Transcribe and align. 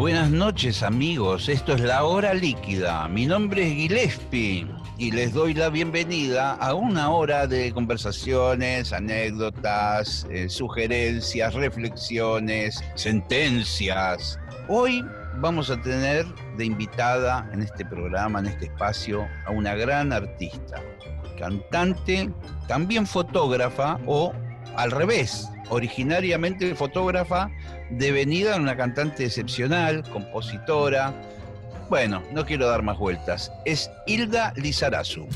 Buenas 0.00 0.30
noches 0.30 0.82
amigos, 0.82 1.50
esto 1.50 1.74
es 1.74 1.82
La 1.82 2.04
Hora 2.04 2.32
Líquida. 2.32 3.06
Mi 3.08 3.26
nombre 3.26 3.66
es 3.66 3.74
Gillespie 3.74 4.66
y 4.96 5.10
les 5.10 5.34
doy 5.34 5.52
la 5.52 5.68
bienvenida 5.68 6.54
a 6.54 6.72
una 6.72 7.10
hora 7.10 7.46
de 7.46 7.70
conversaciones, 7.70 8.94
anécdotas, 8.94 10.26
eh, 10.30 10.48
sugerencias, 10.48 11.52
reflexiones, 11.52 12.82
sentencias. 12.94 14.40
Hoy 14.68 15.04
vamos 15.36 15.68
a 15.68 15.78
tener 15.82 16.24
de 16.56 16.64
invitada 16.64 17.46
en 17.52 17.60
este 17.60 17.84
programa, 17.84 18.38
en 18.38 18.46
este 18.46 18.64
espacio, 18.64 19.28
a 19.44 19.50
una 19.50 19.74
gran 19.74 20.14
artista, 20.14 20.80
cantante, 21.38 22.30
también 22.66 23.06
fotógrafa 23.06 24.00
o 24.06 24.32
al 24.76 24.90
revés, 24.90 25.48
originariamente 25.68 26.74
fotógrafa, 26.74 27.50
devenida 27.90 28.56
en 28.56 28.62
una 28.62 28.76
cantante 28.76 29.24
excepcional, 29.24 30.02
compositora. 30.10 31.14
Bueno, 31.88 32.22
no 32.32 32.44
quiero 32.44 32.66
dar 32.68 32.82
más 32.82 32.98
vueltas. 32.98 33.52
Es 33.64 33.90
Hilda 34.06 34.52
Lizarazu. 34.56 35.26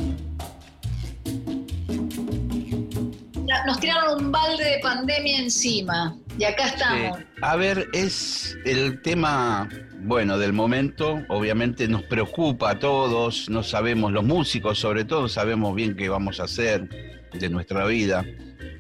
Nos 3.67 3.81
tiraron 3.81 4.25
un 4.25 4.33
balde 4.33 4.63
de 4.63 4.79
pandemia 4.81 5.39
encima 5.39 6.17
y 6.39 6.45
acá 6.45 6.67
estamos. 6.67 7.19
A 7.41 7.57
ver, 7.57 7.89
es 7.95 8.57
el 8.67 9.01
tema, 9.01 9.69
bueno, 10.01 10.39
del 10.39 10.53
momento. 10.53 11.23
Obviamente 11.29 11.89
nos 11.89 12.03
preocupa 12.03 12.71
a 12.71 12.79
todos, 12.79 13.49
no 13.49 13.63
sabemos, 13.63 14.13
los 14.13 14.25
músicos 14.25 14.79
sobre 14.79 15.05
todo, 15.05 15.29
sabemos 15.29 15.75
bien 15.75 15.97
qué 15.97 16.09
vamos 16.09 16.41
a 16.41 16.45
hacer 16.45 17.14
de 17.39 17.49
nuestra 17.49 17.87
vida. 17.87 18.25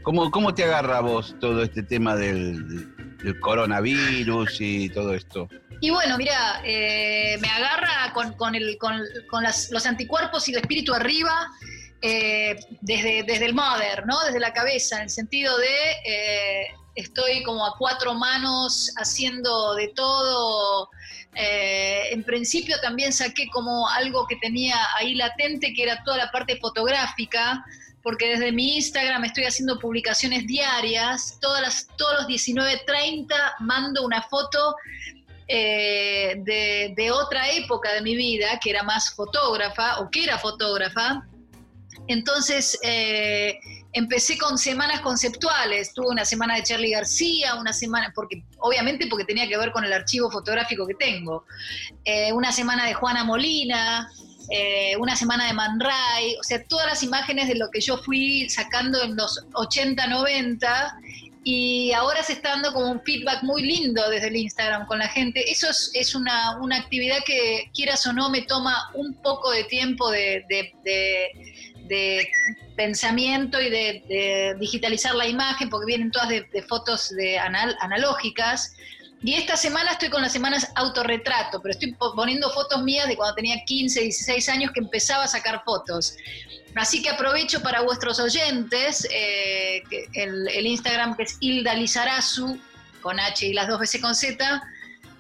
¿Cómo, 0.03 0.31
cómo 0.31 0.55
te 0.55 0.65
agarra 0.65 0.99
a 0.99 1.01
vos 1.01 1.35
todo 1.41 1.63
este 1.63 1.83
tema 1.83 2.15
del, 2.17 2.93
coronavirus 3.41 4.61
y 4.61 4.89
todo 4.91 5.15
esto? 5.15 5.49
Y 5.81 5.91
bueno, 5.91 6.19
mira, 6.19 6.61
eh, 6.65 7.39
me 7.41 7.49
agarra 7.49 8.13
con, 8.13 8.35
con, 8.35 8.55
los 9.71 9.87
anticuerpos 9.87 10.49
y 10.49 10.53
el 10.53 10.59
espíritu 10.59 10.95
arriba 10.95 11.49
eh, 12.03 12.57
desde, 12.83 13.23
desde 13.23 13.47
el 13.47 13.55
mother, 13.55 14.07
¿no? 14.07 14.23
Desde 14.25 14.41
la 14.41 14.53
cabeza, 14.53 14.97
en 14.97 15.05
el 15.05 15.11
sentido 15.11 15.57
de 15.57 15.93
eh, 16.07 16.67
estoy 16.95 17.43
como 17.43 17.65
a 17.65 17.75
cuatro 17.79 18.15
manos 18.15 18.93
haciendo 18.99 19.75
de 19.75 19.89
todo. 19.89 20.91
en 21.35 22.23
principio 22.25 22.77
también 22.81 23.13
saqué 23.13 23.49
como 23.53 23.89
algo 23.89 24.27
que 24.27 24.37
tenía 24.37 24.77
ahí 24.97 25.15
latente, 25.15 25.73
que 25.73 25.83
era 25.83 26.03
toda 26.05 26.19
la 26.19 26.31
parte 26.31 26.59
fotográfica 26.59 27.65
porque 28.05 28.29
desde 28.29 28.53
mi 28.53 28.77
Instagram 28.77 29.25
estoy 29.25 29.45
haciendo 29.45 29.79
publicaciones 29.79 30.47
diarias, 30.47 31.39
todas 31.41 31.63
las, 31.63 31.89
todos 31.97 32.13
los 32.21 32.27
19.30 32.29 33.35
mando 33.61 34.05
una 34.05 34.23
foto 34.23 34.77
eh, 35.49 36.35
de, 36.45 37.11
otra 37.11 37.51
época 37.51 37.95
de 37.95 38.03
mi 38.03 38.15
vida, 38.15 38.61
que 38.63 38.71
era 38.71 38.83
más 38.83 39.15
fotógrafa 39.15 40.01
o 40.01 40.11
que 40.11 40.25
era 40.25 40.39
fotógrafa. 40.39 41.27
Entonces 42.07 42.79
eh, 42.83 43.59
empecé 43.95 44.37
con 44.37 44.59
semanas 44.59 45.01
conceptuales, 45.01 45.95
tuve 45.95 46.09
una 46.09 46.27
semana 46.27 46.57
de 46.57 46.63
Charlie 46.63 46.91
García, 46.91 47.55
una 47.55 47.73
semana, 47.73 48.13
porque 48.15 48.45
obviamente 48.59 49.07
porque 49.07 49.25
tenía 49.25 49.49
que 49.49 49.57
ver 49.57 49.73
con 49.73 49.83
el 49.83 49.93
archivo 49.95 50.31
fotográfico 50.31 50.87
que 50.87 50.95
tengo, 50.95 51.47
eh, 52.05 52.35
una 52.35 52.53
semana 52.53 52.87
de 52.87 52.93
Juana 52.93 53.25
Molina, 53.25 54.11
eh, 54.51 54.97
una 54.99 55.17
semana 55.17 55.47
de 55.47 55.53
Man 55.53 55.81
Ray, 55.81 56.37
o 56.39 56.43
sea, 56.43 56.63
todas 56.65 56.87
las 56.87 57.03
imágenes 57.03 57.49
de 57.49 57.55
lo 57.55 57.71
que 57.71 57.81
yo 57.81 57.99
fui 57.99 58.49
sacando 58.51 59.03
en 59.03 59.17
los 59.17 59.45
80, 59.55 60.07
90 60.07 60.99
y 61.45 61.93
ahora 61.93 62.23
se 62.23 62.33
está 62.33 62.51
dando 62.51 62.73
como 62.73 62.91
un 62.91 63.03
feedback 63.03 63.43
muy 63.43 63.63
lindo 63.63 64.09
desde 64.09 64.29
el 64.29 64.37
Instagram 64.37 64.87
con 64.87 64.99
la 64.99 65.09
gente. 65.09 65.51
Eso 65.51 65.69
es, 65.69 66.15
una, 66.15 66.59
actividad 66.75 67.19
que, 67.27 67.71
quieras 67.75 68.07
o 68.07 68.15
no, 68.15 68.31
me 68.31 68.43
toma 68.43 68.91
un 68.95 69.15
poco 69.15 69.51
de 69.51 69.65
tiempo 69.65 70.11
de, 70.11 70.43
pensamiento 72.77 73.61
y 73.61 73.69
de, 73.69 74.57
digitalizar 74.59 75.15
la 75.15 75.29
imagen, 75.29 75.69
porque 75.69 75.87
vienen 75.87 76.11
todas 76.11 76.31
de, 76.31 76.65
fotos 76.67 77.11
de 77.11 77.39
analógicas. 77.39 78.75
Y 79.25 79.37
esta 79.37 79.57
semana 79.57 79.93
estoy 79.93 80.11
con 80.11 80.21
las 80.21 80.35
semanas 80.35 80.71
autorretrato, 80.75 81.63
pero 81.63 81.73
estoy 81.73 81.97
poniendo 82.15 82.51
fotos 82.51 82.83
mías 82.83 83.09
de 83.09 83.17
cuando 83.17 83.35
tenía 83.35 83.65
15, 83.65 84.03
16 84.03 84.49
años 84.51 84.71
que 84.71 84.81
empezaba 84.81 85.25
a 85.25 85.27
sacar 85.27 85.63
fotos. 85.65 86.15
Así 86.75 87.03
que 87.03 87.09
aprovecho 87.09 87.63
para 87.63 87.81
vuestros 87.81 88.21
oyentes 88.21 89.09
eh, 89.11 89.83
el, 90.13 90.67
Instagram 90.67 91.17
que 91.17 91.23
es 91.23 91.39
Hilda 91.41 91.73
Lizarazu, 91.73 92.61
con 93.01 93.19
H 93.19 93.47
y 93.47 93.55
las 93.55 93.67
dos 93.67 93.81
veces 93.81 94.03
con 94.03 94.15
Z. 94.15 94.63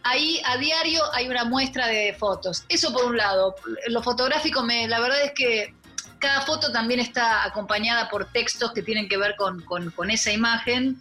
Ahí 0.02 0.38
a 0.44 0.58
diario 0.58 1.00
hay 1.14 1.26
una 1.28 1.46
muestra 1.46 1.86
de 1.86 2.12
fotos. 2.12 2.66
Eso 2.68 2.92
por 2.92 3.06
un 3.06 3.16
lado. 3.16 3.56
Lo 3.88 4.02
fotográfico, 4.02 4.62
me, 4.62 4.86
la 4.86 5.00
verdad 5.00 5.24
es 5.24 5.32
que 5.32 5.74
cada 6.18 6.42
foto 6.42 6.70
también 6.72 7.00
está 7.00 7.42
acompañada 7.44 8.10
por 8.10 8.30
textos 8.32 8.70
que 8.74 8.82
tienen 8.82 9.08
que 9.08 9.16
ver 9.16 9.34
con, 9.36 9.62
con 9.62 10.10
esa 10.10 10.30
imagen 10.30 11.00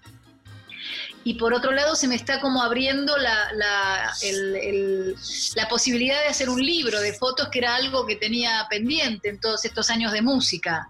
y 1.26 1.36
por 1.36 1.54
otro 1.54 1.72
lado 1.72 1.96
se 1.96 2.08
me 2.08 2.16
está 2.16 2.42
como 2.42 2.62
abriendo 2.62 3.18
la, 3.18 3.54
la, 3.54 4.14
la, 5.56 5.68
posibilidad 5.70 6.20
de 6.22 6.28
hacer 6.28 6.50
un 6.50 6.62
libro 6.62 7.00
de 7.00 7.14
fotos 7.14 7.48
que 7.50 7.60
era 7.60 7.76
algo 7.76 8.06
que 8.06 8.18
tenía 8.18 8.66
pendiente 8.70 9.30
en 9.30 9.40
todos 9.40 9.64
estos 9.64 9.90
años 9.90 10.12
de 10.12 10.22
música. 10.22 10.90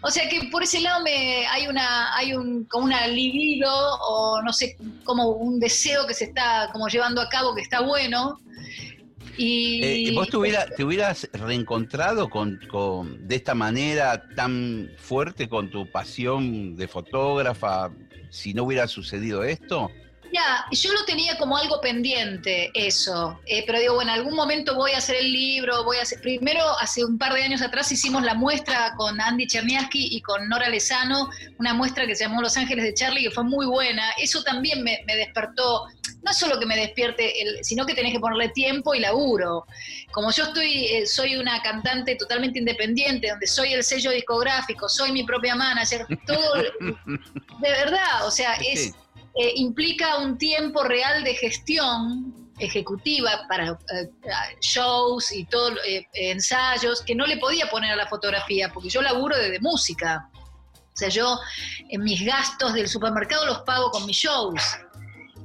O 0.00 0.10
sea 0.10 0.28
que 0.28 0.48
por 0.50 0.62
ese 0.62 0.80
lado 0.80 1.02
me, 1.02 1.46
hay 1.48 1.66
una 1.66 2.16
hay 2.16 2.34
un 2.34 2.64
como 2.64 2.84
una 2.84 3.06
libido 3.06 3.70
o 3.72 4.42
no 4.42 4.52
sé 4.52 4.76
como 5.04 5.28
un 5.28 5.58
deseo 5.58 6.06
que 6.06 6.14
se 6.14 6.24
está 6.24 6.70
como 6.72 6.88
llevando 6.88 7.20
a 7.20 7.28
cabo 7.28 7.54
que 7.54 7.62
está 7.62 7.80
bueno 7.80 8.40
y, 9.38 9.80
eh, 9.82 10.12
¿Vos 10.14 10.28
te, 10.28 10.38
te, 10.76 10.84
hubieras 10.84 11.28
reencontrado 11.32 12.28
con, 12.28 12.58
con, 12.68 13.26
de 13.26 13.36
esta 13.36 13.54
manera 13.54 14.28
tan 14.34 14.90
fuerte 14.96 15.48
con 15.48 15.70
tu 15.70 15.90
pasión 15.90 16.76
de 16.76 16.88
fotógrafa 16.88 17.90
si 18.30 18.52
no 18.52 18.64
hubiera 18.64 18.88
sucedido 18.88 19.44
esto? 19.44 19.90
Ya, 20.32 20.66
yo 20.70 20.92
lo 20.92 21.04
tenía 21.04 21.38
como 21.38 21.56
algo 21.56 21.80
pendiente, 21.80 22.70
eso. 22.74 23.40
Eh, 23.46 23.64
pero 23.66 23.78
digo, 23.78 23.94
bueno, 23.94 24.12
en 24.12 24.18
algún 24.18 24.34
momento 24.34 24.74
voy 24.74 24.92
a 24.92 24.98
hacer 24.98 25.16
el 25.16 25.32
libro, 25.32 25.84
voy 25.84 25.96
a 25.98 26.02
hacer. 26.02 26.20
Primero, 26.20 26.62
hace 26.80 27.04
un 27.04 27.18
par 27.18 27.32
de 27.32 27.42
años 27.42 27.62
atrás 27.62 27.90
hicimos 27.92 28.22
la 28.22 28.34
muestra 28.34 28.94
con 28.96 29.20
Andy 29.20 29.46
Cherniaski 29.46 30.16
y 30.16 30.20
con 30.20 30.48
Nora 30.48 30.68
Lezano, 30.68 31.30
una 31.58 31.72
muestra 31.72 32.06
que 32.06 32.14
se 32.14 32.24
llamó 32.24 32.42
Los 32.42 32.56
Ángeles 32.56 32.84
de 32.84 32.94
Charlie, 32.94 33.24
que 33.24 33.30
fue 33.30 33.44
muy 33.44 33.66
buena. 33.66 34.10
Eso 34.18 34.42
también 34.42 34.82
me, 34.82 35.00
despertó, 35.06 35.86
no 36.22 36.32
solo 36.34 36.58
que 36.60 36.66
me 36.66 36.76
despierte, 36.76 37.42
el, 37.42 37.64
sino 37.64 37.86
que 37.86 37.94
tenés 37.94 38.12
que 38.12 38.20
ponerle 38.20 38.50
tiempo 38.50 38.94
y 38.94 39.00
laburo. 39.00 39.66
Como 40.12 40.30
yo 40.30 40.44
estoy, 40.44 40.86
eh, 40.86 41.06
soy 41.06 41.36
una 41.36 41.62
cantante 41.62 42.16
totalmente 42.16 42.58
independiente, 42.58 43.30
donde 43.30 43.46
soy 43.46 43.72
el 43.72 43.82
sello 43.82 44.10
discográfico, 44.10 44.88
soy 44.88 45.12
mi 45.12 45.24
propia 45.24 45.54
manager, 45.54 46.06
todo. 46.26 46.62
de 47.60 47.70
verdad, 47.70 48.26
o 48.26 48.30
sea, 48.30 48.54
es 48.54 48.92
eh, 49.40 49.52
implica 49.54 50.18
un 50.18 50.36
tiempo 50.36 50.82
real 50.82 51.22
de 51.22 51.32
gestión 51.32 52.50
ejecutiva 52.58 53.46
para 53.48 53.78
eh, 53.94 54.10
shows 54.60 55.30
y 55.30 55.44
todos 55.44 55.78
eh, 55.86 56.08
ensayos 56.12 57.02
que 57.02 57.14
no 57.14 57.24
le 57.24 57.36
podía 57.36 57.70
poner 57.70 57.92
a 57.92 57.96
la 57.96 58.08
fotografía, 58.08 58.72
porque 58.72 58.88
yo 58.88 59.00
laburo 59.00 59.36
desde 59.36 59.60
música. 59.60 60.28
O 60.34 60.96
sea, 60.96 61.08
yo 61.08 61.38
en 61.88 62.02
mis 62.02 62.24
gastos 62.24 62.74
del 62.74 62.88
supermercado 62.88 63.46
los 63.46 63.60
pago 63.60 63.92
con 63.92 64.04
mis 64.06 64.16
shows. 64.16 64.60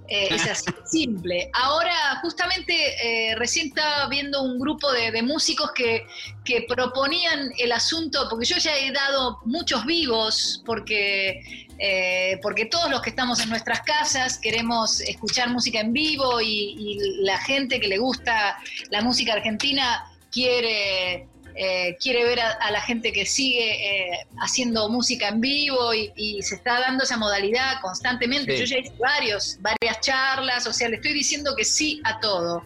Eh, 0.08 0.28
es 0.32 0.48
así, 0.48 0.66
simple. 0.86 1.50
Ahora, 1.54 2.20
justamente, 2.22 2.74
eh, 2.74 3.36
recién 3.36 3.68
estaba 3.68 4.08
viendo 4.10 4.42
un 4.44 4.60
grupo 4.60 4.92
de, 4.92 5.22
músicos 5.22 5.72
que, 5.72 6.06
que, 6.44 6.66
proponían 6.68 7.52
el 7.58 7.72
asunto, 7.72 8.28
porque 8.30 8.46
yo 8.46 8.58
ya 8.58 8.76
he 8.78 8.92
dado 8.92 9.40
muchos 9.46 9.86
vivos, 9.86 10.62
porque, 10.66 11.68
eh, 11.80 12.40
porque 12.42 12.66
todos 12.66 12.90
los 12.90 13.02
que 13.02 13.12
estamos 13.12 13.40
en 13.42 13.50
nuestras 13.50 13.82
casas 13.82 14.38
queremos 14.38 15.00
escuchar 15.02 15.50
música 15.50 15.80
en 15.80 15.94
vivo 15.94 16.42
y, 16.42 16.76
y 16.78 17.24
la 17.24 17.38
gente 17.40 17.80
que 17.80 17.88
le 17.88 17.98
gusta 17.98 18.58
la 18.90 19.02
música 19.02 19.34
argentina 19.34 20.06
quiere 20.32 21.28
eh, 21.56 21.98
quiere 22.02 22.24
ver 22.24 22.40
a, 22.40 22.72
la 22.72 22.82
gente 22.82 23.14
que 23.14 23.26
sigue 23.26 24.14
eh, 24.14 24.28
haciendo 24.40 24.90
música 24.90 25.28
en 25.28 25.40
vivo 25.40 25.94
y, 25.94 26.42
se 26.42 26.56
está 26.56 26.80
dando 26.80 27.04
esa 27.04 27.18
modalidad 27.18 27.80
constantemente. 27.82 28.58
Yo 28.58 28.66
ya 28.66 28.80
hice 28.80 28.94
varios, 28.98 29.58
varias 29.60 30.02
charlas, 30.02 30.66
o 30.66 30.74
sea, 30.74 30.90
le 30.90 30.96
estoy 30.96 31.14
diciendo 31.14 31.56
que 31.56 31.64
sí 31.64 32.02
a 32.04 32.20
todo. 32.20 32.66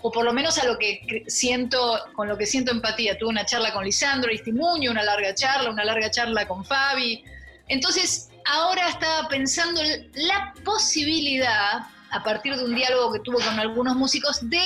O 0.00 0.12
por 0.12 0.24
lo 0.24 0.32
menos 0.32 0.58
a 0.58 0.64
lo 0.64 0.78
que 0.78 1.24
siento, 1.26 1.98
con 2.14 2.28
lo 2.28 2.36
que 2.36 2.46
siento 2.46 2.70
empatía. 2.70 3.18
Tuve 3.18 3.30
una 3.30 3.44
charla 3.46 3.72
con 3.72 3.84
Lisandro 3.84 4.30
Istimuño, 4.30 4.90
una 4.90 5.02
larga 5.02 5.34
charla, 5.34 5.70
una 5.70 5.84
larga 5.84 6.10
charla 6.10 6.46
con 6.46 6.64
Fabi. 6.64 7.24
Entonces, 7.66 8.28
ahora 8.44 8.88
estaba 8.90 9.28
pensando 9.28 9.80
la 10.14 10.54
posibilidad, 10.64 11.86
a 12.10 12.22
partir 12.22 12.56
de 12.56 12.64
un 12.64 12.74
diálogo 12.74 13.12
que 13.14 13.20
tuvo 13.20 13.38
con 13.38 13.58
algunos 13.58 13.96
músicos, 13.96 14.48
de 14.48 14.62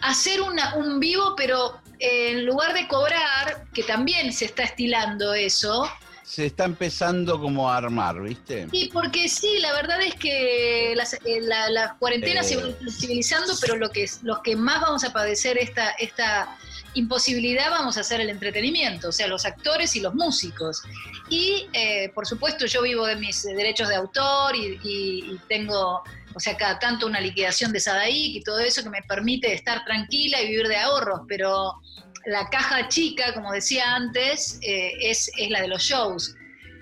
hacer 0.00 0.40
un 0.40 1.00
vivo, 1.00 1.34
pero 1.36 1.80
en 1.98 2.46
lugar 2.46 2.74
de 2.74 2.86
cobrar, 2.88 3.66
que 3.72 3.82
también 3.82 4.32
se 4.32 4.46
está 4.46 4.64
estilando 4.64 5.34
eso. 5.34 5.88
Se 6.22 6.46
está 6.46 6.64
empezando 6.64 7.40
como 7.40 7.70
a 7.70 7.76
armar, 7.76 8.20
¿viste? 8.20 8.66
Sí, 8.70 8.90
porque 8.92 9.28
sí, 9.28 9.58
la 9.60 9.72
verdad 9.72 10.02
es 10.02 10.14
que 10.16 10.92
las, 10.96 11.14
eh, 11.14 11.40
la, 11.40 11.96
cuarentena 12.00 12.42
se 12.42 12.56
va 12.56 12.72
flexibilizando, 12.74 13.54
pero 13.60 13.76
lo 13.76 13.90
que, 13.90 14.10
los 14.22 14.40
que 14.40 14.56
más 14.56 14.80
vamos 14.80 15.04
a 15.04 15.12
padecer 15.12 15.56
esta, 15.56 15.90
esta 15.92 16.56
imposibilidad 16.94 17.70
vamos 17.70 17.96
a 17.96 18.00
hacer 18.00 18.20
el 18.20 18.30
entretenimiento, 18.30 19.10
o 19.10 19.12
sea, 19.12 19.28
los 19.28 19.46
actores 19.46 19.94
y 19.94 20.00
los 20.00 20.14
músicos. 20.14 20.82
Y, 21.28 21.68
eh, 21.72 22.10
por 22.14 22.26
supuesto, 22.26 22.66
yo 22.66 22.82
vivo 22.82 23.06
de 23.06 23.16
mis 23.16 23.44
derechos 23.44 23.88
de 23.88 23.94
autor 23.94 24.56
y, 24.56 24.80
y 24.82 25.40
tengo 25.48 26.02
o 26.36 26.40
sea, 26.40 26.54
cada 26.54 26.78
tanto 26.78 27.06
una 27.06 27.18
liquidación 27.18 27.72
de 27.72 27.80
Sadaik 27.80 28.36
y 28.36 28.42
todo 28.42 28.58
eso 28.58 28.82
que 28.82 28.90
me 28.90 29.00
permite 29.02 29.54
estar 29.54 29.86
tranquila 29.86 30.42
y 30.42 30.48
vivir 30.48 30.68
de 30.68 30.76
ahorros, 30.76 31.22
pero 31.26 31.80
la 32.26 32.46
caja 32.50 32.88
chica, 32.88 33.32
como 33.32 33.52
decía 33.52 33.94
antes, 33.94 34.58
eh, 34.60 34.92
es, 35.00 35.30
es 35.38 35.48
la 35.48 35.62
de 35.62 35.68
los 35.68 35.82
shows. 35.82 36.34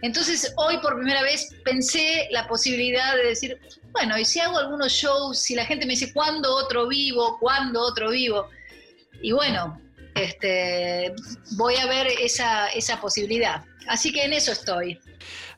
Entonces, 0.02 0.52
hoy 0.56 0.78
por 0.78 0.96
primera 0.96 1.22
vez 1.22 1.54
pensé 1.64 2.26
la 2.32 2.48
posibilidad 2.48 3.14
de 3.14 3.26
decir, 3.26 3.60
bueno, 3.92 4.18
y 4.18 4.24
si 4.24 4.40
hago 4.40 4.58
algunos 4.58 4.92
shows, 4.92 5.38
si 5.38 5.54
la 5.54 5.64
gente 5.64 5.86
me 5.86 5.92
dice, 5.92 6.12
¿cuándo 6.12 6.52
otro 6.56 6.88
vivo? 6.88 7.38
¿Cuándo 7.38 7.80
otro 7.80 8.10
vivo? 8.10 8.48
Y 9.22 9.30
bueno, 9.30 9.80
este, 10.16 11.14
voy 11.52 11.76
a 11.76 11.86
ver 11.86 12.08
esa, 12.20 12.66
esa 12.68 13.00
posibilidad. 13.00 13.64
Así 13.86 14.12
que 14.12 14.24
en 14.24 14.32
eso 14.32 14.50
estoy. 14.50 14.98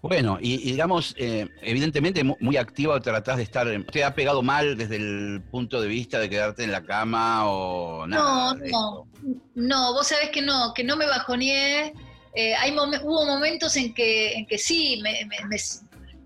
Bueno, 0.09 0.39
y, 0.41 0.59
digamos, 0.59 1.15
eh, 1.19 1.49
evidentemente 1.63 2.23
muy 2.23 2.57
activa 2.57 3.01
tratás 3.01 3.39
de 3.39 3.43
estar. 3.43 3.67
¿Te 3.91 4.05
ha 4.05 4.15
pegado 4.15 4.43
mal 4.43 4.77
desde 4.77 4.97
el 4.97 5.43
punto 5.51 5.81
de 5.81 5.89
vista 5.89 6.19
de 6.19 6.31
quedarte 6.31 6.65
en 6.65 6.73
la 6.73 6.85
cama 6.85 7.49
o 7.51 8.07
nada? 8.07 8.55
No, 8.55 8.55
no, 8.55 9.07
no, 9.55 9.93
vos 9.95 10.07
sabés 10.07 10.31
que 10.31 10.43
no, 10.43 10.73
que 10.75 10.85
no 10.85 10.97
me 10.97 11.07
bajoneé. 11.07 11.93
Eh, 12.35 12.55
hay 12.55 12.73
hubo 12.73 13.25
momentos 13.25 13.77
en 13.77 13.95
que, 13.95 14.35
en 14.35 14.47
que 14.47 14.59
sí, 14.59 15.01
me, 15.03 15.27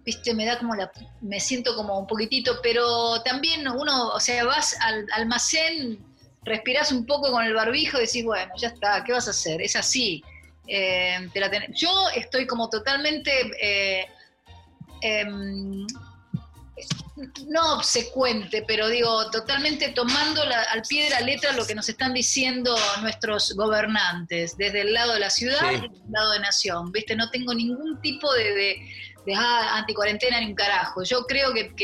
viste, 0.04 0.34
me 0.34 0.44
da 0.44 0.58
como 0.58 0.74
la, 0.74 0.90
me 1.20 1.38
siento 1.38 1.74
como 1.76 1.98
un 1.98 2.06
poquitito, 2.06 2.58
pero 2.62 3.22
también 3.22 3.66
uno, 3.68 4.08
o 4.08 4.20
sea, 4.20 4.44
vas 4.44 4.76
al 4.80 5.06
almacén, 5.14 6.04
respirás 6.42 6.90
un 6.92 7.06
poco 7.06 7.30
con 7.30 7.44
el 7.44 7.54
barbijo 7.54 7.98
y 7.98 8.06
decís, 8.06 8.24
bueno, 8.24 8.52
ya 8.58 8.68
está, 8.68 9.04
¿qué 9.04 9.12
vas 9.12 9.28
a 9.28 9.30
hacer? 9.30 9.62
Es 9.62 9.76
así. 9.76 10.22
Eh, 10.72 11.28
yo 11.74 11.90
estoy 12.14 12.46
como 12.46 12.70
totalmente, 12.70 13.32
eh, 13.60 14.06
em, 15.02 15.84
no 17.48 17.74
obsecuente, 17.74 18.64
pero 18.66 18.88
digo, 18.88 19.30
totalmente 19.30 19.88
tomando 19.88 20.42
al 20.42 20.82
pie 20.88 21.04
de 21.04 21.10
la 21.10 21.20
letra 21.22 21.52
lo 21.52 21.66
que 21.66 21.74
nos 21.74 21.88
están 21.88 22.14
diciendo 22.14 22.76
nuestros 23.02 23.52
gobernantes, 23.56 24.56
desde 24.56 24.82
el 24.82 24.92
lado 24.92 25.14
de 25.14 25.20
la 25.20 25.30
ciudad 25.30 25.72
y 25.72 25.80
desde 25.80 25.86
el 25.86 26.12
lado 26.12 26.32
de 26.32 26.38
nación. 26.38 26.92
¿Viste? 26.92 27.16
No 27.16 27.28
tengo 27.30 27.52
ningún 27.52 28.00
tipo 28.00 28.32
de, 28.32 28.54
de, 28.54 28.76
de 29.26 29.34
ah, 29.34 29.76
anticuarentena 29.76 30.38
ni 30.38 30.46
un 30.46 30.54
carajo. 30.54 31.02
Yo 31.02 31.26
creo 31.26 31.52
que, 31.52 31.74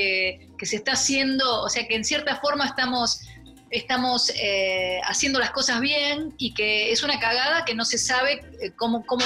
que 0.57 0.65
se 0.67 0.77
está 0.77 0.93
haciendo, 0.93 1.63
o 1.63 1.69
sea, 1.69 1.89
que 1.89 1.97
en 1.97 2.05
cierta 2.05 2.37
forma 2.37 2.67
estamos 2.67 3.27
estamos 3.71 4.31
eh, 4.37 5.01
haciendo 5.05 5.39
las 5.39 5.51
cosas 5.51 5.81
bien 5.81 6.35
y 6.39 6.55
que 6.55 6.93
es 6.93 7.03
una 7.03 7.19
cagada 7.19 7.65
que 7.65 7.75
no 7.75 7.85
se 7.85 7.99
sabe 7.99 8.45
eh, 8.61 8.73
cómo, 8.77 9.05
cómo, 9.05 9.25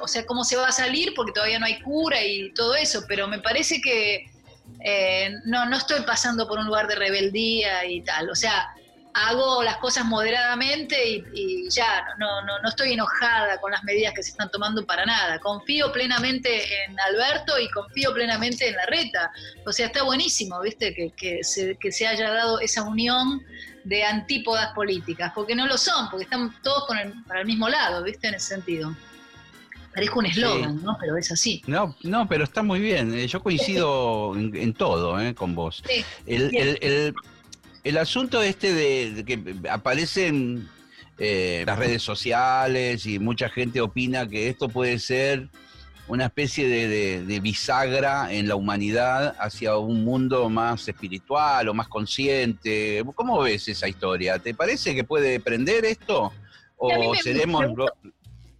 o 0.00 0.08
sea, 0.08 0.24
cómo 0.26 0.44
se 0.44 0.56
va 0.56 0.68
a 0.68 0.72
salir 0.72 1.12
porque 1.14 1.32
todavía 1.32 1.58
no 1.58 1.66
hay 1.66 1.80
cura 1.80 2.22
y 2.24 2.52
todo 2.52 2.74
eso, 2.74 3.04
pero 3.06 3.28
me 3.28 3.40
parece 3.40 3.80
que 3.80 4.26
eh, 4.80 5.30
no, 5.44 5.66
no 5.66 5.76
estoy 5.76 6.02
pasando 6.02 6.48
por 6.48 6.58
un 6.58 6.66
lugar 6.66 6.86
de 6.86 6.96
rebeldía 6.96 7.84
y 7.84 8.02
tal, 8.02 8.30
o 8.30 8.34
sea, 8.34 8.74
hago 9.16 9.62
las 9.62 9.78
cosas 9.78 10.04
moderadamente 10.04 11.24
y, 11.32 11.68
ya, 11.70 12.04
no, 12.18 12.42
no, 12.42 12.60
no, 12.60 12.68
estoy 12.68 12.92
enojada 12.92 13.58
con 13.62 13.72
las 13.72 13.82
medidas 13.82 14.12
que 14.12 14.22
se 14.22 14.30
están 14.30 14.50
tomando 14.50 14.84
para 14.84 15.06
nada. 15.06 15.38
Confío 15.38 15.90
plenamente 15.90 16.84
en 16.84 17.00
Alberto 17.00 17.58
y 17.58 17.70
confío 17.70 18.12
plenamente 18.12 18.68
en 18.68 18.76
la 18.76 18.84
reta. 18.84 19.32
O 19.64 19.72
sea, 19.72 19.86
está 19.86 20.02
buenísimo, 20.02 20.60
¿viste? 20.60 20.94
Que, 20.94 21.12
que, 21.16 21.42
se, 21.42 21.76
que 21.76 21.92
se 21.92 22.06
haya 22.06 22.30
dado 22.30 22.60
esa 22.60 22.82
unión 22.82 23.42
de 23.84 24.04
antípodas 24.04 24.74
políticas, 24.74 25.32
porque 25.34 25.54
no 25.54 25.66
lo 25.66 25.78
son, 25.78 26.10
porque 26.10 26.24
están 26.24 26.54
todos 26.62 26.86
con 26.86 26.98
el, 26.98 27.14
para 27.24 27.40
el 27.40 27.46
mismo 27.46 27.70
lado, 27.70 28.02
¿viste? 28.02 28.28
En 28.28 28.34
ese 28.34 28.48
sentido. 28.48 28.94
Parezco 29.94 30.18
un 30.18 30.26
eslogan, 30.26 30.82
¿no? 30.82 30.98
Pero 31.00 31.16
es 31.16 31.32
así. 31.32 31.62
No, 31.66 31.96
no, 32.02 32.28
pero 32.28 32.44
está 32.44 32.62
muy 32.62 32.80
bien. 32.80 33.14
Eh, 33.14 33.26
yo 33.26 33.42
coincido 33.42 34.34
en, 34.36 34.74
todo 34.74 35.18
¿eh? 35.18 35.34
con 35.34 35.54
vos. 35.54 35.82
Sí, 35.88 36.04
el, 36.26 36.54
el 36.54 36.78
el 36.82 37.14
asunto 37.98 38.42
este 38.42 38.72
de, 38.72 39.24
que 39.24 39.68
aparecen 39.70 40.68
eh, 41.18 41.62
las 41.66 41.78
redes 41.78 42.02
sociales 42.02 43.06
y 43.06 43.18
mucha 43.18 43.48
gente 43.48 43.80
opina 43.80 44.28
que 44.28 44.48
esto 44.48 44.68
puede 44.68 44.98
ser 44.98 45.48
una 46.08 46.26
especie 46.26 46.68
de, 46.68 47.40
bisagra 47.40 48.32
en 48.32 48.48
la 48.48 48.54
humanidad 48.54 49.36
hacia 49.38 49.76
un 49.76 50.04
mundo 50.04 50.48
más 50.48 50.86
espiritual 50.88 51.68
o 51.68 51.74
más 51.74 51.88
consciente. 51.88 53.02
¿Cómo 53.14 53.40
ves 53.40 53.68
esa 53.68 53.88
historia? 53.88 54.38
¿Te 54.38 54.54
parece 54.54 54.94
que 54.94 55.04
puede 55.04 55.40
prender 55.40 55.84
esto? 55.84 56.32
¿O 56.76 57.14
seremos... 57.14 57.64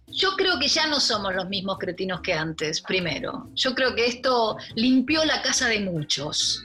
Yo 0.09 0.31
creo 0.37 0.57
que 0.57 0.69
ya 0.69 0.87
no 0.87 1.01
somos 1.01 1.35
los 1.35 1.49
mismos 1.49 1.77
cretinos 1.79 2.21
que 2.21 2.33
antes, 2.33 2.81
primero. 2.81 3.49
Yo 3.55 3.75
creo 3.75 3.93
que 3.93 4.07
esto 4.07 4.57
limpió 4.75 5.23
la 5.25 5.41
casa 5.41 5.67
de 5.67 5.81
muchos. 5.81 6.63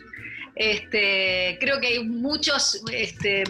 Este, 0.55 1.57
creo 1.61 1.81
que 1.81 1.87
hay 1.89 2.05
muchos 2.05 2.83
este, 2.93 3.45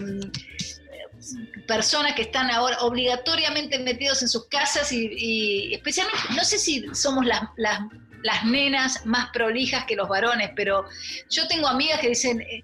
personas 1.67 2.15
que 2.15 2.23
están 2.23 2.51
ahora 2.51 2.79
obligatoriamente 2.81 3.79
metidos 3.79 4.23
en 4.23 4.29
sus 4.29 4.47
casas 4.47 4.93
y, 4.93 5.73
especialmente, 5.73 6.21
no 6.35 6.45
sé 6.45 6.59
si 6.59 6.85
somos 6.95 7.27
las, 7.27 7.43
las, 7.57 8.45
nenas 8.45 9.05
más 9.07 9.31
prolijas 9.33 9.85
que 9.85 9.97
los 9.97 10.09
varones, 10.09 10.51
pero 10.55 10.85
yo 11.29 11.47
tengo 11.49 11.69
amigas 11.69 12.01
que 12.01 12.11
dicen, 12.11 12.41
eh, 12.41 12.63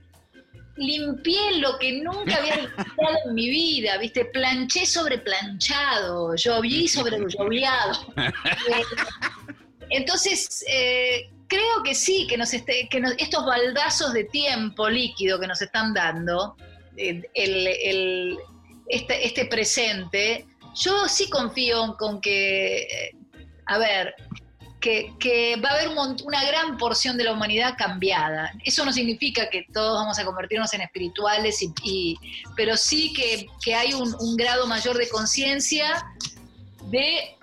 limpié 0.76 1.58
lo 1.58 1.78
que 1.78 2.00
nunca 2.00 2.36
había 2.36 2.56
limpiado 2.76 3.18
en 3.26 3.34
mi 3.34 3.50
vida, 3.50 3.98
¿viste? 3.98 4.24
Planché 4.26 4.86
sobre 4.86 5.18
planchado, 5.18 6.34
lloví 6.36 6.88
sobre 6.96 7.18
lloviado. 7.18 8.14
Eh, 8.68 8.82
entonces, 9.90 10.64
eh, 10.68 11.30
creo 11.48 11.82
que 11.82 11.94
sí, 11.94 12.26
que, 12.28 12.36
nos 12.36 12.52
esté, 12.54 12.88
que 12.88 13.02
estos 13.18 13.44
baldazos 13.44 14.12
de 14.12 14.24
tiempo 14.24 14.88
líquido 14.88 15.40
que 15.40 15.46
nos 15.46 15.60
están 15.60 15.94
dando, 15.94 16.56
eh, 16.96 17.22
el, 17.34 18.38
este, 18.88 19.26
este, 19.26 19.46
presente, 19.46 20.46
yo 20.74 21.08
sí 21.08 21.28
confío 21.30 21.96
con 21.98 22.20
que, 22.20 22.82
eh, 22.82 23.16
a 23.66 23.78
ver, 23.78 24.14
que, 24.80 25.56
va 25.62 25.70
a 25.70 25.74
haber 25.74 25.88
una 25.88 26.44
gran 26.44 26.76
porción 26.76 27.16
de 27.16 27.24
la 27.24 27.32
humanidad 27.32 27.74
cambiada. 27.76 28.52
Eso 28.64 28.84
no 28.84 28.92
significa 28.92 29.50
que 29.50 29.66
todos 29.72 29.98
vamos 29.98 30.18
a 30.18 30.24
convertirnos 30.24 30.72
en 30.74 30.82
espirituales, 30.82 31.62
y, 31.82 32.16
pero 32.56 32.76
sí 32.76 33.12
que, 33.12 33.74
hay 33.74 33.92
un, 33.94 34.36
grado 34.36 34.66
mayor 34.66 34.96
de 34.96 35.08
conciencia 35.08 36.06
de 36.90 37.36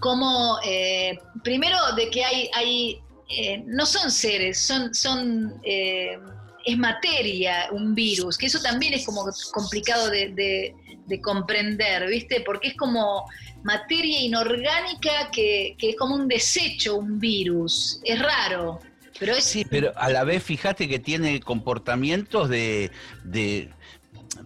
cómo, 0.00 0.58
eh, 0.64 1.18
primero, 1.42 1.76
de 1.96 2.10
que 2.10 2.24
hay, 2.24 2.50
hay 2.54 3.03
eh, 3.36 3.62
no 3.66 3.86
son 3.86 4.10
seres, 4.10 4.58
son, 4.58 4.94
son 4.94 5.60
eh, 5.64 6.18
es 6.64 6.78
materia 6.78 7.68
un 7.72 7.94
virus, 7.94 8.38
que 8.38 8.46
eso 8.46 8.60
también 8.60 8.94
es 8.94 9.04
como 9.04 9.24
complicado 9.52 10.08
de, 10.10 10.74
comprender, 11.22 12.08
¿viste? 12.08 12.40
Porque 12.40 12.68
es 12.68 12.76
como 12.76 13.28
materia 13.62 14.20
inorgánica 14.20 15.30
que, 15.30 15.76
es 15.78 15.96
como 15.96 16.14
un 16.14 16.26
desecho, 16.26 16.96
un 16.96 17.20
virus. 17.20 18.00
Es 18.04 18.18
raro. 18.20 18.80
Pero 19.18 19.34
es... 19.34 19.44
Sí, 19.44 19.64
pero 19.68 19.92
a 19.96 20.08
la 20.08 20.24
vez 20.24 20.42
fíjate 20.42 20.88
que 20.88 20.98
tiene 20.98 21.40
comportamientos 21.40 22.48
de, 22.48 22.90
de, 23.22 23.68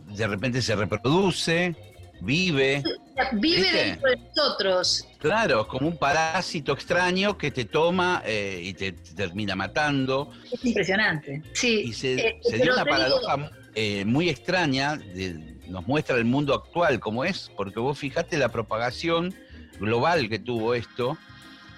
de 0.09 0.27
repente 0.27 0.61
se 0.61 0.75
reproduce, 0.75 1.77
vive. 2.21 2.83
Vive 3.33 3.73
dentro 3.73 4.11
de 4.11 4.17
nosotros. 4.17 5.07
Claro, 5.19 5.67
como 5.67 5.89
un 5.89 5.97
parásito 5.97 6.73
extraño 6.73 7.37
que 7.37 7.51
te 7.51 7.65
toma 7.65 8.23
eh, 8.25 8.61
y 8.63 8.75
te, 8.75 8.93
termina 8.93 9.57
matando. 9.57 10.33
Es 10.51 10.65
impresionante, 10.65 11.43
sí. 11.53 11.83
Y 11.87 11.93
se, 11.93 12.15
eh, 12.15 12.41
dio 12.63 12.73
una 12.73 12.85
paradoja 12.85 13.51
eh, 13.75 14.05
muy 14.05 14.29
extraña 14.29 14.97
de, 14.97 15.59
nos 15.69 15.87
muestra 15.87 16.17
el 16.17 16.25
mundo 16.25 16.55
actual 16.55 17.01
como 17.01 17.25
es, 17.25 17.51
porque 17.57 17.81
vos 17.81 17.99
fijate 17.99 18.39
la 18.39 18.49
propagación 18.49 19.35
global 19.79 20.29
que 20.29 20.39
tuvo 20.39 20.75
esto, 20.75 21.19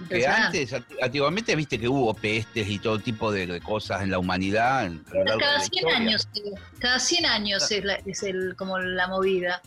que 0.08 0.26
antes, 0.26 0.74
antiguamente 1.02 1.54
viste 1.56 1.78
que 1.78 1.88
hubo 1.88 2.14
pestes 2.14 2.68
y 2.68 2.78
todo 2.78 2.98
tipo 2.98 3.30
de, 3.30 3.60
cosas 3.60 4.02
en 4.02 4.10
la 4.10 4.18
humanidad. 4.18 4.90
cada, 5.12 5.60
100 5.60 5.88
años, 5.90 6.28
cada 6.78 6.98
100 6.98 7.26
años 7.26 7.70
es, 7.70 7.84
es 8.06 8.22
el, 8.22 8.54
como 8.56 8.78
la 8.78 9.08
movida. 9.08 9.60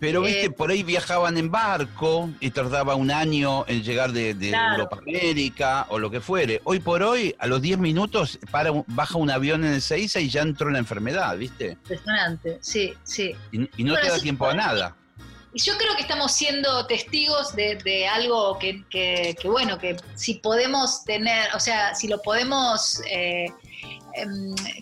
Pero 0.00 0.22
viste, 0.22 0.46
eh, 0.46 0.50
por 0.50 0.70
ahí 0.70 0.82
viajaban 0.82 1.36
en 1.38 1.50
barco 1.50 2.30
y 2.40 2.50
tardaba 2.50 2.94
un 2.94 3.10
año 3.10 3.64
en 3.66 3.82
llegar 3.82 4.12
de, 4.12 4.30
Europa 4.30 4.96
a 4.96 4.98
América 5.00 5.86
o 5.88 5.98
lo 5.98 6.10
que 6.10 6.20
fuere. 6.20 6.60
Hoy 6.64 6.78
por 6.78 7.02
hoy, 7.02 7.34
a 7.38 7.46
los 7.46 7.60
10 7.60 7.78
minutos, 7.78 8.38
para, 8.50 8.70
baja 8.86 9.18
un 9.18 9.30
avión 9.30 9.64
en 9.64 9.74
el 9.74 9.82
Seiza 9.82 10.20
y 10.20 10.28
ya 10.28 10.42
entró 10.42 10.70
la 10.70 10.78
enfermedad, 10.78 11.36
¿viste? 11.36 11.72
Impresionante, 11.72 12.58
sí, 12.60 12.94
sí. 13.02 13.34
Y, 13.50 13.84
no 13.84 13.96
te 13.96 14.08
da 14.08 14.20
tiempo 14.20 14.46
a 14.46 14.54
nada. 14.54 14.96
Y 15.52 15.60
yo 15.60 15.76
creo 15.78 15.96
que 15.96 16.02
estamos 16.02 16.32
siendo 16.32 16.86
testigos 16.86 17.56
de, 17.56 18.06
algo 18.06 18.58
que, 18.58 18.84
que, 18.88 19.34
bueno, 19.44 19.78
que 19.78 19.96
si 20.14 20.34
podemos 20.34 21.04
tener, 21.04 21.54
o 21.54 21.60
sea, 21.60 21.94
si 21.94 22.06
lo 22.06 22.22
podemos... 22.22 23.02
Eh, 23.10 23.48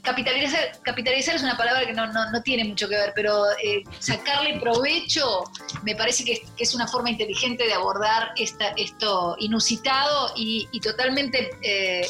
capitalizar, 0.02 0.60
capitalizar 0.82 1.36
es 1.36 1.42
una 1.42 1.56
palabra 1.56 1.86
que 1.86 1.92
no, 1.92 2.06
tiene 2.42 2.64
mucho 2.64 2.88
que 2.88 2.96
ver, 2.96 3.12
pero 3.14 3.44
eh, 3.62 3.82
sacarle 3.98 4.58
provecho 4.60 5.44
me 5.82 5.94
parece 5.94 6.24
que 6.24 6.46
es, 6.58 6.74
una 6.74 6.86
forma 6.86 7.10
inteligente 7.10 7.64
de 7.64 7.72
abordar 7.72 8.30
esta, 8.36 8.68
esto 8.76 9.36
inusitado 9.38 10.32
y, 10.36 10.68
totalmente 10.80 11.50
eh, 11.62 12.06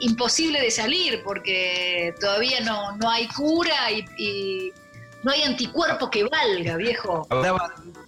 imposible 0.00 0.60
de 0.60 0.70
salir, 0.70 1.22
porque 1.24 2.14
todavía 2.20 2.60
no, 2.60 2.96
no 2.96 3.08
hay 3.08 3.28
cura 3.28 3.90
y, 3.90 4.72
no 5.22 5.30
hay 5.30 5.42
anticuerpo 5.42 6.10
que 6.10 6.24
valga, 6.24 6.76
viejo. 6.76 7.26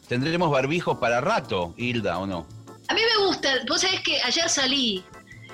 tendremos 0.06 0.50
barbijos 0.50 0.98
para 0.98 1.22
rato, 1.22 1.72
Hilda, 1.78 2.18
¿o 2.18 2.26
no? 2.26 2.46
A 2.88 2.94
mí 2.94 3.00
me 3.00 3.26
gusta, 3.26 3.50
vos 3.66 3.80
sabés 3.80 4.00
que 4.02 4.20
ayer 4.22 4.48
salí 4.50 5.02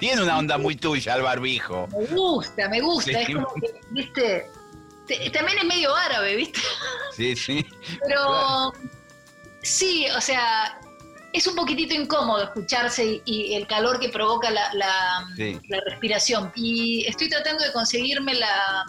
tiene 0.02 0.20
una 0.20 0.36
onda 0.36 0.58
muy 0.58 0.74
tuya 0.74 1.14
el 1.14 1.22
barbijo. 1.22 1.86
Me 1.96 2.06
gusta, 2.06 2.68
me 2.68 2.80
gusta. 2.80 3.20
Es 3.20 3.32
como 3.32 3.46
que, 3.54 3.72
viste, 3.90 4.50
también 5.32 5.58
es 5.58 5.64
medio 5.64 5.94
árabe, 5.94 6.34
¿viste? 6.34 6.58
Sí, 7.16 7.36
sí. 7.36 7.64
Pero 8.04 8.72
sí, 9.62 10.06
o 10.16 10.20
sea, 10.20 10.76
es 11.32 11.46
un 11.46 11.54
poquitito 11.54 11.94
incómodo 11.94 12.42
escucharse 12.42 13.22
y, 13.24 13.54
el 13.54 13.68
calor 13.68 14.00
que 14.00 14.08
provoca 14.08 14.50
la, 14.50 14.74
la, 14.74 15.24
respiración. 15.86 16.50
Y 16.56 17.06
estoy 17.06 17.28
tratando 17.28 17.62
de 17.62 17.72
conseguirme 17.72 18.34
la... 18.34 18.84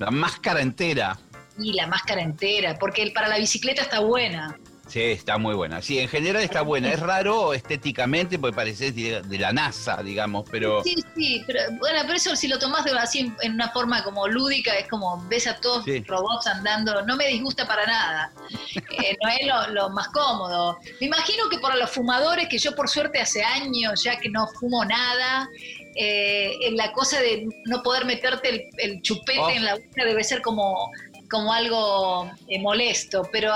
La 0.00 0.10
máscara 0.10 0.60
entera. 0.60 1.16
Y 1.56 1.74
la 1.74 1.86
máscara 1.86 2.20
entera, 2.20 2.76
porque 2.80 3.12
para 3.14 3.28
la 3.28 3.38
bicicleta 3.38 3.82
está 3.82 4.00
buena. 4.00 4.58
Sí, 4.88 5.02
está 5.02 5.36
muy 5.36 5.54
buena. 5.54 5.82
Sí, 5.82 5.98
en 5.98 6.08
general 6.08 6.42
está 6.42 6.62
buena. 6.62 6.90
Es 6.90 7.00
raro 7.00 7.52
estéticamente 7.52 8.38
porque 8.38 8.56
parece 8.56 8.90
de, 8.90 9.38
la 9.38 9.52
NASA, 9.52 10.02
digamos, 10.02 10.48
pero... 10.50 10.82
Sí, 10.82 10.96
sí, 11.14 11.44
pero 11.46 11.60
bueno, 11.78 12.00
pero 12.02 12.14
eso 12.14 12.34
si 12.34 12.48
lo 12.48 12.58
tomás 12.58 12.84
de, 12.84 12.98
así 12.98 13.32
en, 13.42 13.52
una 13.52 13.70
forma 13.70 14.02
como 14.02 14.26
lúdica, 14.26 14.74
es 14.76 14.88
como 14.88 15.22
ves 15.28 15.46
a 15.46 15.56
todos 15.60 15.86
los 15.86 16.06
robots 16.06 16.46
andando, 16.46 17.02
no 17.02 17.16
me 17.16 17.28
disgusta 17.28 17.66
para 17.66 17.86
nada. 17.86 18.32
Eh, 18.74 19.16
no 19.22 19.28
es 19.28 19.72
lo, 19.72 19.90
más 19.90 20.08
cómodo. 20.08 20.78
Me 21.00 21.06
imagino 21.06 21.48
que 21.50 21.58
para 21.58 21.76
los 21.76 21.90
fumadores, 21.90 22.48
que 22.48 22.58
yo 22.58 22.74
por 22.74 22.88
suerte 22.88 23.20
hace 23.20 23.42
años 23.42 24.02
ya 24.02 24.18
que 24.18 24.30
no 24.30 24.46
fumo 24.58 24.84
nada, 24.84 25.48
eh, 25.96 26.54
la 26.72 26.92
cosa 26.92 27.20
de 27.20 27.46
no 27.66 27.82
poder 27.82 28.06
meterte 28.06 28.70
el, 28.78 29.02
chupete 29.02 29.38
oh. 29.38 29.50
en 29.50 29.64
la 29.64 29.74
boca 29.74 30.04
debe 30.04 30.24
ser 30.24 30.40
como, 30.42 30.90
como 31.30 31.52
algo 31.52 32.30
eh, 32.48 32.58
molesto, 32.58 33.28
pero 33.32 33.52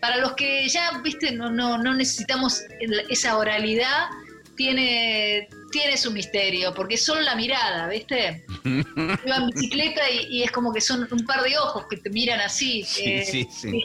para 0.00 0.16
los 0.18 0.32
que 0.32 0.68
ya, 0.68 1.00
viste, 1.02 1.32
no, 1.32 1.50
no, 1.50 1.78
no 1.78 1.94
necesitamos 1.94 2.62
esa 3.08 3.36
oralidad, 3.36 4.08
tiene, 4.56 5.48
tiene 5.72 5.96
su 5.96 6.10
misterio, 6.10 6.74
porque 6.74 6.94
es 6.94 7.04
solo 7.04 7.20
la 7.22 7.34
mirada, 7.34 7.88
¿viste? 7.88 8.44
Iba 8.64 9.36
en 9.36 9.50
bicicleta 9.50 10.02
y, 10.10 10.42
es 10.42 10.50
como 10.50 10.72
que 10.72 10.80
son 10.80 11.08
un 11.10 11.24
par 11.24 11.42
de 11.42 11.56
ojos 11.58 11.86
que 11.88 11.96
te 11.96 12.10
miran 12.10 12.40
así. 12.40 12.82
Sí, 12.84 13.04
eh, 13.04 13.24
sí, 13.24 13.48
sí. 13.50 13.84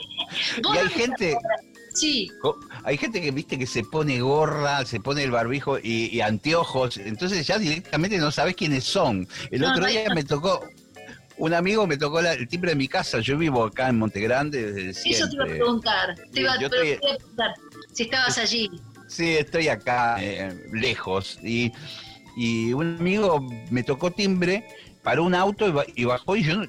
y 0.73 0.77
hay 0.77 0.89
gente... 0.89 1.37
Sí. 1.95 2.29
Hay 2.83 2.97
gente 2.97 3.21
que 3.21 3.31
viste 3.31 3.57
que 3.57 3.65
se 3.65 3.83
pone 3.83 4.19
gorra, 4.19 4.85
se 4.85 4.99
pone 4.99 5.23
el 5.23 5.31
barbijo 5.31 5.77
y, 5.81 6.19
anteojos, 6.19 6.97
entonces 6.97 7.47
ya 7.47 7.57
directamente 7.57 8.17
no 8.17 8.31
sabes 8.31 8.55
quiénes 8.55 8.83
son. 8.83 9.27
El 9.49 9.63
otro 9.63 9.85
día 9.85 10.09
me 10.13 10.25
tocó, 10.25 10.67
un 11.37 11.53
amigo 11.53 11.85
me 11.85 11.97
tocó 11.97 12.19
el 12.19 12.47
timbre 12.47 12.71
de 12.71 12.75
mi 12.75 12.87
casa. 12.87 13.19
Yo 13.19 13.37
vivo 13.37 13.63
acá 13.65 13.89
en 13.89 13.99
Montegrande 13.99 14.71
desde 14.71 14.93
siempre. 14.93 15.19
Eso 15.19 15.29
te 15.29 15.35
iba 15.35 15.43
a 15.43 15.47
preguntar. 15.47 16.15
Te 16.31 16.41
iba, 16.41 16.53
a 16.53 16.57
preguntar 16.57 17.53
si 17.93 18.03
estabas 18.03 18.37
allí. 18.37 18.69
Sí, 19.07 19.37
estoy 19.37 19.67
acá, 19.67 20.17
eh, 20.19 20.53
lejos. 20.73 21.39
Y, 21.43 21.71
un 22.73 22.97
amigo 22.99 23.47
me 23.69 23.83
tocó 23.83 24.11
timbre, 24.11 24.67
paró 25.03 25.23
un 25.23 25.35
auto 25.35 25.85
y, 25.95 26.03
bajó 26.03 26.35
y 26.35 26.43
yo, 26.43 26.63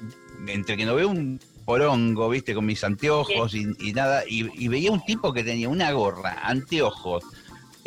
entre 0.47 0.77
que 0.77 0.85
no 0.85 0.95
veo 0.95 1.09
un 1.09 1.41
porongo, 1.65 2.29
viste, 2.29 2.53
con 2.53 2.65
mis 2.65 2.81
anteojos 2.85 3.53
y, 3.53 3.91
nada, 3.91 4.23
y, 4.25 4.67
veía 4.69 4.91
un 4.91 5.03
tipo 5.03 5.33
que 5.33 5.43
tenía 5.43 5.67
una 5.67 5.91
gorra, 5.91 6.39
anteojos, 6.43 7.23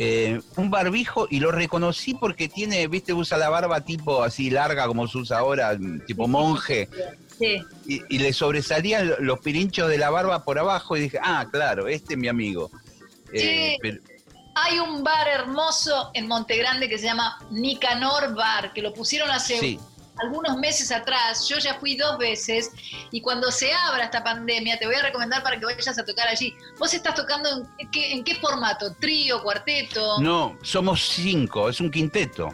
eh, 0.03 0.41
un 0.57 0.71
barbijo 0.71 1.27
y 1.29 1.41
lo 1.41 1.53
reconocí 1.53 2.15
porque 2.15 2.49
tiene, 2.49 2.87
viste, 2.89 3.13
usa 3.13 3.37
la 3.37 3.51
barba 3.51 3.83
tipo 3.83 4.23
así 4.23 4.49
larga 4.49 4.87
como 4.87 5.07
se 5.07 5.19
usa 5.19 5.41
ahora, 5.41 5.77
tipo 6.07 6.27
monje. 6.27 6.89
Sí. 7.39 7.63
Y, 7.85 8.19
le 8.19 8.33
sobresalían 8.33 9.13
los 9.19 9.41
pirinchos 9.41 9.91
de 9.91 9.99
la 9.99 10.09
barba 10.09 10.43
por 10.43 10.59
abajo 10.59 10.97
y 10.97 11.01
dije, 11.01 11.19
ah, 11.23 11.47
claro, 11.53 11.87
este 11.87 12.15
es 12.15 12.19
mi 12.19 12.29
amigo. 12.29 12.71
Eh, 13.35 13.77
Hay 14.55 14.79
un 14.79 15.05
bar 15.05 15.29
hermoso 15.29 16.11
en 16.15 16.29
Montegrande 16.29 16.89
que 16.89 16.97
se 16.97 17.05
llama 17.05 17.39
Nicanor 17.51 18.35
Bar, 18.35 18.73
que 18.73 18.81
lo 18.81 18.95
pusieron 18.95 19.31
hace 19.31 19.79
algunos 20.23 20.57
meses 20.59 20.91
atrás, 20.93 21.49
yo 21.49 21.59
ya 21.59 21.75
fui 21.75 21.97
dos 21.97 22.19
veces 22.19 22.71
y 23.11 23.21
cuando 23.21 23.51
se 23.51 23.73
abra 23.73 24.05
esta 24.05 24.23
pandemia 24.23 24.79
te 24.79 24.87
voy 24.87 24.95
a 24.95 25.03
recomendar 25.03 25.43
para 25.43 25.59
que 25.59 25.65
vayas 25.65 25.99
a 25.99 26.05
tocar 26.05 26.29
allí. 26.29 26.55
¿Vos 26.79 26.93
estás 26.95 27.15
tocando 27.15 27.67
en 27.79 28.25
qué, 28.25 28.35
formato? 28.37 28.95
¿Trío, 28.95 29.43
cuarteto? 29.43 30.21
No, 30.21 30.57
somos 30.63 31.09
cinco, 31.09 31.69
es 31.69 31.81
un 31.81 31.91
quinteto. 31.91 32.49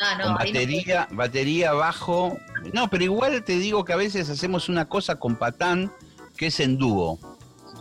Ah, 0.00 0.16
no, 0.16 0.24
con 0.24 0.34
batería, 0.34 1.08
batería, 1.10 1.72
bajo. 1.72 2.36
No, 2.72 2.88
pero 2.90 3.04
igual 3.04 3.44
te 3.44 3.56
digo 3.56 3.84
que 3.84 3.92
a 3.92 3.96
veces 3.96 4.28
hacemos 4.28 4.68
una 4.68 4.88
cosa 4.88 5.16
con 5.16 5.36
patán 5.36 5.92
que 6.36 6.46
es 6.46 6.60
en 6.60 6.78
dúo. 6.78 7.18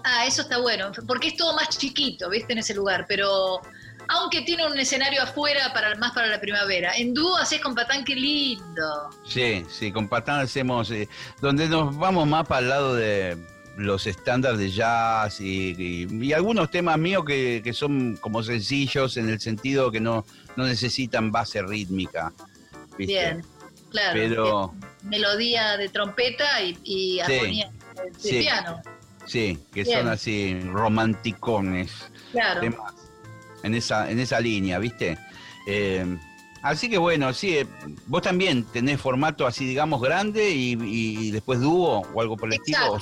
Ah, 0.03 0.25
eso 0.25 0.43
está 0.43 0.57
bueno, 0.57 0.91
porque 1.07 1.29
es 1.29 1.35
todo 1.35 1.55
más 1.55 1.77
chiquito, 1.77 2.29
¿viste? 2.29 2.53
En 2.53 2.59
ese 2.59 2.73
lugar, 2.73 3.05
pero 3.07 3.61
aunque 4.11 4.41
tiene 4.41 4.67
un 4.67 4.77
escenario 4.77 5.23
afuera 5.23 5.71
para 5.73 5.95
más 5.95 6.11
para 6.11 6.27
la 6.27 6.39
primavera. 6.39 6.91
En 6.97 7.13
dúo 7.13 7.37
haces 7.37 7.61
con 7.61 7.73
Patán, 7.73 8.03
qué 8.03 8.15
lindo. 8.15 9.09
Sí, 9.25 9.65
sí, 9.69 9.91
con 9.91 10.09
Patán 10.09 10.41
hacemos, 10.41 10.91
eh, 10.91 11.07
donde 11.39 11.69
nos 11.69 11.95
vamos 11.97 12.27
más 12.27 12.45
para 12.45 12.61
el 12.61 12.69
lado 12.69 12.95
de 12.95 13.37
los 13.77 14.05
estándares 14.07 14.59
de 14.59 14.69
jazz 14.69 15.39
y, 15.39 16.33
algunos 16.33 16.69
temas 16.69 16.97
míos 16.97 17.23
que, 17.25 17.71
son 17.73 18.17
como 18.17 18.43
sencillos 18.43 19.15
en 19.15 19.29
el 19.29 19.39
sentido 19.39 19.91
que 19.91 20.01
no, 20.01 20.25
no 20.57 20.65
necesitan 20.65 21.31
base 21.31 21.61
rítmica. 21.61 22.33
Bien, 22.97 23.45
claro. 23.89 24.13
Pero... 24.13 24.75
Melodía 25.03 25.77
de 25.77 25.87
trompeta 25.87 26.61
y, 26.61 27.21
armonía 27.21 27.71
de 28.21 28.29
piano. 28.29 28.81
Sí, 29.25 29.57
que 29.73 29.85
son 29.85 30.09
así 30.09 30.59
romanticones. 30.59 31.91
Claro 32.33 32.61
en 33.63 33.75
esa, 33.75 34.09
en 34.09 34.19
esa 34.19 34.39
línea, 34.39 34.79
¿viste? 34.79 35.17
Eh, 35.67 36.17
así 36.61 36.89
que 36.89 36.97
bueno, 36.97 37.33
sí, 37.33 37.57
eh, 37.57 37.67
vos 38.07 38.21
también 38.21 38.63
tenés 38.65 38.99
formato 38.99 39.45
así, 39.45 39.65
digamos, 39.65 40.01
grande 40.01 40.49
y, 40.49 41.31
después 41.31 41.59
dúo 41.59 42.01
o 42.13 42.21
algo 42.21 42.37
por 42.37 42.49
el 42.49 42.55
estilo. 42.55 42.99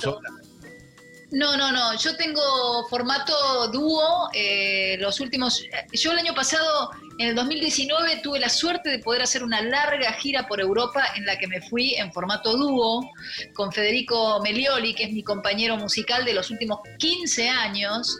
No, 1.32 1.56
no, 1.56 1.70
no. 1.70 1.96
Yo 1.96 2.16
tengo 2.16 2.88
formato 2.88 3.68
dúo. 3.70 4.28
Eh, 4.34 4.96
los 4.98 5.20
últimos. 5.20 5.64
Yo 5.92 6.10
el 6.10 6.18
año 6.18 6.34
pasado, 6.34 6.90
en 7.18 7.28
el 7.28 7.34
2019, 7.36 8.16
tuve 8.20 8.40
la 8.40 8.48
suerte 8.48 8.90
de 8.90 8.98
poder 8.98 9.22
hacer 9.22 9.44
una 9.44 9.62
larga 9.62 10.12
gira 10.14 10.48
por 10.48 10.60
Europa 10.60 11.04
en 11.14 11.24
la 11.26 11.38
que 11.38 11.46
me 11.46 11.60
fui 11.60 11.94
en 11.94 12.12
formato 12.12 12.56
dúo 12.56 13.08
con 13.54 13.70
Federico 13.70 14.40
Melioli, 14.42 14.92
que 14.92 15.04
es 15.04 15.12
mi 15.12 15.22
compañero 15.22 15.76
musical 15.76 16.24
de 16.24 16.34
los 16.34 16.50
últimos 16.50 16.80
15 16.98 17.48
años. 17.48 18.18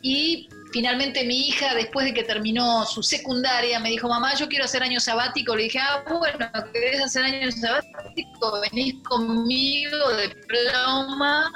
y 0.00 0.48
Finalmente 0.74 1.24
mi 1.24 1.46
hija, 1.46 1.72
después 1.72 2.04
de 2.04 2.12
que 2.12 2.24
terminó 2.24 2.84
su 2.84 3.00
secundaria, 3.00 3.78
me 3.78 3.90
dijo, 3.90 4.08
mamá, 4.08 4.34
yo 4.34 4.48
quiero 4.48 4.64
hacer 4.64 4.82
año 4.82 4.98
sabático. 4.98 5.54
Le 5.54 5.62
dije, 5.62 5.78
ah, 5.78 6.02
bueno, 6.18 6.50
¿querés 6.72 7.00
hacer 7.00 7.22
año 7.22 7.48
sabático? 7.52 8.60
Venís 8.60 8.96
conmigo 9.04 10.08
de 10.16 10.30
ploma 10.30 11.48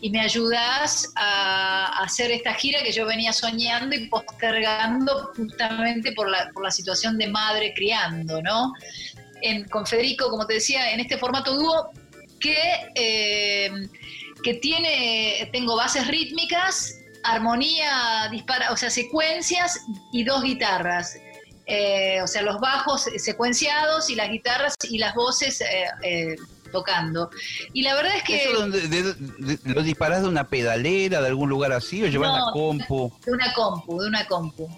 y 0.00 0.08
me 0.08 0.20
ayudás 0.20 1.12
a 1.16 2.00
hacer 2.04 2.30
esta 2.30 2.54
gira 2.54 2.80
que 2.84 2.92
yo 2.92 3.06
venía 3.06 3.32
soñando 3.32 3.96
y 3.96 4.06
postergando 4.06 5.32
justamente 5.36 6.12
por 6.12 6.30
la, 6.30 6.48
por 6.54 6.62
la 6.62 6.70
situación 6.70 7.18
de 7.18 7.26
madre 7.26 7.74
criando, 7.74 8.40
¿no? 8.40 8.72
En, 9.42 9.68
con 9.68 9.84
Federico, 9.84 10.30
como 10.30 10.46
te 10.46 10.54
decía, 10.54 10.92
en 10.92 11.00
este 11.00 11.18
formato 11.18 11.56
dúo 11.56 11.90
que, 12.38 12.56
eh, 12.94 13.68
que 14.44 14.54
tiene, 14.54 15.50
tengo 15.52 15.74
bases 15.74 16.06
rítmicas, 16.06 17.00
armonía 17.24 18.28
dispara, 18.30 18.72
o 18.72 18.76
sea, 18.76 18.90
secuencias 18.90 19.80
y 20.12 20.24
dos 20.24 20.42
guitarras. 20.42 21.16
Eh, 21.66 22.20
o 22.22 22.26
sea, 22.26 22.42
los 22.42 22.60
bajos 22.60 23.06
secuenciados 23.16 24.10
y 24.10 24.14
las 24.14 24.30
guitarras 24.30 24.74
y 24.88 24.98
las 24.98 25.14
voces 25.14 25.62
eh, 26.02 26.36
tocando. 26.72 27.30
Y 27.72 27.82
la 27.82 27.94
verdad 27.94 28.12
es 28.16 28.22
que... 28.22 29.58
¿Lo 29.64 29.82
disparás 29.82 30.22
de 30.22 30.28
una 30.28 30.44
pedalera, 30.44 31.22
de 31.22 31.28
algún 31.28 31.48
lugar 31.48 31.72
así, 31.72 32.02
o 32.04 32.06
llevas 32.06 32.32
la 32.32 32.52
compu? 32.52 33.12
De 33.24 33.32
una 33.32 33.52
compu, 33.54 34.00
de 34.02 34.08
una 34.08 34.26
compu 34.26 34.68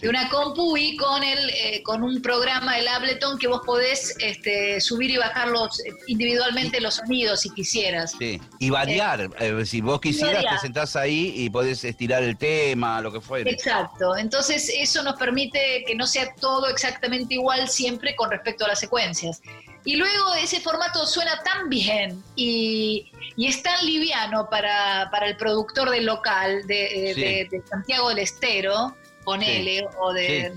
de 0.00 0.08
una 0.08 0.28
compu 0.28 0.76
y 0.76 0.96
con 0.96 1.22
el 1.22 1.50
eh, 1.50 1.82
con 1.82 2.02
un 2.02 2.20
programa 2.22 2.78
el 2.78 2.88
Ableton 2.88 3.38
que 3.38 3.48
vos 3.48 3.62
podés 3.64 4.16
este, 4.18 4.80
subir 4.80 5.10
y 5.10 5.16
bajar 5.16 5.48
los, 5.48 5.82
individualmente 6.06 6.80
los 6.80 6.94
sonidos 6.94 7.40
si 7.40 7.50
quisieras. 7.50 8.14
Sí. 8.18 8.40
Y 8.58 8.70
variar, 8.70 9.30
eh, 9.38 9.64
si 9.66 9.80
vos 9.80 10.00
quisieras 10.00 10.44
te 10.44 10.58
sentás 10.58 10.96
ahí 10.96 11.32
y 11.36 11.50
podés 11.50 11.84
estirar 11.84 12.22
el 12.22 12.36
tema, 12.36 13.00
lo 13.00 13.12
que 13.12 13.20
fuera. 13.20 13.50
Exacto. 13.50 14.16
Entonces 14.16 14.70
eso 14.74 15.02
nos 15.02 15.16
permite 15.16 15.84
que 15.86 15.94
no 15.94 16.06
sea 16.06 16.34
todo 16.34 16.68
exactamente 16.68 17.34
igual 17.34 17.68
siempre 17.68 18.14
con 18.16 18.30
respecto 18.30 18.64
a 18.64 18.68
las 18.68 18.80
secuencias. 18.80 19.40
Y 19.84 19.96
luego 19.96 20.34
ese 20.34 20.60
formato 20.60 21.06
suena 21.06 21.42
tan 21.42 21.68
bien 21.68 22.22
y, 22.36 23.10
es 23.36 23.62
tan 23.62 23.84
liviano 23.84 24.48
para, 24.48 25.10
el 25.26 25.36
productor 25.36 25.90
del 25.90 26.06
local 26.06 26.66
de, 26.66 27.10
eh, 27.10 27.48
de 27.50 27.62
Santiago 27.66 28.08
del 28.08 28.20
Estero, 28.20 28.96
ponele, 29.24 29.86
o 30.00 30.12
de, 30.12 30.52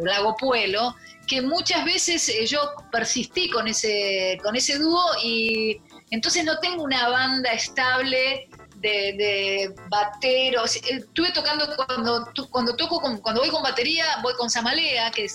Lago 0.00 0.36
Puelo, 0.36 0.94
que 1.26 1.40
muchas 1.42 1.84
veces 1.84 2.28
eh, 2.28 2.46
yo 2.46 2.60
persistí 2.90 3.50
con 3.50 3.68
ese, 3.68 4.38
con 4.42 4.56
ese 4.56 4.78
dúo 4.78 5.02
y 5.22 5.80
entonces 6.10 6.44
no 6.44 6.58
tengo 6.58 6.82
una 6.82 7.08
banda 7.08 7.50
estable 7.52 8.48
de, 8.76 9.74
bateros. 9.88 10.76
Eh, 10.76 10.82
estuve 10.98 11.32
tocando 11.32 11.66
cuando, 11.76 12.28
cuando 12.50 12.76
toco 12.76 13.00
cuando 13.22 13.40
voy 13.40 13.50
con 13.50 13.62
batería, 13.62 14.04
voy 14.22 14.34
con 14.34 14.50
Samalea, 14.50 15.10
que 15.10 15.26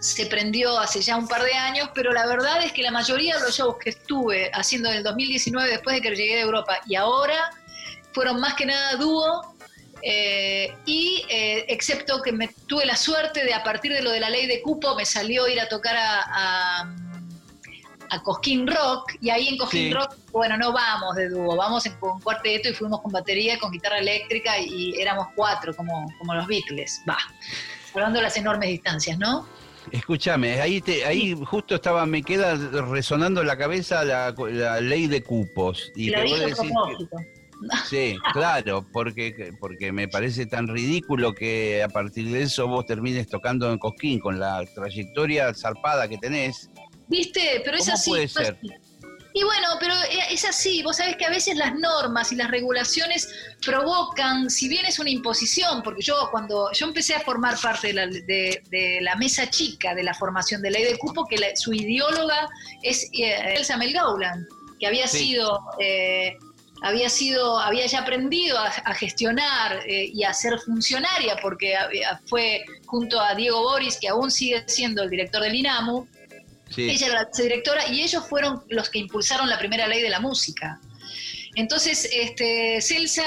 se 0.00 0.26
prendió 0.26 0.78
hace 0.78 1.00
ya 1.00 1.16
un 1.16 1.26
par 1.26 1.42
de 1.42 1.54
años, 1.54 1.88
pero 1.94 2.12
la 2.12 2.26
verdad 2.26 2.62
es 2.62 2.72
que 2.72 2.82
la 2.82 2.90
mayoría 2.90 3.36
de 3.36 3.42
los 3.42 3.56
shows 3.56 3.76
que 3.82 3.90
estuve 3.90 4.50
haciendo 4.52 4.90
en 4.90 4.96
el 4.96 5.02
2019 5.02 5.70
después 5.70 5.96
de 5.96 6.02
que 6.02 6.14
llegué 6.14 6.34
de 6.34 6.40
Europa 6.42 6.78
y 6.86 6.94
ahora 6.94 7.50
fueron 8.12 8.38
más 8.38 8.54
que 8.54 8.66
nada 8.66 8.96
dúo 8.96 9.53
eh, 10.06 10.70
y 10.84 11.24
eh, 11.30 11.64
excepto 11.68 12.20
que 12.20 12.30
me 12.30 12.48
tuve 12.66 12.84
la 12.84 12.94
suerte 12.94 13.42
de 13.42 13.54
a 13.54 13.64
partir 13.64 13.90
de 13.90 14.02
lo 14.02 14.10
de 14.10 14.20
la 14.20 14.28
ley 14.28 14.46
de 14.46 14.60
cupo 14.60 14.94
me 14.94 15.06
salió 15.06 15.48
ir 15.48 15.58
a 15.58 15.66
tocar 15.66 15.96
a, 15.96 16.82
a, 18.10 18.22
Cosquín 18.22 18.66
Rock 18.66 19.14
y 19.22 19.30
ahí 19.30 19.48
en 19.48 19.56
Cosquín 19.56 19.94
Rock, 19.94 20.14
bueno, 20.30 20.58
no 20.58 20.72
vamos 20.72 21.16
de 21.16 21.30
dúo, 21.30 21.56
vamos 21.56 21.86
en, 21.86 21.94
con 21.94 22.20
cuarteto 22.20 22.68
y 22.68 22.74
fuimos 22.74 23.00
con 23.00 23.12
batería, 23.12 23.58
con 23.58 23.72
guitarra 23.72 23.98
eléctrica 23.98 24.58
y, 24.58 24.94
éramos 25.00 25.28
cuatro 25.34 25.74
como, 25.74 26.06
como 26.18 26.34
los 26.34 26.46
Beatles, 26.46 27.02
va, 27.08 27.18
hablando 27.94 28.18
de 28.18 28.24
las 28.24 28.36
enormes 28.36 28.68
distancias, 28.68 29.18
¿no? 29.18 29.48
Escúchame, 29.90 30.60
ahí 30.60 30.80
te, 30.80 31.04
ahí 31.04 31.34
justo 31.44 31.74
estaba, 31.74 32.04
me 32.04 32.22
queda 32.22 32.54
resonando 32.54 33.40
en 33.40 33.46
la 33.46 33.56
cabeza 33.56 34.04
la, 34.04 34.32
ley 34.80 35.06
de 35.06 35.22
cupos. 35.22 35.90
Y, 35.96 36.10
te 36.10 36.20
voy 36.22 36.34
a 36.34 36.46
decir 36.46 36.72
Sí, 37.88 38.16
claro, 38.32 38.86
porque, 38.92 39.52
porque 39.60 39.92
me 39.92 40.08
parece 40.08 40.46
tan 40.46 40.68
ridículo 40.68 41.34
que 41.34 41.82
a 41.82 41.88
partir 41.88 42.30
de 42.30 42.42
eso 42.42 42.66
vos 42.66 42.86
termines 42.86 43.28
tocando 43.28 43.70
en 43.70 43.78
Cosquín 43.78 44.20
con 44.20 44.38
la 44.38 44.64
trayectoria 44.74 45.52
zarpada 45.54 46.08
que 46.08 46.18
tenés. 46.18 46.70
¿Viste? 47.08 47.62
Pero 47.64 47.76
es 47.76 47.88
así. 47.88 48.10
puede 48.10 48.28
ser? 48.28 48.58
Y 49.36 49.42
bueno, 49.42 49.66
pero 49.80 49.94
es 50.30 50.44
así, 50.44 50.80
vos 50.84 50.98
sabés 50.98 51.16
que 51.16 51.24
a 51.24 51.30
veces 51.30 51.56
las 51.56 51.74
normas 51.74 52.30
y 52.30 52.36
las 52.36 52.48
regulaciones 52.52 53.28
provocan, 53.66 54.48
si 54.48 54.68
bien 54.68 54.86
es 54.86 55.00
una 55.00 55.10
imposición, 55.10 55.82
porque 55.82 56.02
yo 56.02 56.28
cuando 56.30 56.70
yo 56.70 56.86
empecé 56.86 57.16
a 57.16 57.20
formar 57.20 57.60
parte 57.60 57.88
de 57.88 57.94
la, 57.94 58.06
de, 58.06 58.98
la 59.02 59.16
mesa 59.16 59.50
chica 59.50 59.92
de 59.92 60.04
la 60.04 60.14
formación 60.14 60.62
de 60.62 60.70
ley 60.70 60.84
de 60.84 60.96
cupo, 60.98 61.26
que 61.26 61.36
su 61.56 61.72
ideóloga 61.72 62.48
es 62.82 63.10
eh, 63.12 63.56
Elsa 63.56 63.76
Melgauland, 63.76 64.46
que 64.78 64.86
había 64.86 65.08
sido 65.08 65.58
eh, 65.80 66.36
había 66.84 67.08
sido, 67.08 67.58
había 67.58 67.86
ya 67.86 68.00
aprendido 68.00 68.58
a, 68.58 68.94
gestionar 68.94 69.80
eh, 69.86 70.10
y 70.12 70.22
a 70.22 70.34
ser 70.34 70.58
funcionaria, 70.58 71.36
porque 71.40 71.74
fue 72.26 72.62
junto 72.84 73.18
a 73.18 73.34
Diego 73.34 73.62
Boris, 73.62 73.98
que 73.98 74.08
aún 74.08 74.30
sigue 74.30 74.62
siendo 74.66 75.02
el 75.02 75.10
director 75.10 75.42
del 75.42 75.54
INAMU, 75.54 76.06
ella 76.76 77.06
era 77.06 77.22
la 77.22 77.42
directora 77.42 77.88
y 77.88 78.02
ellos 78.02 78.26
fueron 78.28 78.62
los 78.68 78.90
que 78.90 78.98
impulsaron 78.98 79.48
la 79.48 79.58
primera 79.58 79.86
ley 79.86 80.02
de 80.02 80.10
la 80.10 80.20
música. 80.20 80.78
Entonces, 81.54 82.08
este, 82.12 82.80
Celsa, 82.82 83.22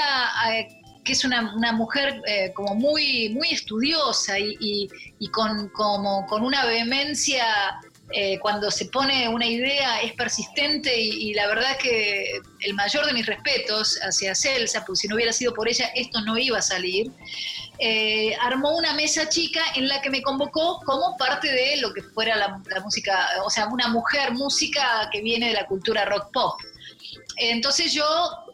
eh, 0.52 0.68
que 1.02 1.12
es 1.12 1.24
una, 1.24 1.72
mujer 1.72 2.20
eh, 2.26 2.52
como 2.54 2.74
muy, 2.76 3.30
muy 3.30 3.48
estudiosa 3.48 4.38
y, 4.38 4.88
con, 5.32 5.68
como, 5.70 6.26
con 6.26 6.44
una 6.44 6.64
vehemencia 6.66 7.44
eh, 8.10 8.38
cuando 8.38 8.70
se 8.70 8.86
pone 8.86 9.28
una 9.28 9.46
idea 9.46 10.00
es 10.00 10.14
persistente 10.14 10.98
y, 10.98 11.34
la 11.34 11.46
verdad 11.46 11.76
que 11.76 12.40
el 12.60 12.74
mayor 12.74 13.04
de 13.04 13.12
mis 13.12 13.26
respetos 13.26 13.98
hacia 14.02 14.34
Celsa, 14.34 14.84
porque 14.86 15.00
si 15.00 15.08
no 15.08 15.16
hubiera 15.16 15.32
sido 15.32 15.52
por 15.52 15.68
ella 15.68 15.90
esto 15.94 16.22
no 16.22 16.38
iba 16.38 16.58
a 16.58 16.62
salir, 16.62 17.12
eh, 17.78 18.34
armó 18.40 18.76
una 18.76 18.94
mesa 18.94 19.28
chica 19.28 19.60
en 19.74 19.88
la 19.88 20.00
que 20.00 20.08
me 20.08 20.22
convocó 20.22 20.80
como 20.86 21.18
parte 21.18 21.52
de 21.52 21.76
lo 21.82 21.92
que 21.92 22.02
fuera 22.02 22.34
la, 22.34 22.80
música, 22.82 23.28
o 23.44 23.50
sea, 23.50 23.66
una 23.66 23.88
mujer 23.88 24.32
música 24.32 25.10
que 25.12 25.20
viene 25.20 25.48
de 25.48 25.54
la 25.54 25.66
cultura 25.66 26.06
rock 26.06 26.32
pop. 26.32 26.60
Entonces 27.38 27.92
yo 27.92 28.04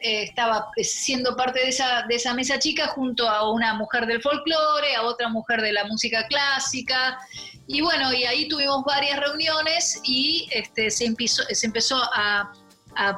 eh, 0.00 0.24
estaba 0.24 0.68
siendo 0.82 1.36
parte 1.36 1.60
de 1.60 1.68
esa, 1.68 2.04
de 2.08 2.16
esa 2.16 2.34
mesa 2.34 2.58
chica 2.58 2.88
junto 2.88 3.28
a 3.28 3.50
una 3.50 3.74
mujer 3.74 4.06
del 4.06 4.20
folclore, 4.20 4.94
a 4.94 5.02
otra 5.02 5.28
mujer 5.28 5.62
de 5.62 5.72
la 5.72 5.84
música 5.84 6.26
clásica, 6.26 7.18
y 7.66 7.80
bueno, 7.80 8.12
y 8.12 8.24
ahí 8.24 8.46
tuvimos 8.48 8.84
varias 8.84 9.18
reuniones 9.18 10.00
y 10.04 10.48
este, 10.50 10.90
se, 10.90 11.06
empezó, 11.06 11.42
se 11.50 11.66
empezó 11.66 12.00
a, 12.14 12.52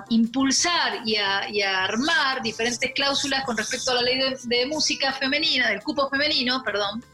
impulsar 0.09 1.00
y 1.05 1.16
a, 1.16 1.85
armar 1.85 2.40
diferentes 2.42 2.92
cláusulas 2.94 3.44
con 3.44 3.59
respecto 3.59 3.90
a 3.90 3.94
la 3.94 4.02
ley 4.02 4.18
de, 4.44 4.66
música 4.66 5.12
femenina, 5.12 5.68
del 5.68 5.83
cupo 5.83 6.09
femenino, 6.09 6.62
perdón. 6.62 7.05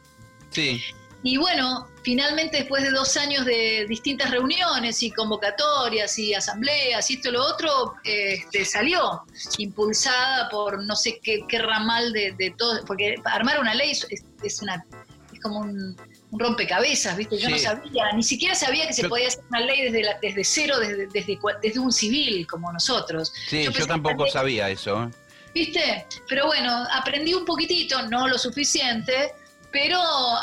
Sí. 0.50 0.80
Y 1.24 1.38
bueno, 1.38 1.88
finalmente 2.02 2.58
después 2.58 2.82
de 2.82 2.90
dos 2.90 3.16
años 3.16 3.44
de 3.44 3.86
distintas 3.88 4.30
reuniones 4.30 5.02
y 5.02 5.10
convocatorias 5.10 6.18
y 6.18 6.34
asambleas 6.34 7.10
y 7.10 7.14
esto 7.14 7.28
y 7.28 7.32
lo 7.32 7.44
otro, 7.44 7.94
este, 8.04 8.64
salió 8.64 9.22
impulsada 9.58 10.48
por 10.48 10.82
no 10.84 10.96
sé 10.96 11.20
qué, 11.22 11.44
ramal 11.58 12.12
de, 12.12 12.32
de 12.32 12.50
todo, 12.56 12.84
porque 12.84 13.14
armar 13.24 13.60
una 13.60 13.74
ley 13.74 13.90
es, 13.90 14.62
una, 14.62 14.84
es 15.32 15.40
como 15.40 15.60
un, 15.60 15.96
un 16.32 16.40
rompecabezas, 16.40 17.16
¿viste? 17.16 17.38
Yo 17.38 17.50
no 17.50 17.58
sabía, 17.58 18.12
ni 18.14 18.22
siquiera 18.22 18.54
sabía 18.54 18.86
que 18.86 18.94
se 18.94 19.08
podía 19.08 19.28
hacer 19.28 19.44
una 19.50 19.60
ley 19.60 19.90
desde, 19.90 20.16
desde 20.20 20.44
cero, 20.44 20.78
desde, 20.80 21.06
desde, 21.12 21.78
un 21.78 21.92
civil 21.92 22.46
como 22.46 22.72
nosotros. 22.72 23.32
Sí, 23.48 23.64
yo, 23.64 23.86
tampoco 23.86 24.26
sabía 24.26 24.70
eso. 24.70 25.04
¿eh? 25.04 25.10
¿Viste? 25.54 26.06
Pero 26.28 26.46
bueno, 26.46 26.86
aprendí 26.90 27.34
un 27.34 27.44
poquitito, 27.44 28.00
no 28.08 28.26
lo 28.26 28.38
suficiente, 28.38 29.34
pero 29.72 29.98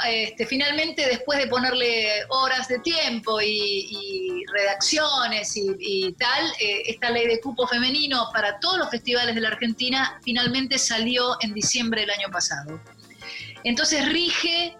este, 0.07 0.45
finalmente 0.47 1.05
después 1.05 1.37
de 1.37 1.47
ponerle 1.47 2.25
horas 2.29 2.67
de 2.67 2.79
tiempo 2.79 3.39
y, 3.39 4.43
redacciones 4.51 5.53
y, 5.55 6.11
tal, 6.13 6.45
eh, 6.59 6.81
esta 6.87 7.11
ley 7.11 7.27
de 7.27 7.39
cupo 7.39 7.67
femenino 7.67 8.29
para 8.33 8.59
todos 8.59 8.79
los 8.79 8.89
festivales 8.89 9.35
de 9.35 9.41
la 9.41 9.49
Argentina 9.49 10.19
finalmente 10.23 10.79
salió 10.79 11.37
en 11.41 11.53
diciembre 11.53 12.01
del 12.01 12.09
año 12.09 12.29
pasado. 12.31 12.81
Entonces 13.63 14.09
rige 14.11 14.75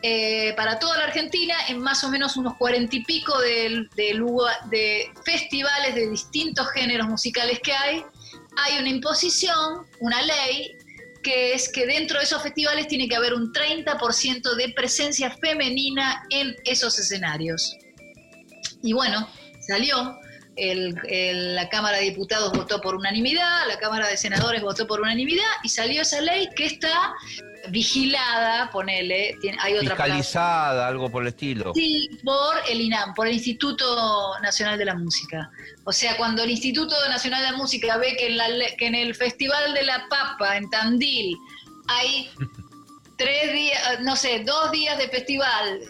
eh, 0.00 0.54
para 0.56 0.78
toda 0.78 0.96
la 0.96 1.04
Argentina 1.04 1.54
en 1.68 1.80
más 1.80 2.02
o 2.04 2.08
menos 2.08 2.36
unos 2.36 2.54
cuarenta 2.56 2.96
y 2.96 3.04
pico 3.04 3.38
de, 3.40 3.86
de, 3.96 5.12
festivales 5.24 5.94
de 5.94 6.08
distintos 6.08 6.70
géneros 6.70 7.08
musicales 7.08 7.60
que 7.60 7.74
hay, 7.74 8.04
hay 8.56 8.78
una 8.78 8.88
imposición, 8.88 9.86
una 10.00 10.22
ley, 10.22 10.77
que 11.22 11.54
es 11.54 11.70
que 11.70 11.86
dentro 11.86 12.18
de 12.18 12.24
esos 12.24 12.42
festivales 12.42 12.88
tiene 12.88 13.08
que 13.08 13.16
haber 13.16 13.34
un 13.34 13.52
30% 13.52 14.54
de 14.56 14.68
presencia 14.70 15.30
femenina 15.30 16.24
en 16.30 16.54
esos 16.64 16.98
escenarios. 16.98 17.76
Y 18.82 18.92
bueno, 18.92 19.28
salió. 19.60 20.18
la 20.56 21.68
Cámara 21.68 21.98
de 21.98 22.04
Diputados 22.04 22.52
votó 22.52 22.80
por 22.80 22.96
unanimidad, 22.96 23.66
la 23.68 23.78
Cámara 23.78 24.08
de 24.08 24.16
Senadores 24.16 24.62
votó 24.62 24.86
por 24.86 25.00
unanimidad 25.00 25.44
y 25.62 25.68
salió 25.68 26.02
esa 26.02 26.20
ley 26.20 26.48
que 26.56 26.66
está 26.66 27.14
vigilada, 27.70 28.70
ponele, 28.70 29.36
hay 29.60 29.74
otra 29.74 29.96
Fiscalizada, 29.96 30.86
algo 30.86 31.10
por 31.10 31.22
el 31.22 31.28
estilo. 31.28 31.72
Sí, 31.74 32.08
por 32.24 32.56
el 32.68 32.80
INAM, 32.80 33.14
por 33.14 33.26
el 33.26 33.34
Instituto 33.34 34.38
Nacional 34.40 34.78
de 34.78 34.84
la 34.84 34.94
Música. 34.94 35.50
O 35.84 35.92
sea, 35.92 36.16
cuando 36.16 36.42
el 36.42 36.50
Instituto 36.50 36.94
Nacional 37.08 37.42
de 37.42 37.50
la 37.52 37.56
Música 37.56 37.96
ve 37.96 38.16
que 38.16 38.28
en, 38.28 38.36
la, 38.36 38.46
que 38.76 38.86
en 38.86 38.94
el 38.94 39.14
Festival 39.14 39.74
de 39.74 39.82
la 39.84 40.06
Papa, 40.08 40.56
en 40.56 40.68
Tandil, 40.70 41.36
hay 41.88 42.30
tres 43.16 43.52
días, 43.52 44.00
no 44.00 44.16
sé, 44.16 44.44
dos 44.44 44.70
días 44.70 44.96
de 44.98 45.08
festival, 45.08 45.80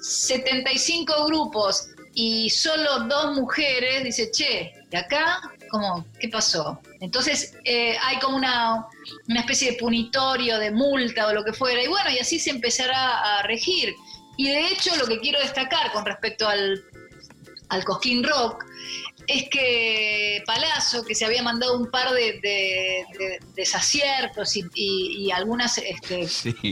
75 0.00 1.12
eh, 1.12 1.16
grupos 1.26 1.88
y 2.14 2.50
solo 2.50 3.00
dos 3.00 3.36
mujeres, 3.36 4.04
dice, 4.04 4.30
che, 4.30 4.72
¿y 4.90 4.96
acá? 4.96 5.40
¿Cómo? 5.70 6.04
¿Qué 6.18 6.28
pasó? 6.28 6.80
Entonces 7.00 7.54
eh, 7.64 7.96
hay 8.02 8.18
como 8.18 8.36
una, 8.36 8.86
una 9.28 9.40
especie 9.40 9.72
de 9.72 9.76
punitorio, 9.78 10.58
de 10.58 10.70
multa 10.70 11.28
o 11.28 11.32
lo 11.32 11.44
que 11.44 11.52
fuera, 11.52 11.82
y 11.82 11.86
bueno, 11.86 12.10
y 12.10 12.18
así 12.18 12.38
se 12.38 12.50
empezará 12.50 13.38
a 13.38 13.42
regir. 13.42 13.94
Y 14.36 14.48
de 14.48 14.68
hecho 14.68 14.94
lo 14.96 15.06
que 15.06 15.18
quiero 15.18 15.40
destacar 15.40 15.92
con 15.92 16.04
respecto 16.04 16.48
al, 16.48 16.82
al 17.68 17.84
Cosquín 17.84 18.24
Rock 18.24 18.64
es 19.28 19.48
que 19.50 20.42
Palazzo, 20.46 21.04
que 21.04 21.14
se 21.14 21.26
había 21.26 21.42
mandado 21.42 21.78
un 21.78 21.90
par 21.90 22.10
de, 22.12 23.06
desaciertos 23.54 24.56
y, 24.56 25.30
algunos 25.30 25.76
este, 25.78 26.26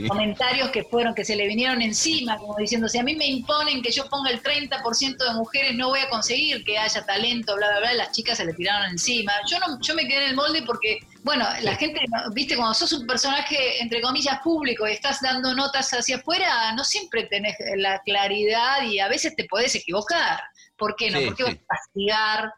comentarios 0.07 0.71
que 0.71 0.83
fueron, 0.83 1.13
que 1.13 1.23
se 1.23 1.35
le 1.35 1.47
vinieron 1.47 1.83
encima, 1.83 2.37
como 2.37 2.55
diciendo, 2.57 2.89
si 2.89 2.97
a 2.97 3.03
mí 3.03 3.15
me 3.15 3.27
imponen 3.27 3.83
que 3.83 3.91
yo 3.91 4.09
ponga 4.09 4.31
el 4.31 4.41
30% 4.41 5.17
de 5.17 5.33
mujeres, 5.35 5.75
no 5.75 5.89
voy 5.89 5.99
a 5.99 6.09
conseguir 6.09 6.63
que 6.63 6.79
haya 6.79 7.05
talento, 7.05 7.55
bla, 7.55 7.69
bla, 7.69 7.79
bla, 7.79 7.93
y 7.93 7.97
las 7.97 8.11
chicas 8.11 8.37
se 8.37 8.45
le 8.45 8.53
tiraron 8.53 8.89
encima. 8.89 9.33
Yo, 9.49 9.59
no, 9.59 9.79
yo 9.79 9.93
me 9.93 10.07
quedé 10.07 10.23
en 10.23 10.29
el 10.31 10.35
molde 10.35 10.63
porque, 10.63 10.99
bueno, 11.27 11.45
la 11.61 11.75
gente, 11.75 11.99
viste, 12.33 12.55
cuando 12.55 12.73
sos 12.73 12.93
un 12.93 13.05
personaje, 13.05 13.81
entre 13.81 13.99
comillas, 13.99 14.39
público 14.41 14.87
y 14.87 14.93
estás 14.93 15.19
dando 15.21 15.53
notas 15.53 15.91
hacia 15.91 16.15
afuera, 16.15 16.71
no 16.71 16.85
siempre 16.85 17.25
tenés 17.25 17.53
la 17.75 17.99
claridad 18.05 18.81
y 18.83 19.01
a 19.01 19.09
veces 19.09 19.35
te 19.35 19.43
podés 19.43 19.75
equivocar. 19.75 20.39
¿Por 20.77 20.95
qué 20.95 21.11
no? 21.11 21.19
¿Por 21.19 21.35
qué 21.35 21.43
vas 21.43 21.55
a 21.55 21.65
castigar? 21.67 22.53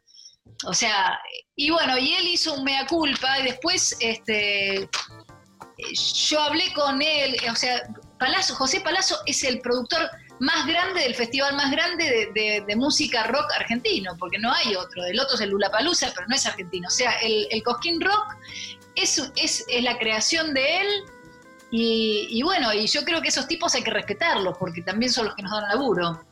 O 0.67 0.73
sea, 0.75 1.19
y 1.55 1.71
bueno, 1.71 1.97
y 1.97 2.13
él 2.13 2.27
hizo 2.27 2.53
un 2.53 2.63
mea 2.63 2.85
culpa 2.85 3.39
y 3.39 3.45
después 3.45 3.97
este, 4.01 4.87
yo 6.27 6.39
hablé 6.39 6.71
con 6.73 7.01
él, 7.01 7.37
o 7.51 7.55
sea, 7.55 7.81
Palazzo, 8.19 8.53
José 8.53 8.81
Palazzo 8.81 9.17
es 9.25 9.43
el 9.45 9.61
productor 9.61 10.11
más 10.39 10.65
grande 10.65 11.01
del 11.01 11.15
festival 11.15 11.55
más 11.55 11.71
grande 11.71 12.31
de, 12.33 12.75
música 12.75 13.23
rock 13.23 13.51
argentino, 13.57 14.15
porque 14.17 14.37
no 14.37 14.51
hay 14.53 14.75
otro. 14.75 15.03
El 15.05 15.19
otro 15.19 15.35
es 15.35 15.41
el 15.41 15.49
Lula 15.49 15.69
Palusa, 15.69 16.11
pero 16.15 16.27
no 16.27 16.35
es 16.35 16.45
argentino. 16.45 16.87
O 16.87 16.91
sea, 16.91 17.11
el, 17.21 17.47
el 17.51 17.61
Cosquín 17.63 17.99
Rock 17.99 18.35
es, 18.95 19.17
es, 19.35 19.65
es, 19.67 19.83
la 19.83 19.97
creación 19.97 20.53
de 20.53 20.81
él. 20.81 20.87
Y, 21.71 22.27
y, 22.31 22.41
bueno, 22.41 22.73
y 22.73 22.87
yo 22.87 23.03
creo 23.03 23.21
que 23.21 23.27
esos 23.27 23.47
tipos 23.47 23.75
hay 23.75 23.83
que 23.83 23.91
respetarlos, 23.91 24.57
porque 24.57 24.81
también 24.81 25.11
son 25.11 25.25
los 25.25 25.35
que 25.35 25.43
nos 25.43 25.51
dan 25.51 25.67
laburo. 25.67 26.23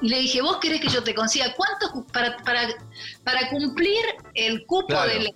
Y 0.00 0.08
le 0.08 0.18
dije, 0.18 0.42
¿vos 0.42 0.56
querés 0.56 0.80
que 0.80 0.88
yo 0.88 1.04
te 1.04 1.14
consiga 1.14 1.54
cuántos 1.54 1.92
para, 2.12 2.36
para, 2.38 2.68
para 3.22 3.48
cumplir 3.50 4.02
el 4.34 4.66
cupo 4.66 5.00
de 5.02 5.32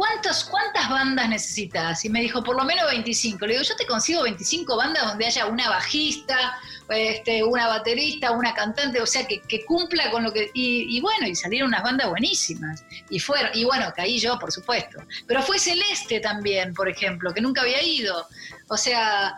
la, 0.00 0.44
¿cuántas 0.44 0.88
bandas 0.88 1.28
necesitas? 1.28 2.02
Y 2.06 2.08
me 2.08 2.22
dijo, 2.22 2.42
por 2.42 2.56
lo 2.56 2.64
menos 2.64 2.86
25. 2.90 3.46
Le 3.46 3.52
digo, 3.52 3.64
yo 3.64 3.76
te 3.76 3.86
consigo 3.86 4.22
25 4.22 4.74
bandas 4.74 5.04
donde 5.04 5.26
haya 5.26 5.44
una 5.44 5.68
bajista, 5.68 6.58
este, 6.88 7.44
una 7.44 7.68
baterista, 7.68 8.30
una 8.30 8.54
cantante, 8.54 8.98
o 9.02 9.06
sea, 9.06 9.26
que, 9.26 9.42
cumpla 9.66 10.10
con 10.10 10.24
lo 10.24 10.32
que... 10.32 10.50
Y, 10.54 10.96
y, 10.96 11.00
bueno, 11.02 11.26
y 11.26 11.34
salieron 11.34 11.68
unas 11.68 11.82
bandas 11.82 12.08
buenísimas. 12.08 12.82
Y 13.10 13.20
fueron, 13.20 13.50
y 13.52 13.64
bueno, 13.64 13.92
caí 13.94 14.18
yo, 14.18 14.38
por 14.38 14.50
supuesto. 14.50 15.02
Pero 15.26 15.42
fue 15.42 15.58
Celeste 15.58 16.20
también, 16.20 16.72
por 16.72 16.88
ejemplo, 16.88 17.34
que 17.34 17.42
nunca 17.42 17.60
había 17.60 17.82
ido. 17.82 18.26
O 18.68 18.78
sea, 18.78 19.36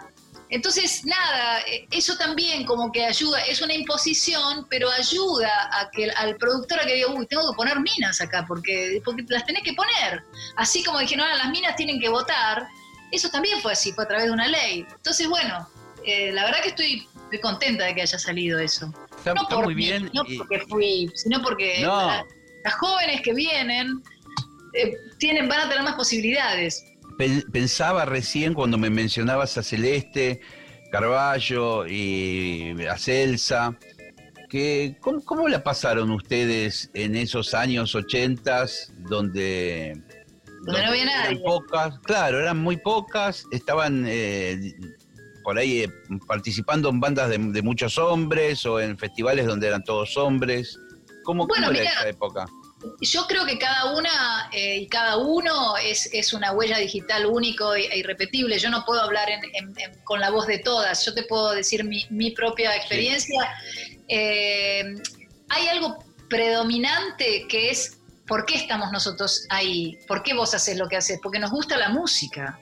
entonces, 0.52 1.06
nada, 1.06 1.60
eh, 1.62 1.86
eso 1.90 2.14
también 2.18 2.66
como 2.66 2.92
que 2.92 3.06
ayuda, 3.06 3.40
es 3.40 3.62
una 3.62 3.72
imposición, 3.72 4.66
pero 4.68 4.90
ayuda 4.90 5.48
a 5.72 5.90
que 5.90 6.10
al 6.10 6.36
productor 6.36 6.78
a 6.78 6.84
que 6.84 6.94
diga, 6.94 7.08
uy, 7.08 7.26
tengo 7.26 7.50
que 7.50 7.56
poner 7.56 7.80
minas 7.80 8.20
acá, 8.20 8.44
porque, 8.46 9.00
porque 9.02 9.24
las 9.28 9.46
tenés 9.46 9.62
que 9.62 9.72
poner. 9.72 10.22
Así 10.56 10.84
como 10.84 10.98
dijeron, 10.98 11.24
ahora 11.24 11.38
las 11.38 11.50
minas 11.50 11.74
tienen 11.74 11.98
que 11.98 12.10
votar, 12.10 12.66
eso 13.10 13.30
también 13.30 13.62
fue 13.62 13.72
así, 13.72 13.92
fue 13.94 14.04
a 14.04 14.08
través 14.08 14.26
de 14.26 14.32
una 14.32 14.46
ley. 14.46 14.84
Entonces, 14.94 15.26
bueno, 15.26 15.66
eh, 16.04 16.32
la 16.32 16.44
verdad 16.44 16.60
que 16.60 16.68
estoy, 16.68 17.08
contenta 17.40 17.86
de 17.86 17.94
que 17.94 18.02
haya 18.02 18.18
salido 18.18 18.58
eso. 18.58 18.92
no 19.24 19.48
por 19.48 19.64
muy 19.64 19.74
bien. 19.74 20.10
No 20.12 20.22
porque 20.36 20.60
fui, 20.68 21.10
sino 21.14 21.40
porque 21.40 21.80
las 21.80 22.74
jóvenes 22.74 23.22
que 23.22 23.32
vienen 23.32 24.02
eh, 24.74 24.92
tienen, 25.18 25.48
van 25.48 25.60
a 25.60 25.68
tener 25.70 25.82
más 25.82 25.94
posibilidades 25.94 26.84
pensaba 27.52 28.04
recién 28.04 28.54
cuando 28.54 28.78
me 28.78 28.90
mencionabas 28.90 29.58
a 29.58 29.62
Celeste, 29.62 30.40
Carballo 30.90 31.86
y 31.86 32.74
a 32.86 32.96
Celsa, 32.98 33.78
que, 34.48 34.98
¿cómo, 35.00 35.48
la 35.48 35.64
pasaron 35.64 36.10
ustedes 36.10 36.90
en 36.94 37.16
esos 37.16 37.54
años 37.54 37.94
80 37.94 38.66
donde... 39.08 40.00
Donde, 40.64 40.82
no 40.82 40.88
había 40.88 41.04
nadie. 41.06 41.40
pocas, 41.40 41.98
claro, 42.00 42.38
eran 42.38 42.58
muy 42.58 42.76
pocas, 42.76 43.46
estaban 43.50 44.04
eh, 44.06 44.74
por 45.42 45.58
ahí 45.58 45.80
eh, 45.80 45.88
participando 46.26 46.88
en 46.88 47.00
bandas 47.00 47.30
de, 47.30 47.62
muchos 47.62 47.98
hombres 47.98 48.64
o 48.66 48.78
en 48.78 48.96
festivales 48.96 49.46
donde 49.46 49.68
eran 49.68 49.82
todos 49.82 50.16
hombres. 50.16 50.78
¿Cómo, 51.24 51.46
bueno, 51.46 51.70
era 51.70 51.82
esa 51.82 52.08
época? 52.08 52.46
Yo 53.00 53.26
creo 53.26 53.44
que 53.44 53.58
cada 53.58 53.92
una 53.92 54.50
eh, 54.52 54.78
y 54.78 54.88
cada 54.88 55.16
uno 55.16 55.76
es, 55.76 56.32
una 56.32 56.52
huella 56.52 56.78
digital 56.78 57.26
único 57.26 57.74
e, 57.74 57.98
irrepetible. 57.98 58.58
Yo 58.58 58.70
no 58.70 58.84
puedo 58.84 59.00
hablar 59.00 59.28
con 60.04 60.20
la 60.20 60.30
voz 60.30 60.46
de 60.46 60.58
todas. 60.58 61.04
Yo 61.04 61.14
te 61.14 61.24
puedo 61.24 61.52
decir 61.52 61.84
mi, 61.84 62.30
propia 62.32 62.74
experiencia. 62.76 63.54
Eh, 64.08 64.84
hay 65.48 65.66
algo 65.68 66.04
predominante 66.28 67.46
que 67.48 67.70
es 67.70 67.98
por 68.26 68.46
qué 68.46 68.56
estamos 68.56 68.90
nosotros 68.92 69.46
ahí, 69.50 69.98
por 70.08 70.22
qué 70.22 70.34
vos 70.34 70.54
haces 70.54 70.76
lo 70.76 70.88
que 70.88 70.96
haces, 70.96 71.18
porque 71.22 71.38
nos 71.38 71.50
gusta 71.50 71.76
la 71.76 71.88
música. 71.88 72.58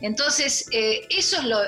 Entonces, 0.00 0.66
eh, 0.72 1.06
eso 1.10 1.38
es 1.38 1.44
lo, 1.44 1.58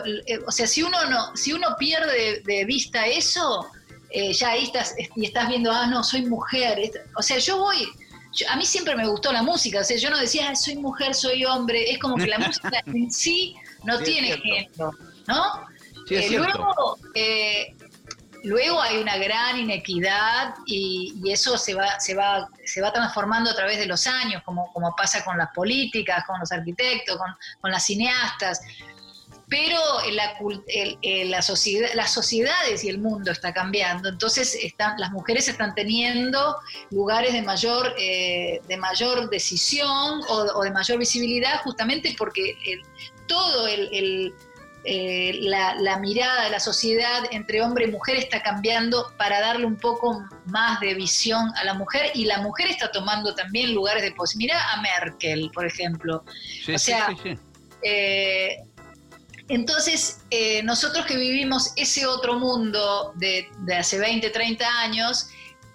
o 0.46 0.52
sea, 0.52 0.66
si 0.66 0.82
uno 0.82 1.04
no, 1.09 1.37
si 1.37 1.52
uno 1.52 1.76
pierde 1.78 2.42
de 2.44 2.64
vista 2.64 3.06
eso, 3.06 3.70
eh, 4.10 4.32
ya 4.32 4.50
ahí 4.50 4.64
estás 4.64 4.94
y 5.14 5.26
estás 5.26 5.48
viendo, 5.48 5.70
ah, 5.70 5.86
no, 5.86 6.02
soy 6.04 6.26
mujer. 6.26 6.78
O 7.16 7.22
sea, 7.22 7.38
yo 7.38 7.58
voy, 7.58 7.86
a 8.48 8.56
mí 8.56 8.64
siempre 8.64 8.94
me 8.96 9.06
gustó 9.06 9.32
la 9.32 9.42
música, 9.42 9.80
o 9.80 9.84
sea, 9.84 9.96
yo 9.96 10.10
no 10.10 10.18
decía, 10.18 10.50
ah, 10.50 10.56
soy 10.56 10.76
mujer, 10.76 11.14
soy 11.14 11.44
hombre, 11.44 11.90
es 11.90 11.98
como 11.98 12.16
que 12.16 12.26
la 12.26 12.38
música 12.46 12.82
en 12.86 13.10
sí 13.10 13.56
no 13.84 13.98
tiene 14.00 14.36
género, 14.38 14.92
¿no? 15.26 15.66
Eh, 16.08 16.30
luego, 16.30 16.98
eh, 17.14 17.74
luego 18.44 18.80
hay 18.80 18.98
una 18.98 19.16
gran 19.16 19.58
inequidad 19.58 20.54
y, 20.66 21.12
eso 21.28 21.58
se 21.58 21.74
va, 21.74 21.98
se, 21.98 22.14
va, 22.14 22.48
se 22.64 22.80
va 22.80 22.92
transformando 22.92 23.50
a 23.50 23.56
través 23.56 23.78
de 23.78 23.86
los 23.86 24.06
años, 24.06 24.42
como, 24.44 24.72
como 24.72 24.94
pasa 24.94 25.24
con 25.24 25.36
las 25.36 25.50
políticas, 25.52 26.24
con 26.26 26.38
los 26.38 26.52
arquitectos, 26.52 27.16
con, 27.16 27.34
con 27.60 27.70
las 27.72 27.84
cineastas 27.84 28.60
pero 29.48 29.78
la, 30.12 30.35
la 31.26 31.42
sociedad, 31.42 31.88
las 31.94 32.12
sociedades 32.12 32.82
y 32.82 32.88
el 32.88 32.98
mundo 32.98 33.30
está 33.30 33.52
cambiando, 33.52 34.09
entonces 34.09 34.54
están, 34.54 34.98
las 34.98 35.12
mujeres 35.12 35.48
están 35.48 35.74
teniendo 35.74 36.56
lugares 36.90 37.32
de 37.32 37.42
mayor, 37.42 37.94
eh, 37.98 38.61
de 38.66 38.76
mayor 38.76 39.30
decisión 39.30 40.20
o, 40.28 40.62
de 40.62 40.70
mayor 40.70 40.98
visibilidad 40.98 41.61
justamente 41.62 42.14
porque 42.18 42.56
todo 43.26 43.66
el, 43.68 44.35
eh, 44.88 45.40
la, 45.40 45.98
mirada 45.98 46.44
de 46.44 46.50
la 46.50 46.61
sociedad 46.61 47.24
entre 47.32 47.61
hombre 47.61 47.87
y 47.87 47.90
mujer 47.90 48.16
está 48.16 48.40
cambiando 48.40 49.12
para 49.16 49.40
darle 49.40 49.66
un 49.66 49.76
poco 49.76 50.24
más 50.46 50.78
de 50.78 50.94
visión 50.94 51.50
a 51.56 51.64
la 51.64 51.74
mujer 51.74 52.12
y 52.14 52.24
la 52.24 52.40
mujer 52.40 52.68
está 52.68 52.92
tomando 52.92 53.35
también 53.35 53.74
lugares 53.74 54.04
de 54.04 54.12
posibilidad. 54.12 54.37
Mira 54.37 54.72
a 54.72 54.82
Merkel, 54.82 55.50
por 55.52 55.66
ejemplo. 55.66 56.24
o 56.72 56.78
sea, 56.78 57.09
eh, 57.82 58.59
entonces, 59.48 60.18
eh, 60.30 60.62
nosotros 60.64 61.06
que 61.06 61.16
vivimos 61.16 61.72
ese 61.76 62.06
otro 62.06 62.38
mundo 62.38 63.12
de, 63.16 63.48
hace 63.78 63.98
20, 63.98 64.30
30 64.30 64.66
años, 64.80 65.28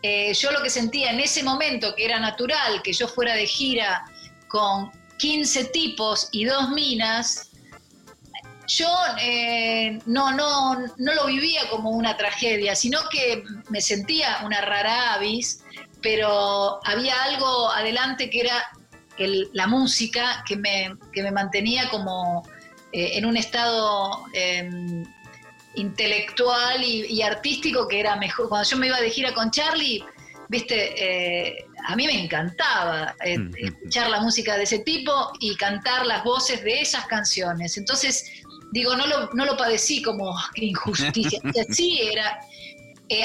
eh, 0.03 0.33
yo 0.33 0.51
lo 0.51 0.61
que 0.61 0.69
sentía 0.69 1.11
en 1.11 1.19
ese 1.19 1.43
momento, 1.43 1.95
que 1.95 2.05
era 2.05 2.19
natural 2.19 2.81
que 2.83 2.91
yo 2.91 3.07
fuera 3.07 3.33
de 3.33 3.47
gira 3.47 4.03
con 4.47 4.91
15 5.17 5.65
tipos 5.65 6.27
y 6.31 6.45
dos 6.45 6.69
minas, 6.71 7.49
yo 8.67 8.89
eh, 9.21 9.99
no, 10.05 10.31
no, 10.33 10.75
no 10.97 11.13
lo 11.13 11.25
vivía 11.27 11.69
como 11.69 11.91
una 11.91 12.17
tragedia, 12.17 12.75
sino 12.75 12.99
que 13.09 13.43
me 13.69 13.79
sentía 13.79 14.39
una 14.43 14.61
rara 14.61 15.13
avis, 15.13 15.63
pero 16.01 16.79
había 16.85 17.23
algo 17.23 17.71
adelante 17.71 18.29
que 18.29 18.41
era 18.41 18.69
la 19.53 19.67
música 19.67 20.43
que 20.47 20.55
me, 20.55 20.95
que 21.13 21.21
me 21.21 21.31
mantenía 21.31 21.89
como 21.89 22.43
eh, 22.93 23.17
en 23.17 23.25
un 23.25 23.37
estado 23.37 24.25
em, 24.33 25.03
intelectual 25.75 26.83
y, 26.83 27.21
artístico 27.21 27.87
que 27.87 27.99
era 27.99 28.15
mejor. 28.17 28.49
Cuando 28.49 28.69
yo 28.69 28.77
me 28.77 28.87
iba 28.87 28.99
de 28.99 29.09
gira 29.09 29.33
con 29.33 29.49
Charlie, 29.51 30.03
viste, 30.49 30.93
eh, 30.97 31.65
a 31.87 31.95
mí 31.95 32.05
me 32.05 32.23
encantaba 32.23 33.15
eh, 33.23 33.37
escuchar 33.57 34.09
la 34.09 34.19
música 34.19 34.57
de 34.57 34.63
ese 34.63 34.79
tipo 34.79 35.31
y 35.39 35.55
cantar 35.55 36.05
las 36.05 36.23
voces 36.23 36.63
de 36.63 36.81
esas 36.81 37.05
canciones. 37.05 37.77
Entonces, 37.77 38.43
digo, 38.73 38.95
no 38.95 39.07
lo, 39.07 39.29
no 39.33 39.45
lo 39.45 39.55
padecí 39.55 40.01
como 40.01 40.35
injusticia. 40.55 41.39
sí, 41.69 42.01
era, 42.11 42.39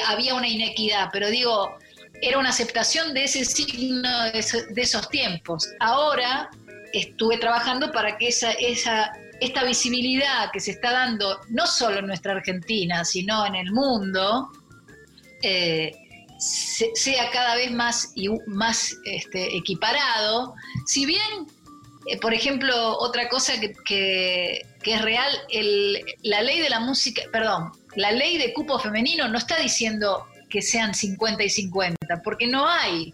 había 0.07 0.35
una 0.35 0.47
inequidad, 0.47 1.11
pero 1.13 1.29
digo, 1.29 1.77
era 2.23 2.39
una 2.39 2.51
aceptación 2.51 3.15
de 3.15 3.25
ese 3.25 3.45
signo 3.45 4.25
de, 4.33 4.39
esos 4.77 5.09
tiempos. 5.09 5.69
Ahora 5.81 6.51
estuve 6.93 7.39
trabajando 7.39 7.91
para 7.93 8.17
que 8.17 8.29
esa, 8.29 8.53
esa 8.53 9.13
esta 9.41 9.65
visibilidad 9.65 10.51
que 10.53 10.61
se 10.61 10.73
está 10.73 10.93
dando 10.93 11.41
no 11.49 11.67
solo 11.67 11.99
en 11.99 12.07
nuestra 12.07 12.33
Argentina, 12.33 13.05
sino 13.05 13.47
en 13.47 13.55
el 13.55 13.73
mundo, 13.73 14.51
eh, 15.43 15.93
sea 16.39 17.31
cada 17.31 17.57
vez 17.57 17.71
más, 17.71 18.13
y, 18.15 18.29
más 18.47 18.97
este, 19.05 19.57
equiparado, 19.57 20.55
si 20.87 21.07
bien, 21.07 21.47
eh, 22.07 22.19
por 22.19 22.35
ejemplo, 22.35 22.99
otra 22.99 23.29
cosa 23.29 23.55
que, 23.85 24.63
es 24.85 25.03
real, 25.03 25.31
la 26.23 26.43
ley 26.43 26.61
de 26.61 26.71
la 26.71 26.81
música, 26.81 27.23
perdón, 27.33 27.73
la 27.97 28.13
ley 28.13 28.39
de 28.39 28.53
cupo 28.53 28.79
femenino 28.79 29.29
no 29.29 29.39
está 29.39 29.59
diciendo 29.59 30.27
que 30.49 30.63
sean 30.63 30.95
50 30.95 31.43
y 31.43 31.51
50, 31.51 32.23
porque 32.23 32.47
no 32.47 32.69
hay 32.69 33.13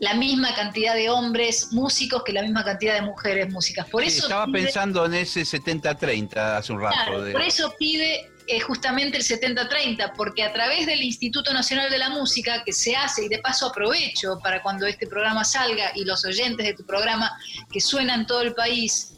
la 0.00 0.14
misma 0.14 0.54
cantidad 0.54 0.94
de 0.94 1.08
hombres 1.08 1.72
músicos 1.72 2.22
que 2.24 2.32
la 2.32 2.42
misma 2.42 2.64
cantidad 2.64 2.94
de 2.94 3.02
mujeres 3.02 3.50
músicas. 3.50 3.88
Por 3.88 4.02
eso 4.02 4.22
estaba 4.24 4.46
pensando 4.46 5.04
en 5.06 5.14
ese 5.14 5.42
70-30 5.42 6.58
hace 6.58 6.72
un 6.72 6.80
rato. 6.80 7.12
Por 7.32 7.42
eso 7.42 7.72
pide 7.78 8.30
eh, 8.46 8.60
justamente 8.60 9.16
el 9.16 9.22
70-30, 9.22 10.12
porque 10.16 10.42
a 10.42 10.52
través 10.52 10.86
del 10.86 11.02
Instituto 11.02 11.52
Nacional 11.52 11.90
de 11.90 11.98
la 11.98 12.10
Música, 12.10 12.62
que 12.64 12.72
se 12.72 12.94
hace, 12.94 13.24
y 13.24 13.28
de 13.28 13.38
paso 13.38 13.66
aprovecho 13.66 14.38
para 14.42 14.62
cuando 14.62 14.86
este 14.86 15.06
programa 15.06 15.44
salga 15.44 15.92
y 15.94 16.04
los 16.04 16.24
oyentes 16.24 16.66
de 16.66 16.74
tu 16.74 16.84
programa 16.84 17.30
que 17.72 17.80
suenan 17.80 18.20
en 18.20 18.26
todo 18.26 18.42
el 18.42 18.54
país, 18.54 19.12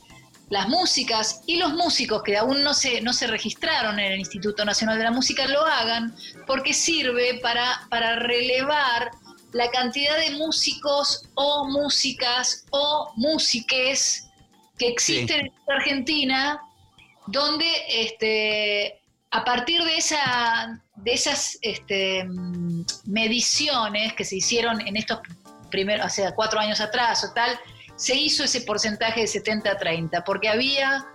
las 0.48 0.68
músicas 0.68 1.40
y 1.46 1.56
los 1.56 1.72
músicos 1.72 2.22
que 2.22 2.36
aún 2.36 2.62
no 2.62 2.72
se, 2.72 3.00
no 3.00 3.12
se 3.12 3.26
registraron 3.26 3.98
en 3.98 4.12
el 4.12 4.18
Instituto 4.20 4.64
Nacional 4.64 4.96
de 4.96 5.04
la 5.04 5.10
Música 5.10 5.48
lo 5.48 5.66
hagan, 5.66 6.14
porque 6.46 6.72
sirve 6.72 7.40
para, 7.42 7.80
para 7.90 8.16
relevar 8.16 9.10
la 9.52 9.70
cantidad 9.70 10.18
de 10.18 10.32
músicos 10.32 11.24
o 11.34 11.68
músicas 11.68 12.66
o 12.70 13.12
músiques 13.16 14.28
que 14.78 14.88
existen 14.88 15.46
en 15.46 15.52
Argentina, 15.68 16.60
donde 17.26 17.66
este, 17.88 19.00
a 19.30 19.44
partir 19.44 19.82
de, 19.82 19.96
esa, 19.96 20.80
de 20.96 21.12
esas 21.12 21.58
este, 21.62 22.26
mediciones 23.04 24.12
que 24.14 24.24
se 24.24 24.36
hicieron 24.36 24.80
en 24.86 24.96
estos 24.96 25.20
primeros, 25.70 26.06
o 26.06 26.10
sea, 26.10 26.34
cuatro 26.34 26.60
años 26.60 26.80
atrás 26.80 27.24
o 27.24 27.32
tal, 27.32 27.58
se 27.96 28.14
hizo 28.14 28.44
ese 28.44 28.60
porcentaje 28.60 29.22
de 29.22 29.26
70-30, 29.26 30.22
porque 30.24 30.48
había 30.48 31.06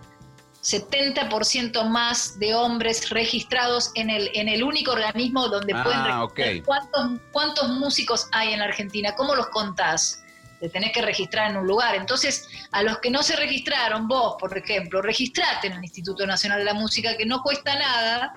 70% 0.61 1.83
más 1.89 2.37
de 2.39 2.53
hombres 2.53 3.09
registrados 3.09 3.91
en 3.95 4.09
el, 4.09 4.29
en 4.33 4.47
el 4.47 4.63
único 4.63 4.91
organismo 4.91 5.47
donde 5.47 5.73
pueden 5.73 5.99
ah, 5.99 6.27
registrar. 6.35 6.63
¿Cuántos, 6.63 7.19
¿Cuántos 7.31 7.69
músicos 7.69 8.27
hay 8.31 8.53
en 8.53 8.59
la 8.59 8.65
Argentina? 8.65 9.15
¿Cómo 9.15 9.35
los 9.35 9.47
contás? 9.47 10.23
Te 10.59 10.69
tenés 10.69 10.91
que 10.91 11.01
registrar 11.01 11.49
en 11.49 11.57
un 11.57 11.65
lugar. 11.65 11.95
Entonces, 11.95 12.47
a 12.71 12.83
los 12.83 12.99
que 12.99 13.09
no 13.09 13.23
se 13.23 13.35
registraron, 13.35 14.07
vos, 14.07 14.35
por 14.39 14.55
ejemplo, 14.55 15.01
registrate 15.01 15.67
en 15.67 15.73
el 15.73 15.83
Instituto 15.83 16.27
Nacional 16.27 16.59
de 16.59 16.65
la 16.65 16.75
Música, 16.75 17.17
que 17.17 17.25
no 17.25 17.41
cuesta 17.41 17.77
nada. 17.79 18.33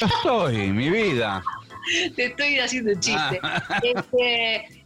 Estoy, 0.00 0.72
mi 0.72 0.88
vida. 0.88 1.42
Te 2.16 2.26
estoy 2.26 2.58
haciendo 2.58 2.92
un 2.92 3.00
chiste. 3.00 3.38
Ah. 3.42 3.80
Este, 3.82 4.84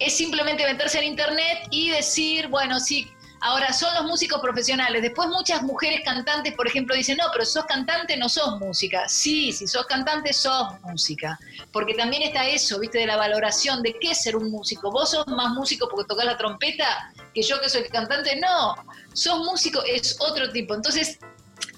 es 0.00 0.16
simplemente 0.16 0.66
meterse 0.66 0.98
en 0.98 1.04
internet 1.04 1.68
y 1.70 1.90
decir, 1.90 2.48
bueno, 2.48 2.80
sí, 2.80 3.08
Ahora, 3.44 3.72
son 3.72 3.92
los 3.94 4.04
músicos 4.04 4.40
profesionales. 4.40 5.02
Después 5.02 5.28
muchas 5.28 5.62
mujeres 5.62 6.02
cantantes, 6.04 6.54
por 6.54 6.68
ejemplo, 6.68 6.94
dicen, 6.94 7.16
no, 7.16 7.24
pero 7.32 7.44
si 7.44 7.54
sos 7.54 7.64
cantante 7.64 8.16
no 8.16 8.28
sos 8.28 8.60
música. 8.60 9.08
Sí, 9.08 9.52
si 9.52 9.66
sos 9.66 9.84
cantante 9.86 10.32
sos 10.32 10.80
música. 10.82 11.36
Porque 11.72 11.94
también 11.94 12.22
está 12.22 12.46
eso, 12.46 12.78
viste, 12.78 12.98
de 12.98 13.06
la 13.06 13.16
valoración 13.16 13.82
de 13.82 13.98
qué 13.98 14.12
es 14.12 14.22
ser 14.22 14.36
un 14.36 14.48
músico. 14.48 14.92
Vos 14.92 15.10
sos 15.10 15.26
más 15.26 15.50
músico 15.54 15.88
porque 15.90 16.06
tocas 16.06 16.24
la 16.24 16.38
trompeta 16.38 17.12
que 17.34 17.42
yo 17.42 17.60
que 17.60 17.68
soy 17.68 17.82
cantante. 17.88 18.36
No, 18.36 18.76
sos 19.12 19.40
músico, 19.40 19.82
es 19.82 20.16
otro 20.20 20.52
tipo. 20.52 20.74
Entonces, 20.74 21.18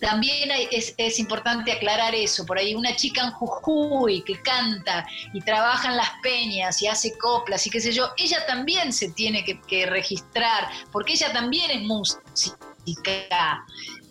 también 0.05 0.51
es, 0.71 1.19
importante 1.19 1.73
aclarar 1.73 2.15
eso. 2.15 2.45
Por 2.45 2.59
ahí 2.59 2.75
una 2.75 2.95
chica 2.95 3.23
en 3.23 3.31
Jujuy 3.31 4.23
que 4.23 4.41
canta 4.43 5.07
y 5.33 5.41
trabaja 5.41 5.89
en 5.91 5.97
las 5.97 6.11
peñas 6.23 6.83
y 6.83 6.87
hace 6.87 7.17
coplas 7.17 7.67
y 7.67 7.71
qué 7.71 7.81
sé 7.81 7.91
yo, 7.91 8.11
ella 8.19 8.45
también 8.47 8.93
se 8.93 9.09
tiene 9.13 9.43
que, 9.45 9.87
registrar 9.87 10.69
porque 10.93 11.15
ella 11.15 11.33
también 11.33 11.71
es 11.71 11.83
música. 11.83 12.55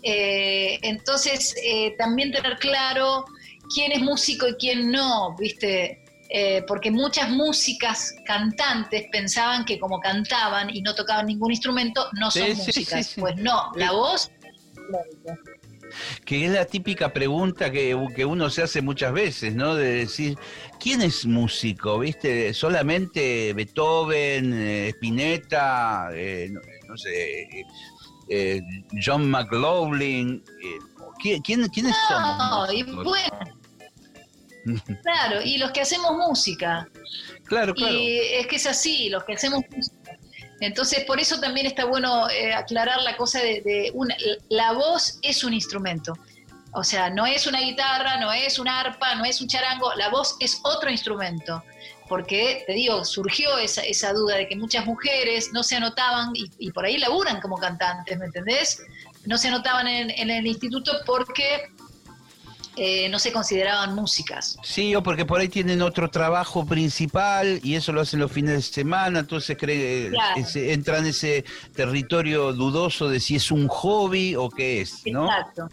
Eh, 0.02 0.80
entonces, 0.82 1.56
eh, 1.64 1.96
también 1.98 2.32
tener 2.32 2.58
claro 2.58 3.26
quién 3.74 3.92
es 3.92 4.02
músico 4.02 4.48
y 4.48 4.56
quién 4.56 4.92
no, 4.92 5.36
¿viste? 5.38 6.04
Eh, 6.30 6.64
porque 6.68 6.90
muchas 6.90 7.30
músicas 7.30 8.16
cantantes 8.26 9.06
pensaban 9.12 9.64
que 9.64 9.80
como 9.80 10.00
cantaban 10.00 10.76
y 10.76 10.82
no 10.82 10.96
tocaban 10.96 11.28
ningún 11.28 11.52
instrumento, 11.52 12.10
no 12.14 12.32
son 12.32 12.58
músicas. 12.58 13.14
pues 13.16 13.36
no, 13.36 13.72
la 13.76 13.92
voz 13.92 14.32
que 16.26 16.46
es 16.46 16.52
la 16.52 16.66
típica 16.66 17.14
pregunta 17.14 17.72
que, 17.72 17.94
uno 17.96 18.50
se 18.50 18.64
hace 18.64 18.82
muchas 18.82 19.14
veces, 19.14 19.56
¿no? 19.56 19.76
De 19.76 19.94
decir, 19.94 20.38
¿quién 20.80 21.02
es 21.02 21.26
músico? 21.26 22.00
¿Viste? 22.00 22.54
Solamente 22.54 23.54
Beethoven, 23.54 24.54
eh, 24.54 24.90
Spinetta, 24.90 26.10
eh, 26.14 26.52
no, 26.88 26.98
sé, 26.98 27.48
eh, 28.30 28.62
John 29.04 29.30
McLaughlin. 29.30 30.44
¿quién, 31.22 31.42
¿Quiénes 31.42 31.72
no, 32.10 32.74
Y 32.74 32.84
bueno, 32.84 33.14
claro, 35.04 35.42
y 35.44 35.58
los 35.58 35.72
que 35.72 35.82
hacemos 35.82 36.12
música. 36.18 36.88
Claro, 37.46 37.74
claro. 37.74 37.94
Y 37.94 38.18
es 38.18 38.48
que 38.48 38.56
es 38.56 38.66
así, 38.66 39.10
los 39.10 39.24
que 39.24 39.34
hacemos 39.34 39.62
música 39.70 40.03
entonces, 40.60 41.04
por 41.06 41.20
eso 41.20 41.40
también 41.40 41.66
está 41.66 41.86
bueno 41.86 42.30
eh, 42.30 42.54
aclarar 42.54 43.02
la 43.02 43.18
cosa 43.18 43.40
de, 43.40 43.92
una, 43.94 44.16
la 44.50 44.74
voz 44.74 45.20
es 45.22 45.44
un 45.44 45.54
instrumento. 45.54 46.14
O 46.74 46.84
sea, 46.84 47.10
no 47.10 47.26
es 47.26 47.46
una 47.46 47.60
guitarra, 47.60 48.18
no 48.18 48.32
es 48.32 48.58
un 48.58 48.68
arpa, 48.68 49.16
no 49.16 49.26
es 49.26 49.42
un 49.42 49.48
charango, 49.48 49.94
la 49.96 50.10
voz 50.10 50.36
es 50.40 50.60
otro 50.64 50.90
instrumento. 50.90 51.64
Porque, 52.10 52.64
te 52.68 52.74
digo, 52.74 53.06
surgió 53.06 53.58
esa, 53.58 53.82
esa 53.82 54.14
duda 54.14 54.36
de 54.36 54.48
que 54.48 54.56
muchas 54.56 54.86
mujeres 54.86 55.50
no 55.54 55.64
se 55.64 55.76
anotaban 55.76 56.32
y, 56.34 56.72
por 56.72 56.86
ahí 56.86 56.98
laburan 56.98 57.40
como 57.42 57.58
cantantes, 57.58 58.18
¿me 58.18 58.26
entendés? 58.26 58.82
No 59.26 59.38
se 59.38 59.48
anotaban 59.48 59.88
en, 59.88 60.10
en 60.10 60.30
el 60.30 60.46
instituto 60.46 60.92
porque 61.06 61.70
eh, 62.76 63.08
no 63.10 63.20
se 63.20 63.32
consideraban 63.32 63.94
músicas. 63.94 64.58
Sí, 64.64 64.96
o 64.96 65.04
porque 65.04 65.26
por 65.26 65.40
ahí 65.40 65.48
tienen 65.48 65.82
otro 65.82 66.10
trabajo 66.10 66.66
principal 66.66 67.60
y 67.64 67.76
eso 67.76 67.92
lo 67.92 68.02
hacen 68.02 68.20
los 68.20 68.32
fines 68.32 68.56
de 68.56 68.62
semana, 68.62 69.20
entonces 69.20 69.58
cree, 69.60 70.12
entra 70.56 70.98
en 70.98 71.08
ese 71.08 71.46
territorio 71.76 72.52
dudoso 72.54 73.10
de 73.10 73.20
si 73.20 73.36
es 73.36 73.52
un 73.52 73.68
hobby 73.68 74.36
o 74.36 74.50
qué 74.50 74.82
es, 74.82 75.04
¿no? 75.06 75.26
Exacto. 75.26 75.70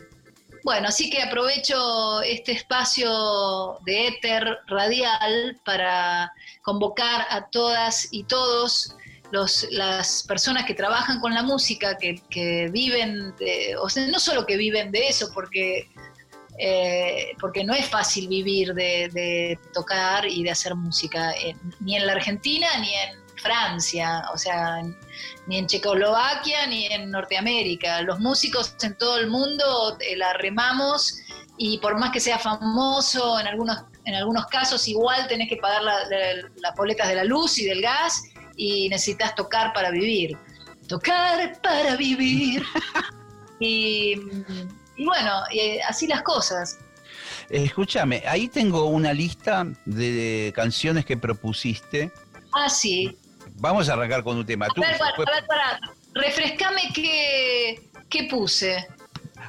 Bueno, 0.62 0.88
así 0.88 1.08
que 1.08 1.22
aprovecho 1.22 2.20
este 2.20 2.52
espacio 2.52 3.78
de 3.86 4.08
éter 4.08 4.58
radial 4.66 5.58
para 5.64 6.32
convocar 6.60 7.26
a 7.30 7.46
todas 7.46 8.08
y 8.10 8.24
todos 8.24 8.94
los, 9.30 9.66
las 9.70 10.24
personas 10.24 10.66
que 10.66 10.74
trabajan 10.74 11.20
con 11.20 11.32
la 11.32 11.42
música, 11.42 11.96
que, 11.96 12.68
viven, 12.70 13.34
o 13.80 13.88
sea, 13.88 14.06
no 14.08 14.18
solo 14.18 14.44
que 14.44 14.56
viven 14.56 14.90
de 14.90 15.08
eso, 15.08 15.30
porque 15.32 15.88
eh, 16.62 17.34
porque 17.40 17.64
no 17.64 17.72
es 17.72 17.88
fácil 17.88 18.28
vivir 18.28 18.74
de, 18.74 19.58
tocar 19.72 20.26
y 20.26 20.42
de 20.42 20.50
hacer 20.50 20.74
música, 20.74 21.32
eh, 21.32 21.56
ni 21.80 21.96
en 21.96 22.06
la 22.06 22.12
Argentina 22.12 22.66
ni 22.80 22.92
en 22.92 23.18
Francia, 23.36 24.24
o 24.34 24.36
sea, 24.36 24.82
ni 25.46 25.56
en 25.56 25.66
Checoslovaquia 25.66 26.66
ni 26.66 26.84
en 26.84 27.10
Norteamérica. 27.10 28.02
Los 28.02 28.20
músicos 28.20 28.74
en 28.82 28.94
todo 28.98 29.16
el 29.16 29.28
mundo 29.30 29.96
eh, 30.00 30.16
la 30.18 30.34
remamos 30.34 31.18
y 31.56 31.78
por 31.78 31.98
más 31.98 32.10
que 32.10 32.20
sea 32.20 32.38
famoso, 32.38 33.40
en 33.40 33.46
algunos, 33.46 33.78
en 34.04 34.16
algunos 34.16 34.44
casos 34.48 34.86
igual 34.86 35.28
tenés 35.28 35.48
que 35.48 35.56
pagar 35.56 35.82
las 35.82 36.76
boletas 36.76 37.08
de 37.08 37.14
la 37.14 37.24
luz 37.24 37.58
y 37.58 37.64
del 37.64 37.80
gas 37.80 38.22
y 38.56 38.90
necesitas 38.90 39.34
tocar 39.34 39.72
para 39.72 39.90
vivir. 39.90 40.36
Tocar 40.88 41.58
para 41.62 41.96
vivir. 41.96 42.62
y 43.60 44.16
y 45.00 45.06
bueno, 45.06 45.32
así 45.88 46.06
las 46.06 46.20
cosas. 46.20 46.78
Escúchame, 47.48 48.22
ahí 48.26 48.48
tengo 48.48 48.84
una 48.84 49.14
lista 49.14 49.66
de 49.86 50.52
canciones 50.54 51.06
que 51.06 51.16
propusiste. 51.16 52.12
Ah, 52.52 52.68
sí. 52.68 53.16
Vamos 53.54 53.88
a 53.88 53.94
arrancar 53.94 54.22
con 54.22 54.36
un 54.36 54.44
tema. 54.44 54.66
A 54.66 54.78
ver, 54.78 55.00
a 55.00 55.16
ver, 55.16 55.46
para, 55.46 55.80
refrescame 56.12 56.82
qué, 56.94 57.82
qué 58.10 58.24
puse. 58.24 58.86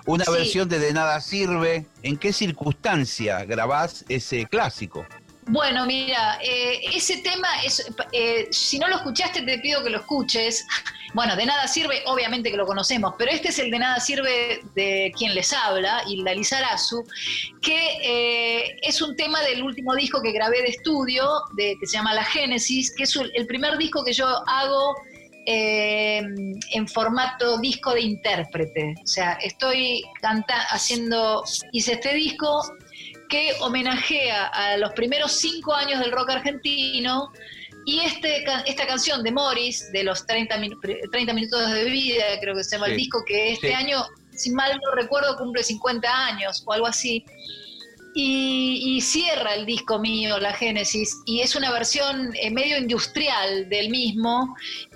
Una 0.06 0.24
versión 0.32 0.70
de 0.70 0.80
De 0.80 0.94
Nada 0.94 1.20
Sirve. 1.20 1.86
¿En 2.02 2.16
qué 2.16 2.32
circunstancia 2.32 3.44
grabás 3.44 4.06
ese 4.08 4.46
clásico? 4.46 5.06
Bueno, 5.48 5.86
mira, 5.88 6.38
eh, 6.44 6.82
ese 6.94 7.18
tema, 7.18 7.48
es, 7.66 7.92
eh, 8.12 8.48
si 8.52 8.78
no 8.78 8.88
lo 8.88 8.98
escuchaste, 8.98 9.42
te 9.42 9.58
pido 9.60 9.84
que 9.84 9.90
lo 9.90 10.00
escuches. 10.00 10.66
Bueno, 11.14 11.36
de 11.36 11.46
nada 11.46 11.68
sirve, 11.68 12.04
obviamente 12.06 12.52
que 12.52 12.56
lo 12.56 12.66
conocemos, 12.66 13.16
pero 13.18 13.32
este 13.32 13.50
es 13.50 13.60
el 13.60 13.70
de 13.70 13.80
nada 13.80 14.00
sirve 14.00 14.62
de 14.76 15.12
quien 15.18 15.36
les 15.36 15.52
habla, 15.52 16.04
Hilda 16.08 16.34
Lizarazu, 16.34 17.04
que 17.62 17.98
eh, 18.02 18.78
es 18.82 19.02
un 19.02 19.18
tema 19.18 19.42
del 19.42 19.62
último 19.62 19.94
disco 19.94 20.22
que 20.22 20.32
grabé 20.32 20.62
de 20.62 20.70
estudio, 20.70 21.30
de, 21.58 21.76
que 21.78 21.86
se 21.86 21.98
llama 21.98 22.14
La 22.14 22.24
Génesis, 22.24 22.96
que 22.96 23.04
es 23.04 23.14
el 23.18 23.46
primer 23.46 23.78
disco 23.78 24.06
que 24.06 24.14
yo 24.14 24.26
hago 24.26 24.96
en 25.46 26.88
formato 26.88 27.58
disco 27.58 27.94
de 27.94 28.02
intérprete. 28.02 28.96
O 29.04 29.08
sea, 29.08 29.34
estoy 29.42 30.06
haciendo, 30.70 31.44
hice 31.74 31.92
este 31.92 32.14
disco 32.14 32.64
que 33.32 33.54
homenajea 33.62 34.48
a 34.48 34.78
los 34.78 34.92
primeros 34.92 35.32
cinco 35.32 35.74
años 35.74 36.02
del 36.02 36.12
rock 36.12 36.32
argentino 36.32 37.32
y 37.86 38.02
este, 38.02 38.44
esta 38.66 38.86
canción 38.86 39.24
de 39.24 39.32
Morris, 39.32 39.90
de 39.92 40.04
los 40.04 40.28
30, 40.28 40.56
30 41.12 41.34
minutos 41.34 41.72
de 41.72 41.86
vida, 41.86 42.26
creo 42.42 42.56
que 42.56 42.64
se 42.64 42.76
llama 42.76 42.88
el 42.88 42.98
disco, 42.98 43.24
que 43.26 43.54
este 43.54 43.74
año, 43.74 44.06
si 44.36 44.52
mal 44.52 44.80
no 44.84 44.92
recuerdo, 45.02 45.36
cumple 45.38 45.64
50 45.64 46.26
años 46.26 46.62
o 46.66 46.74
algo 46.74 46.86
así. 46.86 47.26
Y, 48.14 49.00
cierra 49.02 49.56
el 49.56 49.66
disco 49.66 49.98
mío, 49.98 50.38
La 50.38 50.54
Génesis, 50.54 51.16
y 51.26 51.40
es 51.40 51.56
una 51.56 51.72
versión 51.72 52.36
eh, 52.36 52.52
medio 52.52 52.78
industrial 52.78 53.70
del 53.70 53.90
mismo, 53.90 54.54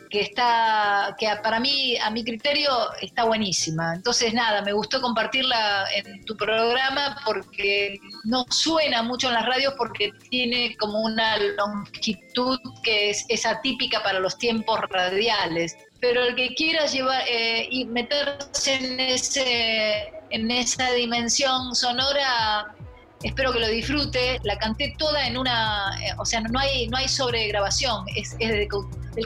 que 0.09 0.21
está, 0.21 1.15
que 1.17 1.27
para 1.43 1.59
mí, 1.59 1.97
a 1.97 2.09
mi 2.09 2.23
criterio, 2.23 2.69
está 3.01 3.25
buenísima. 3.25 3.93
Entonces, 3.93 4.33
nada, 4.33 4.61
me 4.61 4.73
gustó 4.73 5.01
compartirla 5.01 5.85
en 5.95 6.23
tu 6.25 6.35
programa 6.35 7.17
porque 7.25 7.99
no 8.23 8.45
suena 8.49 9.03
mucho 9.03 9.27
en 9.27 9.35
las 9.35 9.45
radios 9.45 9.73
porque 9.77 10.11
tiene 10.29 10.75
como 10.77 11.01
una 11.01 11.37
longitud 11.37 12.59
que 12.83 13.09
es, 13.09 13.45
atípica 13.45 14.01
para 14.03 14.19
los 14.19 14.37
tiempos 14.37 14.79
radiales. 14.89 15.77
Pero 15.99 16.23
el 16.23 16.35
que 16.35 16.53
quiera 16.55 16.85
llevar 16.85 17.23
eh, 17.27 17.67
y 17.69 17.85
meterse 17.85 18.75
en 18.75 18.99
ese 18.99 20.11
en 20.31 20.51
esa 20.51 20.91
dimensión 20.91 21.75
sonora 21.75 22.75
espero 23.23 23.53
que 23.53 23.59
lo 23.59 23.67
disfrute. 23.67 24.39
La 24.43 24.57
canté 24.57 24.95
toda 24.97 25.27
en 25.27 25.37
una, 25.37 25.97
eh, 26.01 26.11
o 26.17 26.25
sea, 26.25 26.41
no 26.41 26.59
hay, 26.59 26.87
no 26.87 26.97
hay 26.97 27.07
sobregrabación, 27.07 28.05
es, 28.15 28.35
es 28.39 28.51
del 28.51 28.67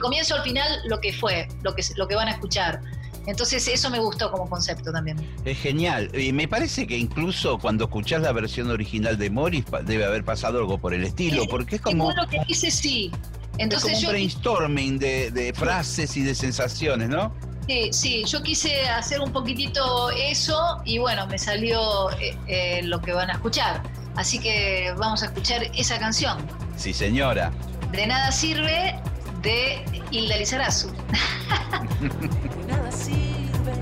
comienzo 0.01 0.35
al 0.35 0.43
final 0.43 0.67
lo 0.85 0.99
que 0.99 1.13
fue, 1.13 1.47
lo 1.63 1.73
que, 1.73 1.83
lo 1.95 2.07
que 2.07 2.15
van 2.15 2.27
a 2.27 2.31
escuchar. 2.31 2.81
Entonces 3.29 3.67
eso 3.67 3.89
me 3.89 3.99
gustó 3.99 4.31
como 4.31 4.49
concepto 4.49 4.91
también. 4.91 5.17
Es 5.45 5.59
genial. 5.59 6.09
Y 6.19 6.33
me 6.33 6.47
parece 6.47 6.87
que 6.87 6.97
incluso 6.97 7.59
cuando 7.59 7.85
escuchás 7.85 8.21
la 8.21 8.31
versión 8.31 8.69
original 8.71 9.17
de 9.17 9.29
Morris 9.29 9.65
debe 9.83 10.05
haber 10.05 10.25
pasado 10.25 10.59
algo 10.59 10.79
por 10.79 10.93
el 10.93 11.03
estilo, 11.03 11.43
porque 11.49 11.75
es 11.75 11.81
como... 11.81 12.11
lo 12.11 12.27
que 12.27 12.39
dice 12.47 12.71
sí. 12.71 13.11
Entonces 13.59 13.91
es 13.91 13.97
como 13.97 14.07
un 14.07 14.13
brainstorming 14.13 14.99
de, 14.99 15.31
de 15.31 15.53
frases 15.53 16.17
y 16.17 16.23
de 16.23 16.33
sensaciones, 16.33 17.09
¿no? 17.09 17.33
Sí, 17.67 17.89
sí, 17.91 18.23
yo 18.25 18.41
quise 18.41 18.89
hacer 18.89 19.21
un 19.21 19.31
poquitito 19.31 20.09
eso 20.09 20.81
y 20.85 20.97
bueno, 20.97 21.27
me 21.27 21.37
salió 21.37 22.09
eh, 22.13 22.35
eh, 22.47 22.81
lo 22.83 22.99
que 22.99 23.13
van 23.13 23.29
a 23.29 23.33
escuchar. 23.33 23.83
Así 24.15 24.39
que 24.39 24.91
vamos 24.97 25.21
a 25.21 25.27
escuchar 25.27 25.61
esa 25.75 25.99
canción. 25.99 26.39
Sí, 26.77 26.93
señora. 26.93 27.51
De 27.91 28.07
nada 28.07 28.31
sirve 28.31 28.99
de 29.41 29.83
Hilda 30.11 30.37
Lizarazu. 30.37 30.89
nada 32.67 32.91
sirve 32.91 33.73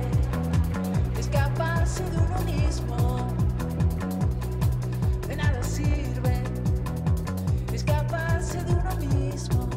escaparse 1.20 2.04
de 2.04 2.18
uno 2.18 2.42
mismo. 2.44 3.36
De 5.28 5.36
nada 5.36 5.64
sirve 5.64 6.44
escaparse 7.74 8.64
de 8.64 8.74
uno 8.74 8.96
mismo. 8.98 9.68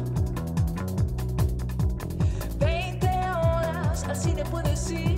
al 4.07 4.17
cine 4.17 4.43
puedes 4.45 4.91
ir 4.91 5.10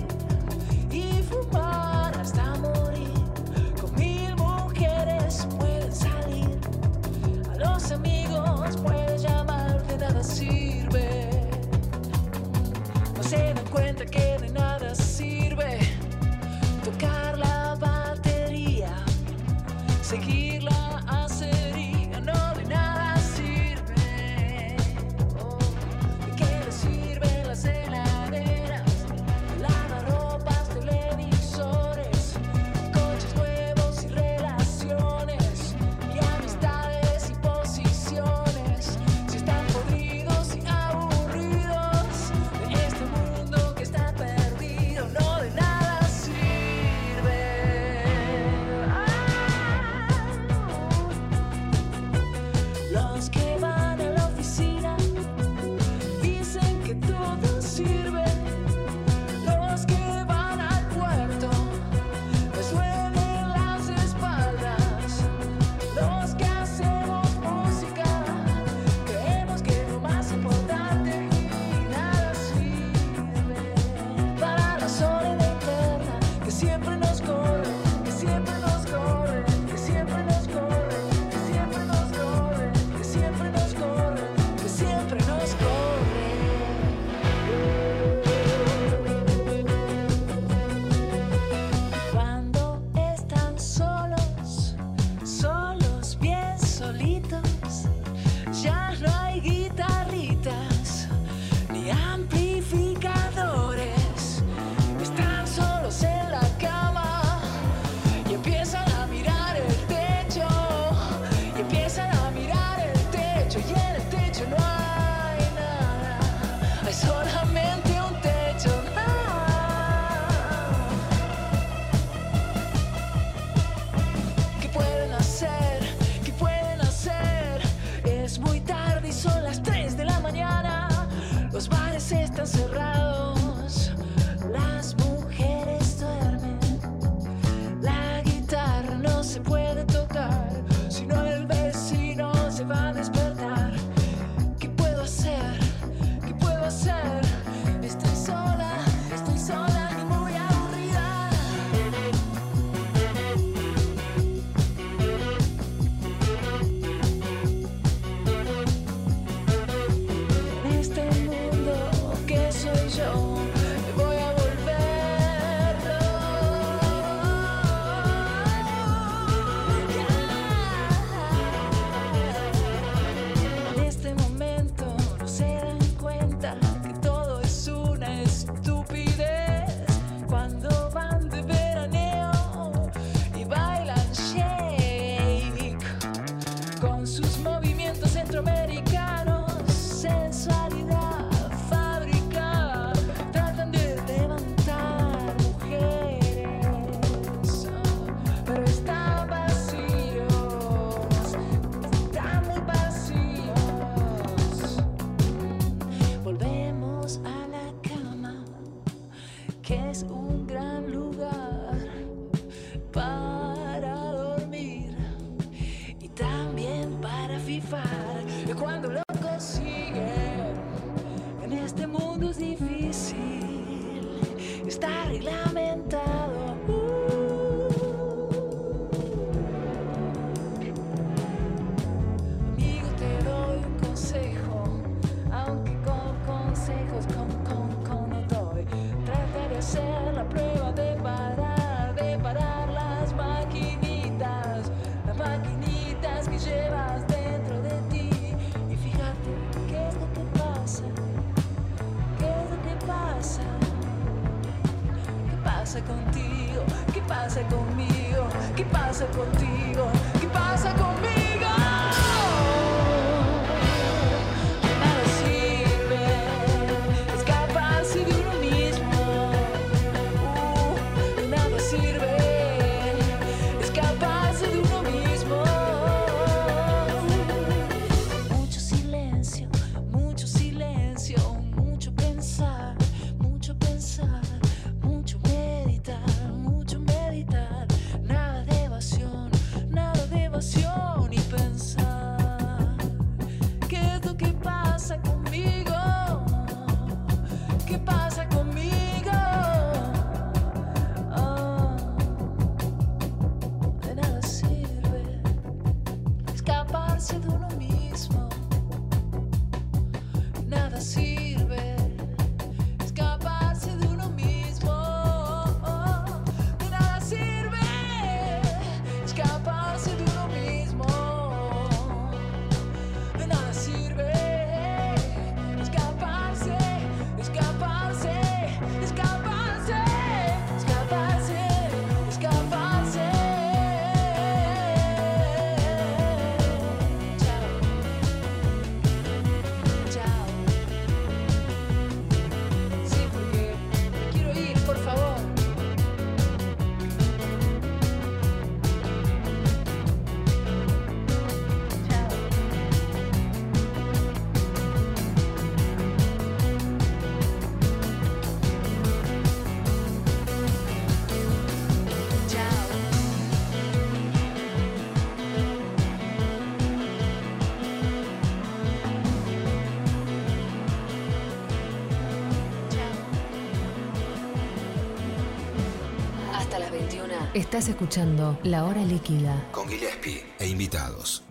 Estás 377.34 377.68
escuchando 377.68 378.38
La 378.44 378.64
Hora 378.64 378.82
Líquida. 378.84 379.48
Con 379.50 379.68
Gillespie 379.68 380.24
e 380.38 380.46
invitados. 380.46 381.24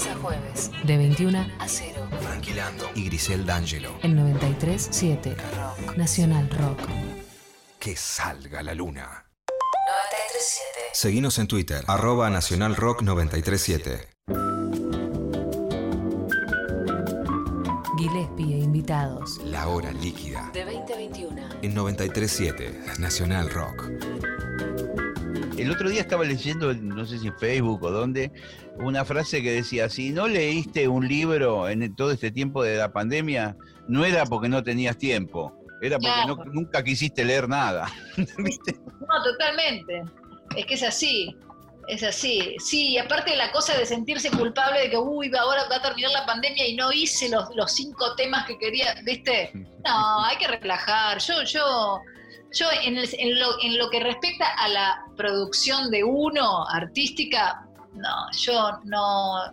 Lunes 0.00 0.16
a 0.16 0.20
jueves, 0.20 0.70
de 0.84 0.96
21 0.96 1.46
a 1.58 1.68
0. 1.68 2.08
Tranquilando 2.20 2.90
y 2.94 3.04
Grisel 3.04 3.44
D'Angelo. 3.44 3.98
En 4.02 4.16
93.7. 4.16 5.36
Nacional 5.96 6.48
Rock. 6.48 6.80
Que 7.78 7.96
salga 7.96 8.62
la 8.62 8.74
luna. 8.74 9.26
93.7. 9.46 9.50
Seguinos 10.92 11.38
en 11.38 11.48
Twitter, 11.48 11.84
arroba 11.86 12.30
Nacional 12.30 12.76
Rock 12.76 13.02
937. 13.02 14.08
Gillespie 17.98 18.54
e 18.54 18.58
invitados. 18.58 19.38
La 19.44 19.68
hora 19.68 19.92
líquida. 19.92 20.50
De 20.54 20.64
20 20.64 20.94
a 20.94 20.96
21. 20.96 21.48
En 21.60 21.74
937, 21.74 22.80
Nacional 22.98 23.50
Rock. 23.50 23.90
El 25.62 25.70
otro 25.70 25.88
día 25.88 26.00
estaba 26.00 26.24
leyendo, 26.24 26.72
no 26.74 27.04
sé 27.06 27.18
si 27.18 27.26
en 27.28 27.38
Facebook 27.38 27.82
o 27.84 27.90
dónde, 27.90 28.32
una 28.76 29.04
frase 29.04 29.42
que 29.42 29.52
decía, 29.52 29.88
si 29.88 30.10
no 30.10 30.26
leíste 30.28 30.88
un 30.88 31.06
libro 31.06 31.68
en 31.68 31.94
todo 31.94 32.10
este 32.12 32.30
tiempo 32.30 32.62
de 32.62 32.76
la 32.76 32.92
pandemia, 32.92 33.56
no 33.88 34.04
era 34.04 34.24
porque 34.26 34.48
no 34.48 34.62
tenías 34.62 34.96
tiempo, 34.98 35.52
era 35.82 35.98
porque 35.98 36.26
no- 36.26 36.44
nunca 36.52 36.82
quisiste 36.84 37.24
leer 37.24 37.48
nada. 37.48 37.88
¿Viste? 38.38 38.74
No, 39.00 39.22
totalmente. 39.24 40.02
Es 40.56 40.66
que 40.66 40.74
es 40.74 40.82
así. 40.82 41.36
Es 41.88 42.04
así. 42.04 42.54
Sí, 42.60 42.90
y 42.90 42.98
aparte 42.98 43.34
la 43.36 43.50
cosa 43.50 43.76
de 43.76 43.84
sentirse 43.84 44.30
culpable 44.30 44.80
de 44.80 44.90
que, 44.90 44.96
uy, 44.98 45.32
ahora 45.36 45.62
va 45.68 45.76
a 45.76 45.82
terminar 45.82 46.12
la 46.12 46.24
pandemia 46.24 46.68
y 46.68 46.76
no 46.76 46.92
hice 46.92 47.28
los, 47.28 47.48
los 47.56 47.72
cinco 47.72 48.14
temas 48.14 48.46
que 48.46 48.56
quería, 48.58 48.94
¿viste? 49.04 49.50
No, 49.84 50.24
hay 50.26 50.36
que 50.36 50.46
relajar. 50.46 51.18
Yo, 51.20 51.42
yo, 51.44 52.00
yo 52.52 52.66
en, 52.84 52.96
el- 52.98 53.08
en 53.18 53.38
lo, 53.38 53.60
en 53.62 53.78
lo 53.78 53.90
que 53.90 54.00
respecta 54.00 54.46
a 54.58 54.68
la 54.68 55.04
producción 55.16 55.90
de 55.90 56.02
uno 56.04 56.66
artística, 56.68 57.66
no, 57.94 58.30
yo 58.38 58.78
no 58.84 59.52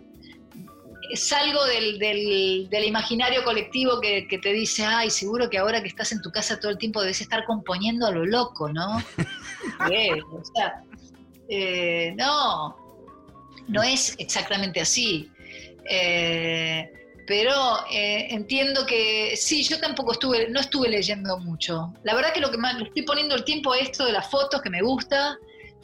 salgo 1.14 1.64
del, 1.64 1.98
del, 1.98 2.68
del 2.70 2.84
imaginario 2.84 3.42
colectivo 3.42 4.00
que, 4.00 4.26
que 4.28 4.38
te 4.38 4.52
dice, 4.52 4.84
ay, 4.84 5.10
seguro 5.10 5.48
que 5.48 5.58
ahora 5.58 5.80
que 5.80 5.88
estás 5.88 6.12
en 6.12 6.20
tu 6.20 6.30
casa 6.30 6.60
todo 6.60 6.70
el 6.70 6.78
tiempo 6.78 7.00
debes 7.00 7.20
estar 7.20 7.44
componiendo 7.46 8.06
a 8.06 8.10
lo 8.10 8.26
loco, 8.26 8.68
¿no? 8.72 9.02
Bien, 9.88 10.20
o 10.32 10.42
sea, 10.54 10.82
eh, 11.48 12.12
no, 12.16 12.76
no 13.68 13.82
es 13.82 14.14
exactamente 14.18 14.80
así. 14.82 15.30
Eh, 15.90 16.90
pero 17.28 17.52
eh, 17.92 18.26
entiendo 18.30 18.86
que 18.86 19.36
sí, 19.36 19.62
yo 19.62 19.78
tampoco 19.78 20.12
estuve, 20.12 20.48
no 20.48 20.58
estuve 20.60 20.88
leyendo 20.88 21.38
mucho. 21.38 21.92
La 22.02 22.14
verdad 22.14 22.32
que 22.32 22.40
lo 22.40 22.50
que 22.50 22.56
más 22.56 22.74
le 22.78 22.84
estoy 22.84 23.02
poniendo 23.02 23.34
el 23.34 23.44
tiempo 23.44 23.72
a 23.72 23.78
esto 23.78 24.06
de 24.06 24.12
las 24.12 24.30
fotos 24.30 24.62
que 24.62 24.70
me 24.70 24.80
gusta 24.82 25.36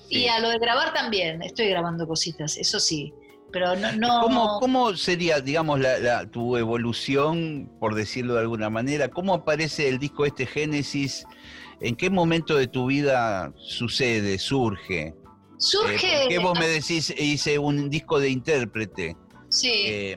y 0.09 0.27
a 0.27 0.41
lo 0.41 0.49
de 0.49 0.59
grabar 0.59 0.95
también. 0.95 1.43
Estoy 1.43 1.69
grabando 1.69 2.07
cositas, 2.07 2.57
eso 2.57 2.81
sí. 2.81 3.13
Pero 3.53 3.77
no, 3.77 3.93
no 3.93 4.21
¿Cómo, 4.21 4.59
cómo 4.59 4.97
sería, 4.97 5.41
digamos, 5.41 5.79
la, 5.79 5.99
la- 5.99 6.27
tu 6.31 6.57
evolución, 6.57 7.71
por 7.79 7.95
decirlo 7.95 8.35
de 8.35 8.41
alguna 8.41 8.71
manera? 8.71 9.09
¿Cómo 9.09 9.35
aparece 9.35 9.89
el 9.89 9.99
disco 9.99 10.25
este 10.25 10.47
Génesis? 10.47 11.27
¿En 11.81 11.95
qué 11.95 12.09
momento 12.09 12.57
de 12.57 12.69
tu 12.69 12.87
vida 12.87 13.53
sucede, 13.59 14.39
surge? 14.39 15.15
surge. 15.59 16.07
Eh, 16.07 16.21
¿Por 16.21 16.29
qué 16.29 16.39
vos 16.39 16.59
me 16.59 16.67
decís, 16.69 17.15
hice 17.19 17.59
un 17.59 17.91
disco 17.91 18.19
de 18.19 18.31
intérprete? 18.31 19.17
sí, 19.51 19.83
Eh, 19.87 20.17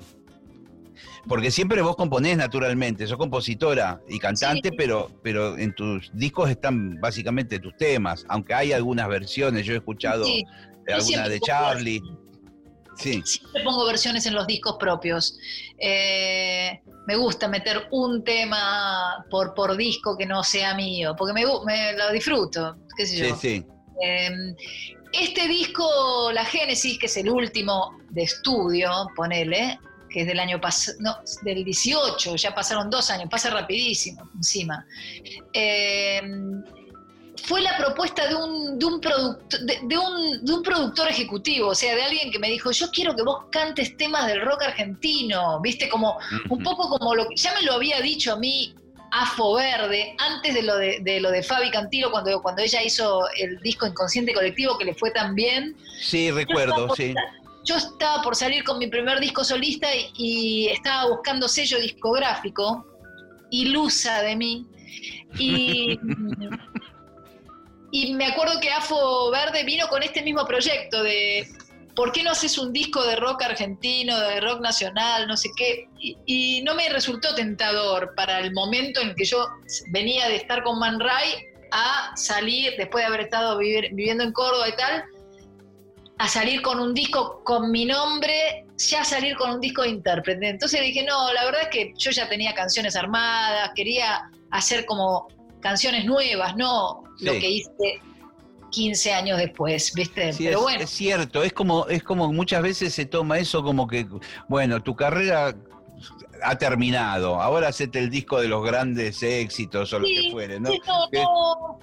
porque 1.27 1.51
siempre 1.51 1.81
vos 1.81 1.95
componés 1.95 2.37
naturalmente, 2.37 3.05
sos 3.07 3.17
compositora 3.17 4.01
y 4.07 4.19
cantante, 4.19 4.69
Sí. 4.69 4.75
pero, 4.77 5.09
pero 5.23 5.57
en 5.57 5.73
tus 5.73 6.09
discos 6.13 6.49
están 6.49 6.99
básicamente 6.99 7.59
tus 7.59 7.75
temas, 7.77 8.25
aunque 8.29 8.53
hay 8.53 8.71
algunas 8.71 9.07
versiones, 9.07 9.65
yo 9.65 9.73
he 9.73 9.77
escuchado 9.77 10.25
sí. 10.25 10.43
alguna 10.87 11.29
de 11.29 11.39
Charlie. 11.39 12.01
Sí, 12.95 13.21
Siempre 13.23 13.63
pongo 13.63 13.85
versiones 13.85 14.25
en 14.25 14.33
los 14.33 14.47
discos 14.47 14.77
propios. 14.79 15.37
Eh, 15.77 16.81
me 17.05 17.15
gusta 17.15 17.47
meter 17.47 17.87
un 17.91 18.23
tema 18.23 19.23
por, 19.29 19.53
por 19.53 19.77
disco 19.77 20.17
que 20.17 20.25
no 20.25 20.43
sea 20.43 20.73
mío, 20.73 21.13
porque 21.15 21.33
me, 21.33 21.43
lo 21.43 22.11
disfruto, 22.11 22.75
qué 22.97 23.05
sé 23.05 23.15
sí, 23.17 23.29
yo. 23.29 23.35
sí. 23.35 23.65
Eh, 24.03 24.55
este 25.13 25.47
disco, 25.47 26.31
La 26.33 26.43
Génesis, 26.43 26.97
que 26.99 27.05
es 27.05 27.17
el 27.17 27.29
último 27.29 27.97
de 28.09 28.23
estudio, 28.23 28.89
ponele, 29.15 29.79
que 30.09 30.21
es 30.21 30.27
del 30.27 30.39
año 30.39 30.59
pasado, 30.61 30.97
no, 31.01 31.17
del 31.41 31.63
18, 31.63 32.35
ya 32.35 32.53
pasaron 32.55 32.89
dos 32.89 33.09
años, 33.09 33.27
pasa 33.29 33.49
rapidísimo 33.49 34.29
encima. 34.35 34.85
Eh, 35.53 36.21
fue 37.43 37.61
la 37.61 37.77
propuesta 37.77 38.27
de 38.27 38.35
un, 38.35 38.77
de, 38.79 38.85
un 38.85 38.99
product- 38.99 39.59
de, 39.59 39.79
de 39.83 39.97
un, 39.97 40.43
de 40.43 40.53
un 40.53 40.63
productor 40.63 41.07
ejecutivo, 41.07 41.69
o 41.69 41.75
sea, 41.75 41.95
de 41.95 42.03
alguien 42.03 42.31
que 42.31 42.39
me 42.39 42.49
dijo, 42.49 42.71
yo 42.71 42.89
quiero 42.91 43.15
que 43.15 43.21
vos 43.23 43.45
cantes 43.51 43.95
temas 43.95 44.27
del 44.27 44.41
rock 44.41 44.63
argentino, 44.63 45.61
viste, 45.61 45.87
como 45.87 46.17
un 46.49 46.63
poco 46.63 46.89
como 46.89 47.15
lo 47.15 47.27
que 47.29 47.35
ya 47.35 47.53
me 47.53 47.61
lo 47.61 47.73
había 47.73 48.01
dicho 48.01 48.33
a 48.33 48.37
mí 48.37 48.75
Afo 49.11 49.53
Verde, 49.53 50.15
antes 50.17 50.53
de 50.53 50.63
lo 50.63 50.75
de, 50.75 50.99
de 51.01 51.21
lo 51.21 51.31
de 51.31 51.41
Fabi 51.41 51.69
Cantilo, 51.69 52.11
cuando, 52.11 52.41
cuando 52.41 52.61
ella 52.63 52.83
hizo 52.83 53.21
el 53.39 53.57
disco 53.61 53.85
Inconsciente 53.87 54.33
Colectivo, 54.33 54.77
que 54.77 54.83
le 54.85 54.95
fue 54.95 55.11
tan 55.11 55.33
bien. 55.33 55.77
Sí, 56.01 56.29
recuerdo, 56.31 56.93
sí. 56.95 57.13
Yo 57.67 57.75
estaba 57.75 58.21
por 58.21 58.33
salir 58.35 58.63
con 58.63 58.79
mi 58.79 58.87
primer 58.87 59.19
disco 59.19 59.43
solista 59.43 59.87
y, 59.93 60.09
y 60.15 60.67
estaba 60.69 61.09
buscando 61.09 61.47
sello 61.49 61.77
discográfico, 61.79 62.85
ilusa 63.51 64.21
de 64.21 64.35
mí. 64.37 64.65
Y, 65.37 65.99
y 67.91 68.13
me 68.13 68.27
acuerdo 68.27 68.59
que 68.61 68.71
Afo 68.71 69.29
Verde 69.31 69.63
vino 69.65 69.87
con 69.89 70.01
este 70.01 70.21
mismo 70.21 70.45
proyecto 70.45 71.03
de 71.03 71.45
¿por 71.93 72.13
qué 72.13 72.23
no 72.23 72.31
haces 72.31 72.57
un 72.57 72.71
disco 72.71 73.03
de 73.03 73.17
rock 73.17 73.41
argentino, 73.43 74.17
de 74.17 74.39
rock 74.39 74.61
nacional, 74.61 75.27
no 75.27 75.35
sé 75.35 75.49
qué? 75.57 75.89
Y, 75.99 76.17
y 76.25 76.61
no 76.61 76.73
me 76.73 76.87
resultó 76.87 77.35
tentador 77.35 78.13
para 78.15 78.39
el 78.39 78.53
momento 78.53 79.01
en 79.01 79.13
que 79.13 79.25
yo 79.25 79.45
venía 79.91 80.29
de 80.29 80.37
estar 80.37 80.63
con 80.63 80.79
Man 80.79 80.99
Ray 81.01 81.33
a 81.71 82.15
salir, 82.15 82.75
después 82.77 83.01
de 83.03 83.07
haber 83.07 83.21
estado 83.21 83.57
vivir- 83.59 83.89
viviendo 83.93 84.23
en 84.23 84.31
Córdoba 84.31 84.69
y 84.69 84.75
tal, 84.77 85.03
a 86.17 86.27
salir 86.27 86.61
con 86.61 86.79
un 86.79 86.93
disco 86.93 87.41
con 87.43 87.71
mi 87.71 87.85
nombre, 87.85 88.65
ya 88.77 89.03
salir 89.03 89.35
con 89.35 89.51
un 89.51 89.61
disco 89.61 89.83
de 89.83 89.89
intérprete. 89.89 90.49
Entonces 90.49 90.81
dije, 90.81 91.03
no, 91.03 91.31
la 91.33 91.45
verdad 91.45 91.61
es 91.63 91.69
que 91.69 91.93
yo 91.97 92.11
ya 92.11 92.27
tenía 92.27 92.53
canciones 92.53 92.95
armadas, 92.95 93.71
quería 93.75 94.29
hacer 94.51 94.85
como 94.85 95.27
canciones 95.59 96.05
nuevas, 96.05 96.55
no 96.55 97.03
lo 97.19 97.31
que 97.33 97.49
hice 97.49 98.01
15 98.71 99.13
años 99.13 99.37
después, 99.37 99.93
¿viste? 99.93 100.33
Sí, 100.33 100.45
Pero 100.45 100.59
es, 100.59 100.63
bueno, 100.63 100.83
es 100.83 100.89
cierto, 100.89 101.43
es 101.43 101.53
como, 101.53 101.87
es 101.87 102.03
como 102.03 102.31
muchas 102.33 102.61
veces 102.61 102.93
se 102.93 103.05
toma 103.05 103.39
eso 103.39 103.63
como 103.63 103.87
que, 103.87 104.07
bueno, 104.47 104.81
tu 104.81 104.95
carrera 104.95 105.55
ha 106.43 106.57
terminado, 106.57 107.41
ahora 107.41 107.69
hacete 107.69 107.99
el 107.99 108.09
disco 108.09 108.39
de 108.39 108.47
los 108.47 108.63
grandes 108.63 109.21
éxitos 109.23 109.91
o 109.93 109.99
lo 109.99 110.07
que 110.07 110.29
fuere, 110.31 110.59
¿no? 110.59 110.69
no. 111.11 111.79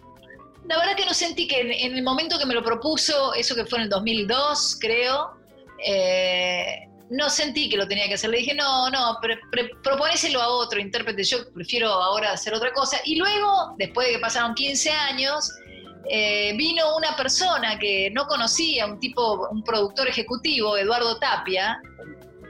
La 0.69 0.79
verdad 0.79 0.97
que 0.97 1.05
no 1.05 1.13
sentí 1.15 1.47
que 1.47 1.61
en, 1.61 1.71
en 1.73 1.97
el 1.97 2.03
momento 2.03 2.39
que 2.39 2.47
me 2.47 2.55
lo 2.55 2.63
propuso, 2.63 3.35
eso 3.35 3.55
que 3.55 3.65
fue 3.67 3.79
en 3.79 3.85
el 3.85 3.91
2002, 3.91 4.79
creo, 4.81 5.33
eh, 5.85 6.89
no 7.11 7.29
sentí 7.29 7.69
que 7.69 7.77
lo 7.77 7.87
tenía 7.87 8.09
que 8.09 8.15
hacer. 8.15 8.31
Le 8.31 8.39
dije, 8.39 8.55
no, 8.55 8.89
no, 8.91 9.19
pre- 9.21 9.39
pre- 9.51 9.71
proponéselo 9.83 10.41
a 10.41 10.49
otro 10.49 10.81
intérprete, 10.81 11.23
yo 11.23 11.53
prefiero 11.53 11.89
ahora 11.93 12.33
hacer 12.33 12.55
otra 12.55 12.73
cosa. 12.73 12.99
Y 13.05 13.17
luego, 13.17 13.75
después 13.77 14.07
de 14.07 14.15
que 14.15 14.19
pasaron 14.21 14.55
15 14.55 14.91
años, 14.91 15.51
eh, 16.09 16.55
vino 16.57 16.97
una 16.97 17.15
persona 17.17 17.79
que 17.79 18.11
no 18.13 18.27
conocía, 18.27 18.87
un 18.87 18.99
tipo, 18.99 19.47
un 19.51 19.63
productor 19.63 20.09
ejecutivo, 20.09 20.77
Eduardo 20.79 21.19
Tapia, 21.19 21.81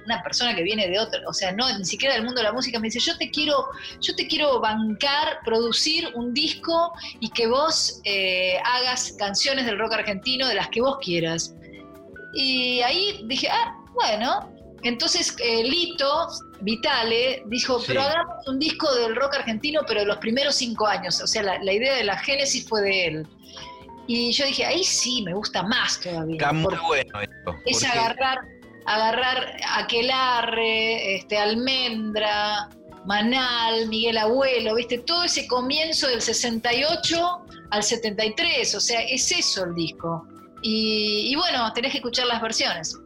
una 0.05 0.22
persona 0.22 0.55
que 0.55 0.62
viene 0.62 0.88
de 0.88 0.98
otro, 0.98 1.20
o 1.26 1.32
sea, 1.32 1.52
no 1.52 1.66
ni 1.78 1.84
siquiera 1.84 2.14
del 2.14 2.24
mundo 2.24 2.40
de 2.40 2.44
la 2.44 2.52
música, 2.52 2.78
me 2.78 2.88
dice, 2.88 3.00
yo 3.00 3.16
te 3.16 3.30
quiero, 3.30 3.66
yo 4.00 4.14
te 4.14 4.26
quiero 4.26 4.61
bancar, 4.61 5.38
producir 5.44 6.09
un 6.14 6.34
disco 6.34 6.92
y 7.20 7.30
que 7.30 7.46
vos 7.46 8.00
eh, 8.05 8.57
hagas 8.64 9.12
canciones 9.18 9.66
del 9.66 9.78
rock 9.78 9.94
argentino 9.94 10.46
de 10.48 10.55
las 10.55 10.68
que 10.68 10.80
vos 10.80 10.98
quieras. 11.00 11.55
Y 12.34 12.80
ahí 12.82 13.22
dije, 13.26 13.48
ah, 13.50 13.76
bueno. 13.94 14.50
Entonces 14.82 15.34
eh, 15.42 15.62
Lito 15.64 16.28
Vitale 16.61 17.42
dijo, 17.46 17.78
Sí. 17.80 17.86
pero 17.88 18.02
hagamos 18.02 18.46
un 18.46 18.59
disco 18.59 18.92
del 18.96 19.16
rock 19.16 19.36
argentino, 19.36 19.80
pero 19.86 20.00
de 20.00 20.07
los 20.07 20.18
primeros 20.18 20.57
cinco 20.57 20.86
años. 20.86 21.22
O 21.22 21.26
sea, 21.26 21.42
la, 21.42 21.59
la 21.62 21.72
idea 21.72 21.94
de 21.94 22.05
la 22.05 22.18
génesis 22.18 22.68
fue 22.68 22.82
de 22.82 23.07
él. 23.07 23.26
Y 24.07 24.32
yo 24.32 24.44
dije, 24.44 24.66
ahí 24.66 24.84
sí, 24.84 25.22
me 25.22 25.32
gusta 25.32 25.62
más 25.62 25.98
todavía. 26.00 26.36
Está 26.36 26.52
muy 26.52 26.74
bueno 26.86 27.20
esto. 27.20 27.57
es 27.64 27.82
agarrar, 27.84 28.38
agarrar 28.87 29.57
Aquelarre, 29.76 31.16
este, 31.16 31.39
Almendra, 31.39 32.68
Manal, 33.07 33.89
Miguel 33.89 34.18
Abuelo, 34.18 34.74
¿viste? 34.74 34.99
Todo 34.99 35.24
ese 35.24 35.47
comienzo 35.47 36.09
del 36.09 36.20
68 36.22 37.45
al 37.70 37.82
73, 37.82 38.74
o 38.74 38.80
sea, 38.80 39.01
es 39.03 39.30
eso 39.32 39.64
el 39.64 39.74
disco. 39.74 40.26
Y, 40.62 41.28
y 41.30 41.37
bueno, 41.37 41.70
tenés 41.74 41.93
que 41.93 41.99
escuchar 41.99 42.26
las 42.26 42.41
versiones. 42.41 42.97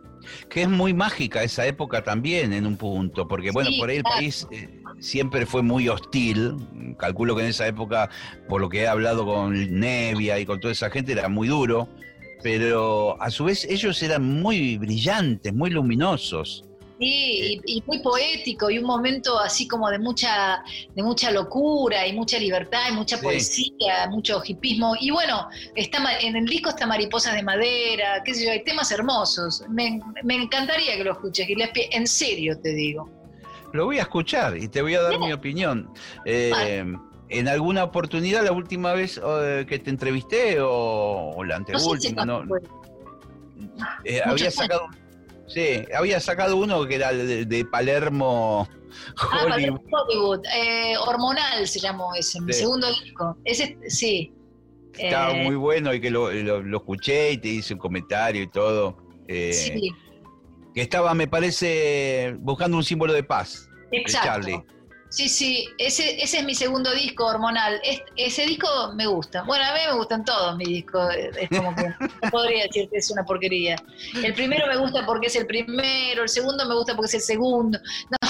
que 0.49 0.63
es 0.63 0.69
muy 0.69 0.95
mágica 0.95 1.43
esa 1.43 1.67
época 1.67 2.03
también 2.05 2.53
en 2.53 2.67
un 2.67 2.77
punto, 2.77 3.27
porque 3.27 3.51
bueno, 3.51 3.71
Sí, 3.71 3.79
por 3.81 3.89
ahí 3.91 3.97
el 3.97 4.03
claro. 4.03 4.17
país 4.19 4.47
eh, 4.53 4.69
siempre 5.01 5.47
fue 5.47 5.63
muy 5.63 5.89
hostil, 5.89 6.55
calculo 6.99 7.35
que 7.35 7.43
en 7.43 7.49
esa 7.49 7.67
época, 7.67 8.09
por 8.49 8.61
lo 8.61 8.69
que 8.69 8.83
he 8.83 8.89
hablado 8.89 9.25
con 9.25 9.81
Nevia 9.81 10.39
y 10.39 10.47
con 10.47 10.61
toda 10.61 10.73
esa 10.73 10.91
gente, 10.91 11.13
era 11.13 11.29
muy 11.29 11.49
duro, 11.49 11.89
pero 12.43 13.21
a 13.21 13.31
su 13.31 13.45
vez 13.45 13.65
ellos 13.65 14.03
eran 14.03 14.41
muy 14.41 14.79
brillantes, 14.79 15.53
muy 15.55 15.71
luminosos. 15.71 16.65
Sí, 17.01 17.61
y, 17.65 17.77
y 17.77 17.83
muy 17.87 18.01
poético, 18.01 18.69
y 18.71 18.79
un 18.79 18.85
momento 18.85 19.39
así 19.39 19.69
como 19.69 19.89
de 19.89 20.01
mucha, 20.01 20.65
de 20.97 21.03
mucha 21.05 21.31
locura 21.31 22.05
y 22.09 22.13
mucha 22.13 22.41
libertad 22.41 22.89
y 22.91 22.93
mucha 22.93 23.17
Sí. 23.19 23.23
poesía, 23.23 24.09
mucho 24.11 24.43
hipismo. 24.45 24.97
Y 25.01 25.11
bueno, 25.13 25.47
está 25.77 25.99
en 26.21 26.35
el 26.35 26.47
disco 26.47 26.71
está 26.71 26.89
Mariposas 26.89 27.35
de 27.35 27.45
Madera, 27.45 28.21
qué 28.25 28.35
sé 28.35 28.47
yo, 28.47 28.51
hay 28.51 28.65
temas 28.65 28.91
hermosos. 28.91 29.63
Me, 29.69 30.01
me 30.25 30.35
encantaría 30.35 30.97
que 30.97 31.05
lo 31.05 31.13
escuches, 31.13 31.47
Gillespie, 31.47 31.89
en 31.93 32.05
serio 32.09 32.59
te 32.61 32.71
digo. 32.71 33.09
Lo 33.73 33.85
voy 33.85 33.99
a 33.99 34.03
escuchar 34.03 34.57
y 34.57 34.67
te 34.67 34.83
voy 34.83 34.95
a 34.97 35.03
dar 35.03 35.21
mi 35.21 35.33
opinión. 35.33 35.89
Eh, 36.25 36.51
Vale. 36.51 36.99
En 37.31 37.47
alguna 37.49 37.85
oportunidad, 37.85 38.43
la 38.45 38.53
última 38.53 38.93
vez 38.95 39.21
eh, 39.23 39.67
que 39.69 39.79
te 39.79 39.91
entrevisté 39.91 40.61
o, 40.61 41.33
o 41.37 41.45
la 41.45 41.59
No 41.59 41.67
sé 41.67 41.85
si 42.01 42.09
anteúltima, 42.09 42.25
no. 42.25 42.45
Eh, 44.05 44.21
había 44.25 44.51
sacado, 44.51 44.87
sí, 45.47 45.85
había 45.97 46.21
sacado 46.21 46.57
uno 46.57 46.87
que 46.87 46.95
era 46.97 47.13
de, 47.13 47.45
de 47.45 47.65
Palermo, 47.65 48.69
Ah, 49.19 49.45
Hollywood. 49.55 49.81
Hollywood. 49.93 50.41
Eh, 50.57 50.95
Hormonal 50.97 51.69
se 51.69 51.79
llamó 51.81 52.15
ese, 52.15 52.41
mi 52.41 52.53
segundo 52.53 52.89
disco. 53.05 53.37
Ese, 53.45 53.77
sí. 53.89 54.33
Estaba 54.97 55.35
muy 55.35 55.55
bueno 55.57 55.93
y 55.95 56.01
que 56.01 56.11
lo, 56.11 56.33
lo- 56.33 56.63
lo 56.63 56.77
escuché 56.79 57.33
y 57.33 57.39
te 57.39 57.49
hice 57.49 57.75
un 57.75 57.81
comentario 57.81 58.43
y 58.43 58.49
todo. 58.49 58.97
sí, 59.29 59.93
Que 60.75 60.81
estaba, 60.81 61.13
me 61.15 61.29
parece, 61.29 62.35
buscando 62.41 62.77
un 62.79 62.83
símbolo 62.85 63.13
de 63.13 63.23
paz. 63.23 63.69
exacto. 63.93 64.27
Charlie. 64.29 64.65
Sí, 65.11 65.29
sí, 65.29 65.67
ese, 65.79 66.23
ese 66.23 66.39
es 66.39 66.45
mi 66.45 66.55
segundo 66.55 66.93
disco 66.93 67.25
hormonal. 67.27 67.81
Es- 67.83 68.03
ese 68.17 68.43
disco 68.47 68.69
me 68.95 69.07
gusta. 69.07 69.43
Bueno, 69.45 69.65
a 69.65 69.73
mí 69.73 69.81
me 69.91 69.95
gustan 69.97 70.23
todos 70.25 70.57
mis 70.57 70.69
discos. 70.69 71.15
Es 71.15 71.49
como 71.49 71.75
que 71.75 71.83
no 72.23 72.31
podría 72.31 72.65
decir 72.65 72.89
que 72.91 72.99
es 72.99 73.11
una 73.11 73.25
porquería. 73.25 73.77
El 74.23 74.35
primero 74.35 74.67
me 74.67 74.77
gusta 74.77 75.07
porque 75.07 75.29
es 75.29 75.37
el 75.37 75.47
primero, 75.47 76.23
el 76.25 76.29
segundo 76.29 76.67
me 76.67 76.75
gusta 76.75 76.95
porque 76.95 77.07
es 77.09 77.15
el 77.15 77.21
segundo. 77.23 77.79
No, 78.11 78.29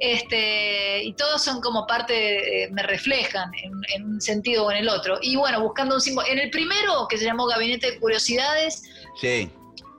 este, 0.00 1.02
y 1.04 1.12
todos 1.14 1.42
son 1.42 1.60
como 1.60 1.86
parte, 1.86 2.12
de- 2.12 2.68
me 2.72 2.82
reflejan 2.82 3.50
en, 3.62 3.72
en 3.94 4.04
un 4.14 4.20
sentido 4.20 4.66
o 4.66 4.70
en 4.70 4.78
el 4.78 4.88
otro. 4.88 5.18
Y 5.22 5.36
bueno, 5.36 5.60
buscando 5.62 5.94
un 5.94 6.00
símbolo. 6.00 6.26
En 6.28 6.38
el 6.38 6.50
primero, 6.50 7.06
que 7.08 7.16
se 7.18 7.24
llamó 7.24 7.46
Gabinete 7.46 7.92
de 7.92 8.00
Curiosidades, 8.00 8.82
Sí, 9.20 9.50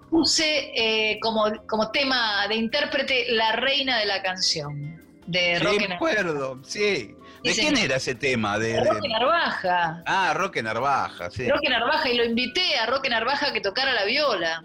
puse 0.10 0.72
eh, 0.76 1.20
como, 1.22 1.46
como 1.68 1.90
tema 1.92 2.48
de 2.48 2.56
intérprete 2.56 3.28
La 3.32 3.54
Reina 3.54 3.98
de 4.00 4.06
la 4.06 4.22
Canción, 4.22 5.02
de 5.28 5.60
Sí, 5.60 5.94
acuerdo, 5.94 6.60
sí. 6.64 7.16
¿De 7.44 7.54
quién 7.54 7.78
era 7.78 7.98
ese 7.98 8.16
tema? 8.16 8.58
De, 8.58 8.74
de- 8.74 8.84
Roque 8.84 9.08
Narvaja. 9.08 10.02
Ah, 10.06 10.34
Roque 10.36 10.64
Narvaja, 10.64 11.30
sí. 11.30 11.48
Roque 11.50 11.70
Narvaja, 11.70 12.10
y 12.10 12.18
lo 12.18 12.24
invité 12.26 12.78
a 12.78 12.88
Roque 12.88 13.10
Narvaja 13.10 13.54
que 13.54 13.62
tocara 13.62 13.94
la 13.94 14.04
viola. 14.06 14.64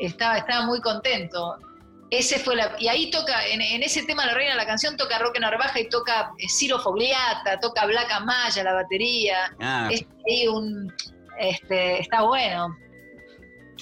Estaba, 0.00 0.38
estaba 0.38 0.66
muy 0.66 0.80
contento. 0.80 1.56
Ese 2.10 2.38
fue 2.38 2.54
la, 2.56 2.72
y 2.78 2.88
ahí 2.88 3.10
toca, 3.10 3.46
en, 3.46 3.60
en 3.60 3.82
ese 3.82 4.04
tema 4.04 4.26
La 4.26 4.34
Reina 4.34 4.52
de 4.52 4.56
la 4.58 4.66
Canción 4.66 4.96
toca 4.96 5.18
Roque 5.18 5.40
Narvaja 5.40 5.78
y 5.80 5.88
toca 5.88 6.30
eh, 6.38 6.48
Ciro 6.48 6.78
Fogliata, 6.80 7.58
toca 7.60 7.84
Black 7.86 8.10
Amaya, 8.12 8.62
la 8.64 8.74
batería. 8.74 9.36
Ah, 9.60 9.88
Es 9.92 10.04
ahí 10.28 10.46
un, 10.48 10.92
este, 11.38 12.00
está 12.00 12.22
bueno. 12.22 12.76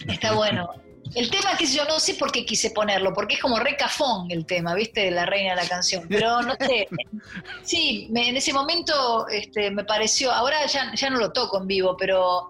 Está 0.09 0.33
bueno. 0.35 0.69
El 1.15 1.31
tema 1.31 1.57
que 1.57 1.67
yo 1.67 1.85
no 1.85 2.01
sé 2.01 2.15
por 2.15 2.33
qué 2.33 2.45
quise 2.45 2.71
ponerlo, 2.71 3.13
porque 3.13 3.35
es 3.37 3.41
como 3.41 3.59
re 3.59 3.77
cafón 3.77 4.31
el 4.31 4.45
tema, 4.47 4.75
¿viste? 4.75 5.03
De 5.03 5.11
la 5.11 5.25
reina 5.27 5.55
de 5.55 5.63
la 5.63 5.69
canción. 5.69 6.07
Pero 6.09 6.43
no 6.43 6.55
sé. 6.61 6.89
Sí, 7.63 8.09
me- 8.11 8.29
en 8.29 8.37
ese 8.37 8.53
momento 8.53 9.27
este, 9.29 9.71
me 9.71 9.85
pareció, 9.85 10.33
ahora 10.33 10.65
ya, 10.67 10.93
ya 10.95 11.11
no 11.11 11.19
lo 11.19 11.33
toco 11.33 11.59
en 11.61 11.67
vivo, 11.67 11.97
pero 11.97 12.49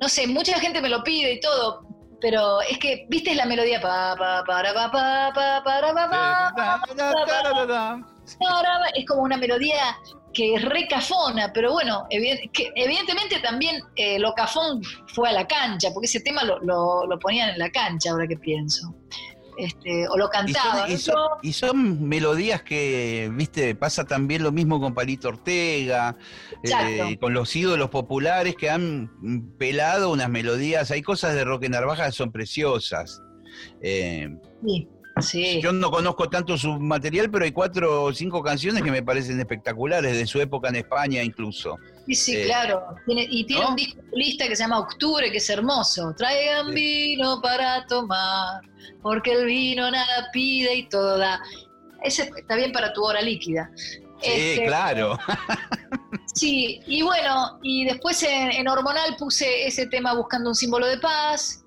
no 0.00 0.08
sé, 0.08 0.26
mucha 0.26 0.58
gente 0.60 0.80
me 0.80 0.88
lo 0.88 1.02
pide 1.02 1.32
y 1.34 1.40
todo. 1.40 1.86
Pero 2.20 2.60
es 2.60 2.78
que, 2.78 3.06
¿viste 3.08 3.34
la 3.34 3.46
melodía? 3.46 3.80
Pa, 3.80 4.14
pa, 4.16 4.44
para, 4.46 4.72
pa, 4.72 4.90
pa, 4.92 5.32
pa, 5.34 5.62
para, 5.64 5.92
pa, 5.92 6.08
pa, 6.10 6.52
pa, 6.54 6.80
pa, 6.86 7.42
pa, 7.42 7.66
pa. 7.66 8.88
Es 8.94 9.06
como 9.06 9.22
una 9.22 9.36
melodía 9.36 9.96
que 10.34 10.54
es 10.54 10.62
re 10.64 10.86
cafona, 10.88 11.52
pero 11.52 11.72
bueno, 11.72 12.06
que 12.10 12.72
evidentemente 12.74 13.38
también 13.40 13.82
eh, 13.96 14.18
lo 14.18 14.32
cafón 14.34 14.82
fue 15.08 15.28
a 15.28 15.32
la 15.32 15.46
cancha, 15.46 15.90
porque 15.92 16.06
ese 16.06 16.20
tema 16.20 16.42
lo, 16.44 16.58
lo- 16.60 17.06
lo 17.06 17.18
ponían 17.18 17.50
en 17.50 17.58
la 17.58 17.70
cancha, 17.70 18.10
ahora 18.10 18.26
que 18.26 18.36
pienso. 18.36 18.94
Este, 19.58 20.08
o 20.08 20.16
lo 20.16 20.26
Y 20.26 20.30
cantaban. 20.30 20.90
y 20.90 20.96
son- 20.96 21.16
y 21.42 21.52
son 21.52 22.08
melodías 22.08 22.62
que, 22.62 23.30
viste, 23.34 23.74
pasa 23.74 24.04
también 24.04 24.42
lo 24.42 24.50
mismo 24.50 24.80
con 24.80 24.94
Palito 24.94 25.28
Ortega, 25.28 26.16
eh, 26.62 27.18
con 27.20 27.34
los 27.34 27.54
ídolos 27.54 27.90
populares 27.90 28.56
que 28.56 28.70
han 28.70 29.10
pelado 29.58 30.10
unas 30.10 30.30
melodías. 30.30 30.90
Hay 30.90 31.02
cosas 31.02 31.34
de 31.34 31.44
Roque 31.44 31.68
Narvaja 31.68 32.06
que 32.06 32.12
son 32.12 32.32
preciosas. 32.32 33.20
Eh, 33.82 34.30
Sí, 34.64 34.88
sí. 35.22 35.60
Yo 35.62 35.72
no 35.72 35.90
conozco 35.90 36.28
tanto 36.28 36.56
su 36.58 36.78
material, 36.78 37.30
pero 37.30 37.44
hay 37.44 37.52
cuatro 37.52 38.04
o 38.04 38.12
cinco 38.12 38.42
canciones 38.42 38.82
que 38.82 38.90
me 38.90 39.02
parecen 39.02 39.38
espectaculares, 39.40 40.16
de 40.16 40.26
su 40.26 40.40
época 40.40 40.68
en 40.68 40.76
España 40.76 41.22
incluso. 41.22 41.76
Sí, 42.06 42.14
sí, 42.14 42.36
Eh, 42.36 42.44
claro. 42.46 42.82
Tiene- 43.06 43.26
y 43.30 43.44
tiene 43.44 43.62
¿no? 43.62 43.70
un 43.70 43.76
disco 43.76 44.00
lista 44.14 44.48
que 44.48 44.56
se 44.56 44.62
llama 44.64 44.80
Octubre, 44.80 45.30
que 45.30 45.38
es 45.38 45.48
hermoso. 45.50 46.12
Traigan 46.16 46.66
Sí. 46.68 46.74
vino 46.74 47.40
para 47.40 47.86
tomar, 47.86 48.60
porque 49.02 49.32
el 49.32 49.46
vino 49.46 49.90
nada 49.90 50.28
pide 50.32 50.74
y 50.74 50.88
todo 50.88 51.18
da. 51.18 51.40
Ese 52.02 52.30
está 52.36 52.56
bien 52.56 52.72
para 52.72 52.92
tu 52.92 53.02
hora 53.04 53.20
líquida. 53.22 53.70
Sí, 54.20 54.28
Este, 54.30 54.66
claro. 54.66 55.18
Sí, 56.34 56.80
y 56.86 57.02
bueno, 57.02 57.58
y 57.62 57.84
después 57.84 58.22
en, 58.22 58.52
en 58.52 58.66
Hormonal 58.66 59.16
puse 59.18 59.66
ese 59.66 59.86
tema 59.86 60.14
buscando 60.14 60.48
un 60.50 60.54
símbolo 60.54 60.86
de 60.86 60.96
paz. 60.98 61.61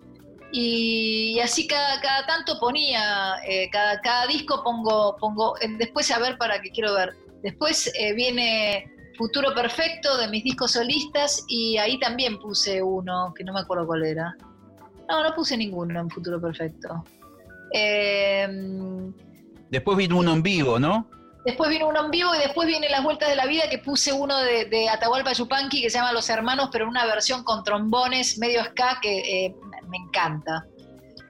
Y, 0.57 1.37
así 1.41 1.67
cada, 1.67 1.99
cada 1.99 2.25
tanto 2.27 2.57
ponía, 2.61 3.35
eh, 3.45 3.69
cada, 3.71 3.99
cada 3.99 4.25
disco 4.25 4.63
pongo, 4.63 5.17
pongo, 5.17 5.55
después 5.77 6.09
a 6.11 6.19
ver 6.19 6.37
para 6.37 6.61
que 6.61 6.69
quiero 6.69 6.93
ver. 6.93 7.13
Después 7.43 7.91
eh, 7.99 8.13
viene 8.13 8.89
Futuro 9.17 9.53
Perfecto 9.53 10.17
de 10.17 10.29
mis 10.29 10.45
discos 10.45 10.71
solistas 10.71 11.43
y 11.49 11.75
ahí 11.77 11.99
también 11.99 12.39
puse 12.39 12.81
uno, 12.81 13.33
que 13.35 13.43
no 13.43 13.51
me 13.51 13.59
acuerdo 13.59 13.85
cuál 13.85 14.05
era. 14.05 14.33
No, 15.09 15.23
no 15.25 15.35
puse 15.35 15.57
ninguno 15.57 15.99
en 15.99 16.09
Futuro 16.09 16.39
Perfecto. 16.39 17.03
Eh, 17.73 18.47
Después 19.69 19.97
vino 19.97 20.19
uno 20.19 20.31
en 20.31 20.41
vivo, 20.41 20.79
¿no? 20.79 21.09
Después 21.45 21.69
vino 21.69 21.87
uno 21.87 22.05
en 22.05 22.11
vivo 22.11 22.33
y 22.33 22.39
después 22.39 22.67
viene 22.67 22.89
Las 22.89 23.03
Vueltas 23.03 23.29
de 23.29 23.35
la 23.35 23.45
Vida 23.45 23.69
que 23.69 23.77
puse 23.77 24.11
uno 24.11 24.37
de, 24.39 24.65
de 24.65 24.89
Atahualpa 24.89 25.31
Yupanqui 25.33 25.81
que 25.81 25.89
se 25.91 25.97
llama 25.99 26.11
Los 26.11 26.27
Hermanos, 26.29 26.69
pero 26.71 26.85
en 26.85 26.89
una 26.89 27.05
versión 27.05 27.43
con 27.43 27.63
trombones 27.63 28.37
medio 28.39 28.63
ska 28.63 28.99
que 29.01 29.45
eh, 29.45 29.55
me 29.87 29.97
encanta. 29.97 30.65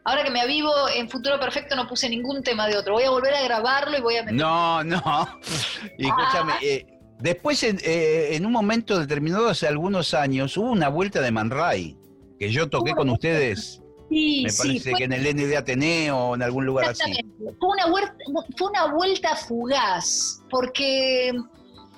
Ahora 0.06 0.24
que 0.24 0.30
me 0.30 0.40
avivo, 0.40 0.72
en 0.96 1.10
Futuro 1.10 1.40
Perfecto 1.40 1.76
no 1.76 1.88
puse 1.88 2.08
ningún 2.08 2.44
tema 2.44 2.68
de 2.68 2.78
otro. 2.78 2.94
Voy 2.94 3.04
a 3.04 3.10
volver 3.10 3.34
a 3.34 3.42
grabarlo 3.42 3.98
y 3.98 4.02
voy 4.02 4.16
a 4.18 4.22
meter... 4.24 4.36
No, 4.40 4.84
no. 4.84 5.02
Y 5.98 6.06
escúchame, 6.08 6.54
Ah. 6.54 6.60
eh, 6.62 6.86
después 7.20 7.62
en, 7.64 7.80
eh, 7.84 8.36
en 8.36 8.46
un 8.46 8.52
momento 8.52 9.00
determinado, 9.00 9.50
hace 9.50 9.68
algunos 9.68 10.14
años, 10.14 10.56
hubo 10.58 10.70
una 10.72 10.90
vuelta 10.90 11.22
de 11.22 11.32
Man 11.32 11.50
Ray, 11.50 11.98
que 12.40 12.52
yo 12.52 12.70
toqué 12.70 12.94
con 12.94 13.10
ustedes, 13.10 13.82
Sí, 14.10 14.42
me 14.44 14.50
sí, 14.50 14.58
parece 14.58 14.90
fue- 14.92 14.98
que 15.00 15.04
en 15.06 15.14
el 15.14 15.26
N 15.26 15.46
de 15.48 15.58
Ateneo 15.58 16.18
o 16.18 16.36
en 16.36 16.44
algún 16.44 16.66
lugar 16.66 16.90
así. 16.90 17.12
Fue 17.60 17.70
una, 17.70 17.88
vuelta, 17.88 18.14
fue 18.58 18.70
una 18.70 18.86
vuelta 18.94 19.36
fugaz, 19.36 20.42
porque 20.50 21.32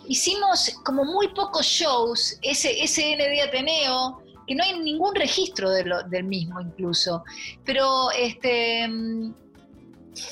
hicimos 0.08 0.72
como 0.86 1.03
muy 1.03 1.28
pocos 1.30 1.66
shows, 1.66 2.38
ese, 2.41 2.82
ese 2.82 3.14
ND 3.16 3.41
Ateneo, 3.41 4.22
que 4.47 4.55
no 4.55 4.64
hay 4.64 4.80
ningún 4.80 5.14
registro 5.16 5.70
de 5.72 5.84
lo- 5.84 6.03
del 6.03 6.24
mismo 6.24 6.62
incluso, 6.62 7.24
pero 7.66 8.10
este 8.12 8.88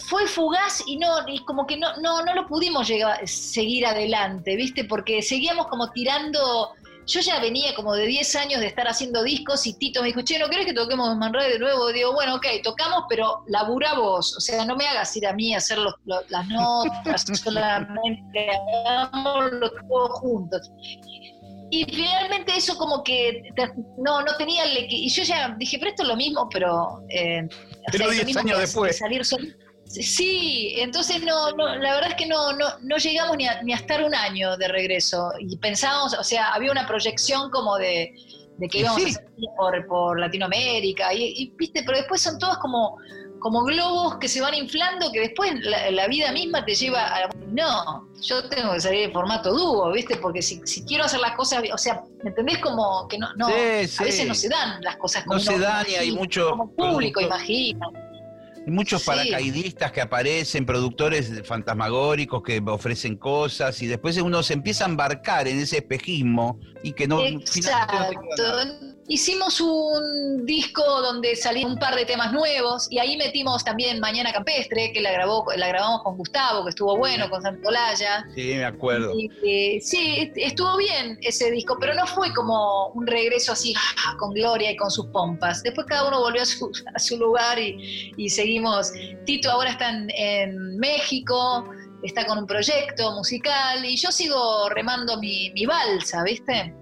fue 0.07 0.25
fugaz 0.27 0.81
y 0.87 0.97
no 0.97 1.27
y 1.27 1.43
como 1.45 1.67
que 1.67 1.77
no, 1.77 1.95
no, 1.97 2.23
no 2.23 2.33
lo 2.33 2.47
pudimos 2.47 2.87
llegar, 2.87 3.27
seguir 3.27 3.85
adelante, 3.85 4.55
¿viste? 4.55 4.85
Porque 4.85 5.21
seguíamos 5.21 5.67
como 5.67 5.91
tirando... 5.91 6.71
Yo 7.07 7.19
ya 7.21 7.39
venía 7.39 7.75
como 7.75 7.93
de 7.93 8.07
10 8.07 8.35
años 8.35 8.61
de 8.61 8.67
estar 8.67 8.87
haciendo 8.87 9.21
discos 9.23 9.65
y 9.67 9.77
Tito 9.77 10.01
me 10.01 10.07
dijo, 10.07 10.21
che, 10.23 10.39
¿no 10.39 10.49
querés 10.49 10.65
que 10.65 10.73
toquemos 10.73 11.15
Man 11.17 11.33
Ray 11.33 11.51
de 11.53 11.59
nuevo? 11.59 11.91
Digo, 11.91 12.13
bueno, 12.13 12.35
ok, 12.35 12.47
tocamos, 12.63 13.03
pero 13.07 13.43
labura 13.47 13.93
vos. 13.93 14.35
O 14.35 14.39
sea, 14.39 14.65
no 14.65 14.75
me 14.75 14.87
hagas 14.87 15.15
ir 15.15 15.27
a 15.27 15.33
mí 15.33 15.53
a 15.53 15.57
hacer 15.57 15.77
los- 15.77 15.93
los- 16.05 16.29
las 16.31 16.47
notas 16.47 17.25
solamente, 17.43 18.49
hagámoslo 18.87 19.69
todos 19.87 20.19
juntos. 20.19 20.71
Y 21.71 21.83
finalmente 21.85 22.55
eso 22.55 22.77
como 22.77 23.03
que 23.03 23.41
no, 23.97 24.21
no 24.21 24.35
tenía 24.37 24.63
el 24.63 24.85
Y 24.89 25.09
yo 25.09 25.23
ya 25.23 25.55
dije, 25.57 25.77
pero 25.79 25.89
esto 25.89 26.03
es 26.03 26.09
lo 26.09 26.15
mismo, 26.15 26.47
pero... 26.49 27.01
eh, 27.09 27.41
o 27.43 27.91
Pero 27.91 28.05
sea, 28.05 28.07
10 28.13 28.19
lo 28.19 28.25
mismo 28.25 28.41
años 28.41 28.59
después. 28.59 28.97
Salir 28.97 29.25
sol- 29.25 29.55
Sí, 30.03 30.73
entonces 30.77 31.21
no, 31.23 31.51
no, 31.51 31.75
la 31.75 31.93
verdad 31.93 32.09
es 32.11 32.15
que 32.15 32.25
no, 32.25 32.53
no, 32.53 32.65
no 32.81 32.97
llegamos 32.97 33.37
ni 33.37 33.47
a, 33.47 33.61
ni 33.63 33.73
a 33.73 33.77
estar 33.77 34.03
un 34.03 34.13
año 34.13 34.57
de 34.57 34.67
regreso. 34.67 35.31
Y 35.39 35.55
pensábamos, 35.57 36.13
o 36.13 36.23
sea, 36.23 36.49
había 36.53 36.71
una 36.71 36.85
proyección 36.85 37.49
como 37.51 37.77
de, 37.77 38.13
de 38.57 38.67
que 38.67 38.79
íbamos 38.79 39.01
sí. 39.01 39.09
a 39.09 39.13
salir 39.13 39.49
por, 39.57 39.87
por 39.87 40.19
Latinoamérica. 40.19 41.13
Y, 41.13 41.33
y, 41.35 41.53
viste, 41.55 41.83
pero 41.85 41.97
después 41.97 42.21
son 42.21 42.37
todos 42.39 42.57
como, 42.57 42.97
como 43.39 43.63
globos 43.63 44.17
que 44.17 44.27
se 44.27 44.41
van 44.41 44.53
inflando, 44.53 45.11
que 45.11 45.19
después 45.19 45.53
la, 45.61 45.91
la 45.91 46.07
vida 46.07 46.31
misma 46.31 46.65
te 46.65 46.75
lleva 46.75 47.05
a... 47.05 47.29
No, 47.47 48.09
yo 48.21 48.49
tengo 48.49 48.73
que 48.73 48.81
salir 48.81 49.03
en 49.03 49.13
formato 49.13 49.53
dúo, 49.53 49.91
¿viste? 49.91 50.17
Porque 50.17 50.41
si, 50.41 50.61
si 50.65 50.83
quiero 50.83 51.05
hacer 51.05 51.19
las 51.19 51.35
cosas, 51.35 51.63
o 51.71 51.77
sea, 51.77 52.03
¿me 52.23 52.29
entendés? 52.31 52.57
Como 52.59 53.07
que 53.07 53.17
no, 53.17 53.33
no 53.35 53.47
Sí, 53.47 53.87
sí. 53.87 53.97
a 53.99 54.05
veces 54.05 54.27
no 54.27 54.35
se 54.35 54.49
dan 54.49 54.81
las 54.81 54.97
cosas 54.97 55.23
como 55.23 55.35
No 55.35 55.39
se 55.39 55.55
uno 55.55 55.63
dan 55.63 55.85
y 55.87 55.95
hay 55.95 56.07
imagina, 56.07 56.19
mucho 56.19 56.49
como 56.49 56.71
público 56.71 57.21
imagina. 57.21 57.87
Muchos 58.67 59.01
Sí. 59.01 59.07
paracaidistas 59.07 59.91
que 59.91 60.01
aparecen, 60.01 60.65
productores 60.65 61.31
fantasmagóricos 61.45 62.41
que 62.43 62.61
ofrecen 62.65 63.17
cosas 63.17 63.81
y 63.81 63.87
después 63.87 64.17
uno 64.17 64.41
se 64.43 64.53
empieza 64.53 64.85
a 64.85 64.89
embarcar 64.89 65.47
en 65.47 65.59
ese 65.59 65.77
espejismo 65.77 66.59
y 66.83 66.93
que 66.93 67.07
no. 67.07 67.21
Exacto. 67.21 67.95
Hicimos 69.07 69.61
un 69.61 70.47
disco 70.47 70.81
donde 70.81 71.35
salían 71.35 71.71
un 71.71 71.77
par 71.77 71.95
de 71.95 72.05
temas 72.05 72.33
nuevos 72.33 72.87
y 72.89 72.97
ahí 72.97 73.17
metimos 73.17 73.63
también 73.63 73.99
Mañana 73.99 74.33
Campestre, 74.33 74.91
que 74.93 74.99
la 74.99 75.11
grabó, 75.11 75.45
la 75.55 75.67
grabamos 75.67 76.01
con 76.01 76.17
Gustavo, 76.17 76.63
que 76.63 76.71
estuvo 76.71 76.97
bueno, 76.97 77.29
con 77.29 77.39
Santolaya. 77.43 78.25
Sí, 78.33 78.55
me 78.55 78.65
acuerdo. 78.65 79.13
Y, 79.15 79.29
eh, 79.43 79.79
sí, 79.79 80.31
estuvo 80.35 80.75
bien 80.77 81.19
ese 81.21 81.51
disco, 81.51 81.77
pero 81.79 81.93
no 81.93 82.07
fue 82.07 82.33
como 82.33 82.87
un 82.95 83.05
regreso 83.05 83.51
así 83.51 83.75
ah, 84.07 84.15
con 84.17 84.33
gloria 84.33 84.71
y 84.71 84.75
con 84.75 84.89
sus 84.89 85.05
pompas. 85.07 85.61
Después 85.61 85.85
cada 85.85 86.07
uno 86.07 86.21
volvió 86.21 86.41
a 86.41 86.45
su, 86.45 86.71
a 86.95 86.97
su 86.97 87.19
lugar 87.19 87.59
y, 87.59 88.11
y 88.17 88.29
seguimos. 88.29 88.91
Tito 89.25 89.51
ahora 89.51 89.69
está 89.69 89.89
en, 89.89 90.09
en 90.17 90.77
México, 90.79 91.69
está 92.01 92.25
con 92.25 92.39
un 92.39 92.47
proyecto 92.47 93.11
musical 93.11 93.85
y 93.85 93.97
yo 93.97 94.11
sigo 94.11 94.67
remando 94.69 95.19
mi, 95.19 95.51
mi 95.51 95.67
balsa, 95.67 96.23
¿viste? 96.23 96.73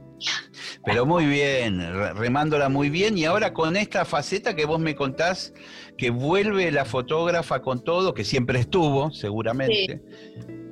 Pero 0.86 1.06
muy 1.06 1.26
bien, 1.26 1.80
re- 1.80 2.14
remándola 2.14 2.70
muy 2.70 2.90
bien. 2.90 3.18
Y 3.18 3.26
ahora 3.26 3.54
con 3.54 3.76
esta 3.78 4.06
faceta 4.06 4.56
que 4.56 4.66
vos 4.66 4.80
me 4.80 4.96
contás, 4.96 5.54
que 5.98 6.10
vuelve 6.10 6.72
la 6.72 6.86
fotógrafa 6.86 7.62
con 7.62 7.84
todo, 7.84 8.14
que 8.14 8.24
siempre 8.26 8.60
estuvo, 8.60 9.12
seguramente, 9.12 10.02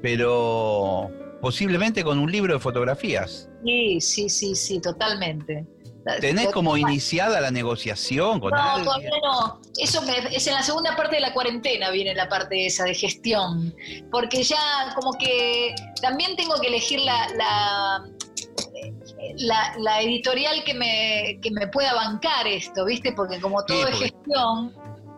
pero 0.02 1.10
posiblemente 1.42 2.04
con 2.04 2.20
un 2.20 2.32
libro 2.32 2.54
de 2.54 2.60
fotografías. 2.60 3.50
Sí, 3.66 4.02
sí, 4.02 4.30
sí, 4.30 4.56
sí, 4.56 4.80
totalmente. 4.82 5.66
¿Tenés 6.20 6.48
como 6.48 6.78
iniciada 6.78 7.40
la 7.42 7.52
negociación 7.52 8.40
con 8.40 8.50
No, 8.52 8.58
alguien? 8.58 8.86
todavía 8.86 9.10
no. 9.24 9.62
Eso 9.80 10.02
me- 10.02 10.36
es 10.36 10.48
en 10.48 10.56
la 10.56 10.64
segunda 10.64 10.96
parte 10.96 11.16
de 11.18 11.22
la 11.22 11.32
cuarentena 11.32 11.92
viene 11.92 12.16
la 12.16 12.28
parte 12.28 12.66
esa 12.66 12.86
de 12.86 12.96
gestión. 12.96 13.76
Porque 14.12 14.42
ya 14.42 14.58
como 14.96 15.14
que 15.14 15.76
también 16.02 16.36
tengo 16.36 16.56
que 16.60 16.70
elegir 16.70 17.00
la, 17.02 17.28
la, 17.38 18.04
la- 19.38 19.74
la 19.80 20.02
editorial 20.02 20.64
que 20.64 20.74
me, 20.74 21.40
que 21.42 21.52
me 21.52 21.68
pueda 21.68 21.94
bancar 21.94 22.48
esto, 22.48 22.86
¿viste? 22.86 23.12
Porque 23.14 23.40
como 23.40 23.64
todo 23.66 23.88
Sí, 23.88 23.94
es 23.94 24.00
gestión, 24.00 24.74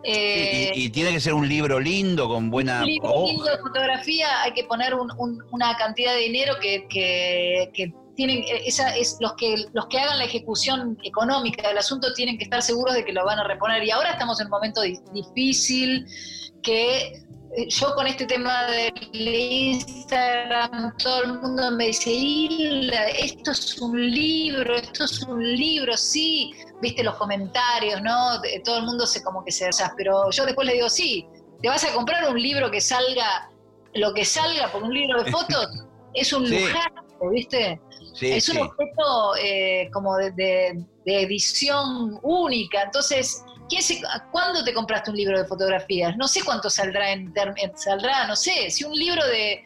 Eh, 0.05 0.71
y, 0.75 0.85
y 0.85 0.89
tiene 0.89 1.13
que 1.13 1.19
ser 1.21 1.33
un 1.33 1.47
libro 1.47 1.79
lindo, 1.79 2.27
con 2.27 2.49
buena 2.49 2.81
un 2.81 2.87
libro 2.87 3.09
hoja. 3.09 3.31
lindo 3.31 3.45
de 3.45 3.57
fotografía 3.59 4.41
hay 4.43 4.51
que 4.51 4.65
poner 4.65 4.93
un- 4.95 5.09
un- 5.17 5.41
una 5.51 5.77
cantidad 5.77 6.13
de 6.13 6.19
dinero 6.19 6.55
que, 6.61 6.85
que- 6.89 7.71
que 7.73 7.93
tienen 8.15 8.39
eh, 8.39 8.63
esa 8.65 8.95
es 8.97 9.15
los 9.21 9.33
que 9.35 9.65
los 9.73 9.87
que 9.87 9.97
hagan 9.99 10.17
la 10.19 10.25
ejecución 10.25 10.97
económica 11.03 11.67
del 11.69 11.77
asunto 11.77 12.13
tienen 12.13 12.37
que 12.37 12.43
estar 12.43 12.61
seguros 12.61 12.93
de 12.95 13.05
que 13.05 13.13
lo 13.13 13.23
van 13.25 13.39
a 13.39 13.43
reponer 13.47 13.81
y 13.83 13.91
ahora 13.91 14.11
estamos 14.11 14.39
en 14.41 14.47
un 14.47 14.51
momento 14.51 14.81
di- 14.81 14.99
difícil 15.13 16.05
que 16.61 17.22
yo 17.67 17.93
con 17.95 18.07
este 18.07 18.25
tema 18.25 18.65
del 18.67 18.93
Instagram 19.27 20.95
todo 20.97 21.23
el 21.23 21.39
mundo 21.39 21.71
me 21.71 21.87
dice 21.87 22.11
esto 23.19 23.51
es 23.51 23.79
un 23.79 23.99
libro 24.11 24.75
esto 24.75 25.03
es 25.05 25.21
un 25.23 25.43
libro 25.55 25.95
sí 25.95 26.53
viste 26.81 27.03
los 27.03 27.15
comentarios 27.15 28.01
no 28.01 28.41
todo 28.65 28.79
el 28.79 28.85
mundo 28.85 29.05
se 29.05 29.23
como 29.23 29.43
que 29.45 29.51
se 29.51 29.69
pero 29.97 30.29
yo 30.31 30.45
después 30.45 30.65
le 30.67 30.73
digo 30.73 30.89
sí 30.89 31.27
te 31.61 31.69
vas 31.69 31.83
a 31.83 31.93
comprar 31.93 32.29
un 32.29 32.41
libro 32.41 32.71
que 32.71 32.81
salga 32.81 33.49
lo 33.93 34.13
que 34.13 34.25
salga 34.25 34.71
por 34.71 34.83
un 34.83 34.93
libro 34.93 35.23
de 35.23 35.31
fotos 35.35 35.67
es 36.13 36.33
un 36.33 36.47
Sí. 36.47 36.65
viste 37.31 37.79
Sí, 38.13 38.31
es 38.31 38.47
un 38.49 38.55
sí. 38.55 38.61
objeto 38.61 39.35
eh, 39.41 39.89
como 39.91 40.15
de, 40.17 40.29
de- 40.33 40.85
de 41.03 41.21
edición 41.23 42.19
única. 42.21 42.83
Entonces, 42.83 43.43
¿quién 43.73 43.81
se- 43.83 44.01
¿cuándo 44.31 44.63
te 44.63 44.73
compraste 44.73 45.09
un 45.09 45.17
libro 45.17 45.39
de 45.39 45.45
fotografías? 45.45 46.15
No 46.15 46.27
sé 46.27 46.43
cuánto 46.43 46.69
saldrá 46.69 47.11
en, 47.11 47.33
saldrá, 47.75 48.27
no 48.27 48.35
sé, 48.35 48.69
si 48.69 48.83
un 48.83 48.93
libro 48.93 49.23
de, 49.25 49.63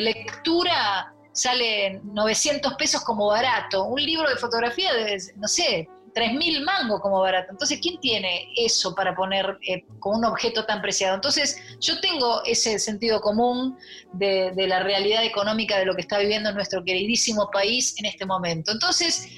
lectura 0.00 1.12
sale 1.32 2.00
900 2.04 2.74
pesos 2.74 3.02
como 3.02 3.26
barato, 3.26 3.84
un 3.84 4.00
libro 4.00 4.28
de 4.28 4.36
fotografía 4.36 4.94
de, 4.94 5.18
no 5.36 5.48
sé, 5.48 5.88
3.000 6.14 6.62
mangos 6.62 7.00
como 7.00 7.20
barato. 7.20 7.50
Entonces, 7.50 7.80
¿quién 7.82 7.98
tiene 7.98 8.46
eso 8.56 8.94
para 8.94 9.16
poner 9.16 9.58
eh, 9.66 9.84
con 9.98 10.16
un 10.18 10.24
objeto 10.26 10.64
tan 10.64 10.80
preciado? 10.80 11.16
Entonces, 11.16 11.60
yo 11.80 12.00
tengo 12.00 12.44
ese 12.44 12.78
sentido 12.78 13.20
común 13.20 13.76
de 14.12 14.66
la 14.68 14.78
realidad 14.80 15.24
económica 15.24 15.76
de 15.76 15.86
lo 15.86 15.94
que 15.96 16.02
está 16.02 16.18
viviendo 16.18 16.52
nuestro 16.52 16.84
queridísimo 16.84 17.50
país 17.50 17.96
en 17.98 18.06
este 18.06 18.24
momento. 18.26 18.70
Entonces, 18.70 19.28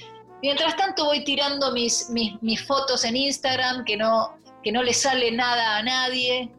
mientras 0.41 0.75
tanto 0.75 1.05
voy 1.05 1.23
tirando 1.23 1.71
mis, 1.71 2.09
mis, 2.09 2.41
mis 2.41 2.65
fotos 2.65 3.03
en 3.03 3.15
Instagram, 3.15 3.85
que 3.85 3.97
no, 3.97 4.37
que 4.63 4.71
no 4.71 4.83
le 4.83 4.93
sale 4.93 5.31
nada 5.31 5.77
a 5.77 5.83
nadie, 5.83 6.51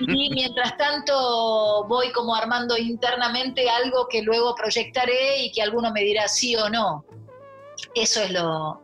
y 0.00 0.30
mientras 0.34 0.76
tanto 0.76 1.84
voy 1.88 2.10
como 2.12 2.34
armando 2.34 2.76
internamente 2.76 3.68
algo 3.68 4.08
que 4.08 4.22
luego 4.22 4.54
proyectaré 4.54 5.44
y 5.44 5.52
que 5.52 5.62
alguno 5.62 5.92
me 5.92 6.02
dirá 6.02 6.28
sí 6.28 6.56
o 6.56 6.68
no. 6.68 7.04
Eso 7.94 8.22
es 8.22 8.32
lo, 8.32 8.82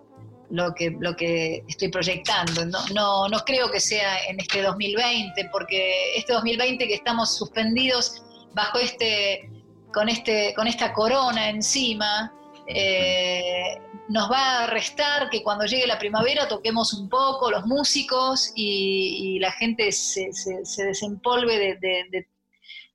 lo 0.50 0.74
que, 0.74 0.96
lo 1.00 1.16
que 1.16 1.64
estoy 1.68 1.88
proyectando. 1.88 2.64
No, 2.66 2.78
no, 2.94 3.28
no 3.28 3.38
creo 3.40 3.70
que 3.70 3.80
sea 3.80 4.24
en 4.26 4.38
este 4.38 4.62
2020, 4.62 5.48
porque 5.50 6.16
este 6.16 6.32
2020 6.32 6.86
que 6.86 6.94
estamos 6.94 7.36
suspendidos 7.36 8.22
bajo 8.54 8.78
este, 8.78 9.50
con, 9.92 10.08
este, 10.08 10.54
con 10.54 10.66
esta 10.66 10.92
corona 10.92 11.48
encima, 11.48 12.32
eh, 12.68 13.80
nos 14.08 14.30
va 14.30 14.64
a 14.64 14.66
restar 14.66 15.30
que 15.30 15.42
cuando 15.42 15.64
llegue 15.64 15.86
la 15.86 15.98
primavera 15.98 16.46
toquemos 16.46 16.92
un 16.92 17.08
poco 17.08 17.50
los 17.50 17.64
músicos 17.66 18.52
y, 18.54 19.38
la 19.40 19.50
gente 19.52 19.90
se, 19.92 20.32
se- 20.32 20.64
se 20.64 20.84
desempolve 20.84 21.58
de, 21.58 21.74
de- 21.76 22.26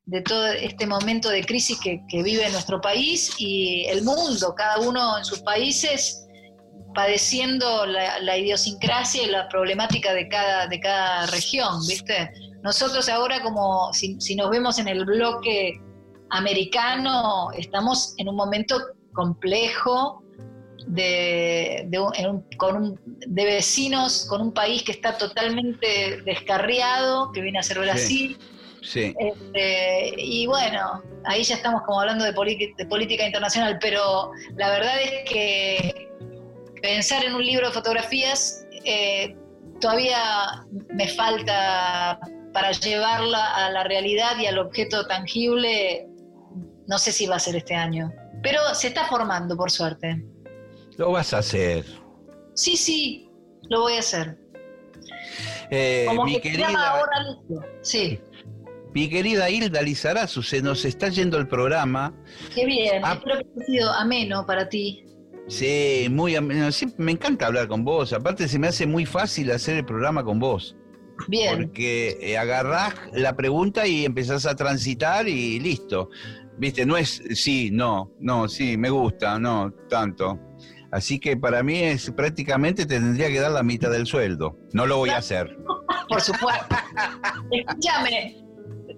de- 0.05 0.21
todo 0.21 0.47
este 0.47 0.85
momento 0.87 1.29
de 1.29 1.43
crisis 1.45 1.79
que, 1.79 2.01
que 2.09 2.23
vive 2.23 2.49
nuestro 2.49 2.81
país 2.81 3.35
y 3.37 3.85
el 3.85 4.03
mundo, 4.03 4.53
cada 4.55 4.79
uno 4.79 5.17
en 5.19 5.25
sus 5.25 5.39
países 5.41 6.25
padeciendo 6.95 7.85
la, 7.85 8.19
la 8.19 8.37
idiosincrasia 8.37 9.23
y 9.23 9.27
la 9.29 9.47
problemática 9.47 10.13
de 10.13 10.27
cada, 10.27 10.65
de 10.67 10.79
cada 10.79 11.27
región, 11.27 11.85
¿viste? 11.87 12.31
Nosotros 12.63 13.07
ahora 13.09 13.41
como 13.43 13.93
si, 13.93 14.19
si 14.19 14.35
nos 14.35 14.49
vemos 14.49 14.79
en 14.79 14.87
el 14.87 15.05
bloque 15.05 15.79
americano, 16.31 17.51
estamos 17.55 18.13
en 18.17 18.29
un 18.29 18.35
momento 18.35 18.79
complejo 19.13 20.23
de, 20.89 21.83
de 21.87 21.99
un- 21.99 22.15
en 22.15 22.25
un- 22.31 22.45
con 22.57 22.75
un- 22.75 22.99
de 23.05 23.45
vecinos 23.45 24.25
con 24.27 24.41
un 24.41 24.51
país 24.51 24.81
que 24.83 24.91
está 24.91 25.17
totalmente 25.17 26.21
descarriado, 26.25 27.31
que 27.31 27.41
viene 27.41 27.59
a 27.59 27.63
ser 27.63 27.79
Brasil. 27.79 28.37
Sí. 28.81 29.13
Este, 29.19 30.13
y 30.17 30.47
bueno, 30.47 31.03
ahí 31.25 31.43
ya 31.43 31.55
estamos 31.55 31.83
como 31.83 31.99
hablando 32.01 32.25
de, 32.25 32.31
de 32.77 32.85
política 32.87 33.25
internacional, 33.25 33.77
pero 33.79 34.31
la 34.55 34.69
verdad 34.71 34.95
es 35.01 35.29
que 35.29 36.09
pensar 36.81 37.23
en 37.25 37.35
un 37.35 37.45
libro 37.45 37.67
de 37.67 37.73
fotografías 37.73 38.65
eh, 38.85 39.35
todavía 39.79 40.65
me 40.93 41.07
falta 41.07 42.19
para 42.53 42.71
llevarla 42.71 43.53
a 43.65 43.69
la 43.69 43.83
realidad 43.83 44.39
y 44.39 44.47
al 44.47 44.57
objeto 44.57 45.05
tangible. 45.05 46.07
No 46.87 46.97
sé 46.97 47.11
si 47.11 47.27
va 47.27 47.35
a 47.35 47.39
ser 47.39 47.55
este 47.57 47.75
año, 47.75 48.11
pero 48.41 48.59
se 48.73 48.87
está 48.87 49.05
formando, 49.05 49.55
por 49.55 49.69
suerte. 49.69 50.23
Lo 50.99 51.11
vas 51.13 51.33
a 51.33 51.37
hacer. 51.37 51.85
Sí, 52.55 52.75
sí, 52.75 53.29
lo 53.69 53.83
voy 53.83 53.93
a 53.93 53.99
hacer. 53.99 54.37
Eh, 55.71 56.03
Como 56.05 56.25
mi, 56.25 56.33
que 56.33 56.41
querida, 56.41 56.89
ahora. 56.89 57.15
Sí, 57.81 58.19
mi 58.93 59.07
querida 59.09 59.49
Hilda 59.49 59.81
Lizarazu, 59.81 60.43
se 60.43 60.61
nos 60.61 60.83
está 60.83 61.07
yendo 61.07 61.37
el 61.37 61.47
programa. 61.47 62.13
qué 62.53 62.65
bien. 62.65 63.01
Ah. 63.05 63.13
Espero 63.13 63.37
que 63.37 63.45
haya 63.55 63.65
sido 63.65 63.91
ameno 63.93 64.45
para 64.45 64.67
ti. 64.67 65.05
Sí, 65.47 66.07
muy 66.11 66.35
ameno. 66.35 66.69
Siempre 66.69 67.05
me 67.05 67.13
encanta 67.13 67.45
hablar 67.47 67.69
con 67.69 67.85
vos. 67.85 68.11
Aparte 68.11 68.49
se 68.49 68.59
me 68.59 68.67
hace 68.67 68.85
muy 68.85 69.05
fácil 69.05 69.51
hacer 69.51 69.77
el 69.77 69.85
programa 69.85 70.25
con 70.25 70.37
vos. 70.37 70.75
Bien. 71.29 71.61
Porque 71.61 72.17
eh, 72.19 72.37
agarrás 72.37 72.93
la 73.13 73.37
pregunta 73.37 73.87
y 73.87 74.03
empezás 74.03 74.45
a 74.45 74.53
transitar 74.53 75.29
y 75.29 75.61
listo. 75.61 76.09
Viste, 76.57 76.85
no 76.85 76.97
es 76.97 77.23
sí, 77.35 77.69
no, 77.71 78.11
no, 78.19 78.49
sí, 78.49 78.75
me 78.75 78.89
gusta, 78.89 79.39
no, 79.39 79.71
tanto. 79.87 80.48
Así 80.91 81.19
que 81.19 81.37
para 81.37 81.61
mí 81.61 81.79
es 81.79 82.11
prácticamente 82.11 82.85
te 82.85 82.95
tendría 82.95 83.29
que 83.29 83.39
dar 83.39 83.51
la 83.51 83.63
mitad 83.63 83.91
del 83.91 84.07
sueldo. 84.07 84.57
No 84.73 84.85
lo 84.85 84.97
voy 84.97 85.11
a 85.11 85.17
hacer. 85.17 85.57
Por 86.07 86.21
supuesto. 86.21 86.75
Escúchame, 87.51 88.37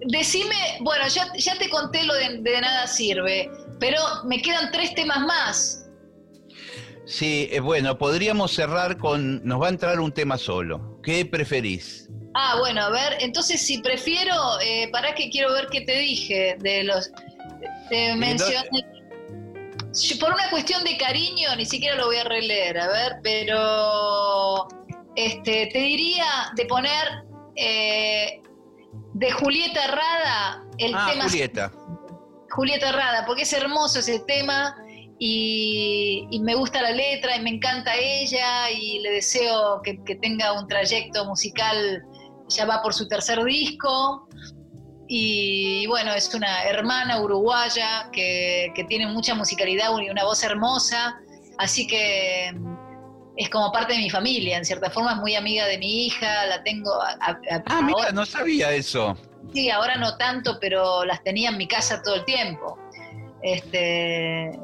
decime, 0.07 0.55
bueno, 0.81 1.07
ya, 1.07 1.27
ya 1.37 1.57
te 1.57 1.69
conté 1.69 2.03
lo 2.05 2.13
de, 2.13 2.39
de 2.41 2.61
nada 2.61 2.87
sirve, 2.87 3.49
pero 3.79 3.99
me 4.25 4.41
quedan 4.41 4.71
tres 4.71 4.95
temas 4.95 5.19
más. 5.19 5.89
Sí, 7.05 7.49
eh, 7.51 7.59
bueno, 7.59 7.97
podríamos 7.97 8.51
cerrar 8.53 8.97
con. 8.97 9.43
Nos 9.43 9.61
va 9.61 9.67
a 9.67 9.69
entrar 9.69 9.99
un 9.99 10.13
tema 10.13 10.37
solo. 10.37 10.99
¿Qué 11.03 11.25
preferís? 11.25 12.07
Ah, 12.33 12.55
bueno, 12.59 12.81
a 12.81 12.89
ver, 12.89 13.17
entonces 13.19 13.61
si 13.61 13.79
prefiero, 13.79 14.33
eh, 14.63 14.87
para 14.91 15.13
que 15.13 15.29
quiero 15.29 15.51
ver 15.51 15.67
qué 15.69 15.81
te 15.81 15.97
dije 15.97 16.55
de 16.59 16.85
los... 16.85 17.11
Te 17.89 18.15
mencioné... 18.15 18.85
Por 20.19 20.33
una 20.33 20.49
cuestión 20.49 20.83
de 20.83 20.97
cariño, 20.97 21.55
ni 21.57 21.65
siquiera 21.65 21.95
lo 21.95 22.05
voy 22.05 22.17
a 22.17 22.23
releer, 22.23 22.79
a 22.79 22.87
ver, 22.87 23.17
pero 23.21 24.67
este, 25.15 25.67
te 25.67 25.79
diría 25.79 26.25
de 26.55 26.65
poner 26.65 27.25
eh, 27.55 28.41
de 29.13 29.31
Julieta 29.31 29.87
Rada 29.87 30.63
el 30.77 30.95
ah, 30.95 31.07
tema 31.11 31.23
Julieta. 31.25 31.71
Julieta 32.51 32.91
Rada, 32.93 33.25
porque 33.25 33.43
es 33.43 33.51
hermoso 33.51 33.99
ese 33.99 34.19
tema 34.19 34.77
y, 35.19 36.25
y 36.31 36.39
me 36.39 36.55
gusta 36.55 36.81
la 36.81 36.91
letra 36.91 37.35
y 37.35 37.41
me 37.41 37.49
encanta 37.49 37.93
ella 37.95 38.71
y 38.71 38.99
le 38.99 39.11
deseo 39.11 39.81
que, 39.83 40.01
que 40.03 40.15
tenga 40.15 40.53
un 40.53 40.67
trayecto 40.67 41.25
musical, 41.25 42.05
ya 42.47 42.65
va 42.65 42.81
por 42.81 42.93
su 42.93 43.07
tercer 43.07 43.43
disco. 43.43 44.27
Y 45.13 45.85
bueno, 45.87 46.13
es 46.13 46.33
una 46.33 46.63
hermana 46.63 47.19
uruguaya 47.19 48.07
que, 48.13 48.71
que 48.73 48.85
tiene 48.85 49.07
mucha 49.07 49.35
musicalidad 49.35 49.89
y 49.99 50.09
una 50.09 50.23
voz 50.23 50.41
hermosa, 50.41 51.19
así 51.57 51.85
que 51.85 52.49
mm, 52.55 52.75
es 53.35 53.49
como 53.49 53.73
parte 53.73 53.91
de 53.91 53.99
mi 53.99 54.09
familia, 54.09 54.57
en 54.57 54.63
cierta 54.63 54.89
forma 54.89 55.11
es 55.11 55.17
muy 55.17 55.35
amiga 55.35 55.65
de 55.65 55.77
mi 55.79 56.05
hija, 56.05 56.45
la 56.45 56.63
tengo... 56.63 56.93
a- 56.93 57.17
a- 57.19 57.55
a- 57.55 57.63
Ah, 57.65 57.81
mira, 57.81 58.13
no 58.13 58.25
sabía 58.25 58.71
eso. 58.71 59.17
Sí, 59.53 59.69
ahora 59.69 59.97
no 59.97 60.15
tanto, 60.15 60.57
pero 60.61 61.03
las 61.03 61.21
tenía 61.23 61.49
en 61.49 61.57
mi 61.57 61.67
casa 61.67 62.01
todo 62.01 62.15
el 62.15 62.23
tiempo. 62.23 62.79
Este, 63.41 64.57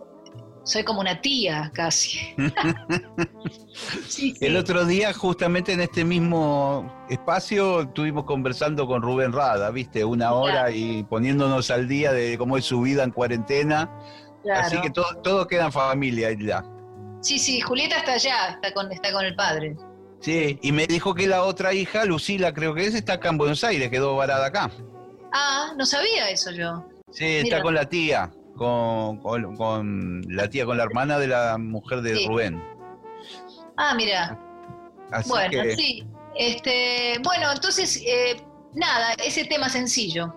soy 0.67 0.83
como 0.83 0.99
una 0.99 1.21
tía 1.21 1.71
casi. 1.73 2.19
Sí, 2.35 2.35
sí. 4.07 4.35
El 4.41 4.57
otro 4.57 4.85
día, 4.85 5.13
justamente 5.13 5.71
en 5.71 5.79
este 5.79 6.03
mismo 6.03 7.05
espacio, 7.09 7.83
estuvimos 7.83 8.25
conversando 8.25 8.85
con 8.85 9.01
Rubén 9.01 9.31
Rada, 9.31 9.71
¿viste? 9.71 10.03
Una 10.03 10.33
hora 10.33 10.69
y 10.69 11.03
poniéndonos 11.03 11.71
al 11.71 11.87
día 11.87 12.11
de 12.11 12.37
cómo 12.37 12.57
es 12.57 12.65
su 12.65 12.81
vida 12.81 13.03
en 13.03 13.11
cuarentena. 13.11 13.89
Claro. 14.43 14.67
Así 14.67 14.81
que 14.81 14.89
todo, 14.89 15.05
todo 15.23 15.47
queda 15.47 15.65
en 15.65 15.71
familia 15.71 16.29
ya. 16.37 16.65
Sí, 17.21 17.39
sí, 17.39 17.61
Julieta 17.61 17.97
está 17.97 18.13
allá, 18.13 18.49
está 18.49 18.73
con, 18.73 18.91
está 18.91 19.13
con 19.13 19.23
el 19.23 19.35
padre. 19.35 19.77
Sí, 20.19 20.59
y 20.61 20.71
me 20.73 20.85
dijo 20.85 21.15
que 21.15 21.27
la 21.27 21.43
otra 21.43 21.73
hija, 21.73 22.03
Lucila, 22.03 22.53
creo 22.53 22.73
que 22.73 22.85
es, 22.85 22.93
está 22.93 23.13
acá 23.13 23.29
en 23.29 23.37
Buenos 23.37 23.63
Aires, 23.63 23.89
quedó 23.89 24.17
varada 24.17 24.47
acá. 24.47 24.69
Ah, 25.31 25.73
no 25.77 25.85
sabía 25.85 26.29
eso 26.29 26.51
yo. 26.51 26.85
Sí, 27.11 27.37
está 27.37 27.61
con 27.61 27.73
la 27.73 27.87
tía, 27.87 28.31
con, 28.57 29.17
con- 29.21 29.55
con 29.55 30.21
la 30.27 30.49
tía, 30.49 30.65
con 30.65 30.77
la 30.77 30.83
hermana 30.83 31.17
de 31.19 31.27
la 31.27 31.57
mujer 31.57 32.01
de 32.01 32.15
Sí. 32.15 32.27
Rubén. 32.27 32.61
Ah, 33.77 33.93
mira. 33.95 34.37
Así 35.11 35.29
Bueno, 35.29 35.49
que, 35.63 35.75
sí. 35.75 36.05
Este, 36.35 37.13
bueno, 37.23 37.51
entonces, 37.53 38.03
eh, 38.05 38.41
nada, 38.73 39.13
ese 39.23 39.45
tema 39.45 39.69
sencillo. 39.69 40.35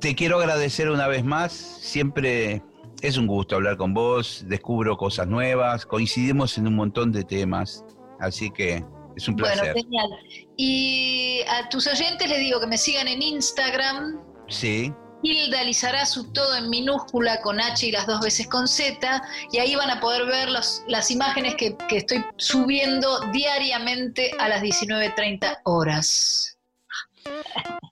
Te 0.00 0.14
quiero 0.14 0.38
agradecer 0.38 0.90
una 0.90 1.08
vez 1.08 1.24
más. 1.24 1.52
Siempre 1.52 2.62
es 3.02 3.16
un 3.16 3.26
gusto 3.26 3.56
hablar 3.56 3.76
con 3.76 3.94
vos. 3.94 4.44
Descubro 4.46 4.96
cosas 4.96 5.26
nuevas. 5.26 5.84
Coincidimos 5.86 6.56
en 6.58 6.66
un 6.68 6.74
montón 6.76 7.12
de 7.12 7.24
temas. 7.24 7.84
Así 8.20 8.50
que 8.50 8.84
es 9.16 9.28
un 9.28 9.36
placer. 9.36 9.72
Bueno, 9.72 9.74
genial. 9.74 10.08
Y 10.56 11.40
a 11.48 11.68
tus 11.68 11.86
oyentes 11.86 12.28
les 12.28 12.38
digo 12.38 12.60
que 12.60 12.66
me 12.66 12.78
sigan 12.78 13.08
en 13.08 13.22
Instagram, 13.22 14.20
Sí. 14.48 14.92
Hilda 15.22 15.64
Lizarazu, 15.64 16.32
todo 16.32 16.54
en 16.56 16.68
minúscula 16.70 17.40
con 17.40 17.60
H 17.60 17.86
y 17.86 17.90
las 17.92 18.06
dos 18.06 18.20
veces 18.20 18.46
con 18.48 18.68
Z, 18.68 19.22
y 19.50 19.58
ahí 19.58 19.74
van 19.74 19.90
a 19.90 20.00
poder 20.00 20.26
ver 20.26 20.48
los- 20.50 20.82
las 20.88 21.10
imágenes 21.10 21.54
que, 21.56 21.76
que 21.88 21.98
estoy 21.98 22.24
subiendo 22.36 23.20
diariamente 23.32 24.30
a 24.38 24.48
las 24.48 24.62
19.30 24.62 25.58
horas. 25.64 26.58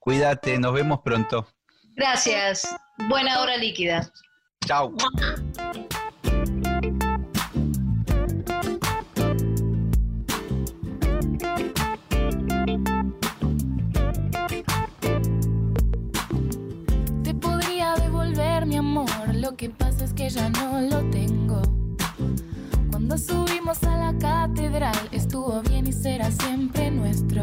Cuídate, 0.01 0.59
nos 0.59 0.72
vemos 0.75 1.01
pronto. 1.05 1.47
Gracias. 1.97 2.68
Buena 3.09 3.41
hora 3.41 3.57
líquida. 3.57 4.11
Chao. 4.66 4.93
Lo 19.45 19.57
que 19.57 19.68
pasa 19.68 20.07
es 20.07 20.14
que 20.14 20.30
ya 20.30 20.49
no 20.49 20.80
lo 20.80 21.03
tengo. 21.11 21.61
Cuando 22.90 23.18
subimos 23.18 23.82
a 23.84 23.95
la 23.99 24.18
catedral 24.18 24.97
estuvo 25.12 25.61
bien 25.61 25.86
y 25.86 25.92
será 25.92 26.30
siempre 26.30 26.90
nuestro. 26.90 27.42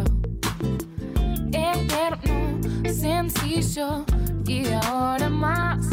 Eterno, 1.54 2.60
sencillo 2.92 4.04
y 4.48 4.66
ahora 4.86 5.30
más 5.30 5.90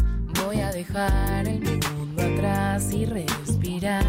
voy 0.47 0.61
a 0.61 0.71
dejar 0.73 1.47
el 1.47 1.61
mundo 1.61 2.23
atrás 2.23 2.91
y 2.91 3.05
respirar. 3.05 4.07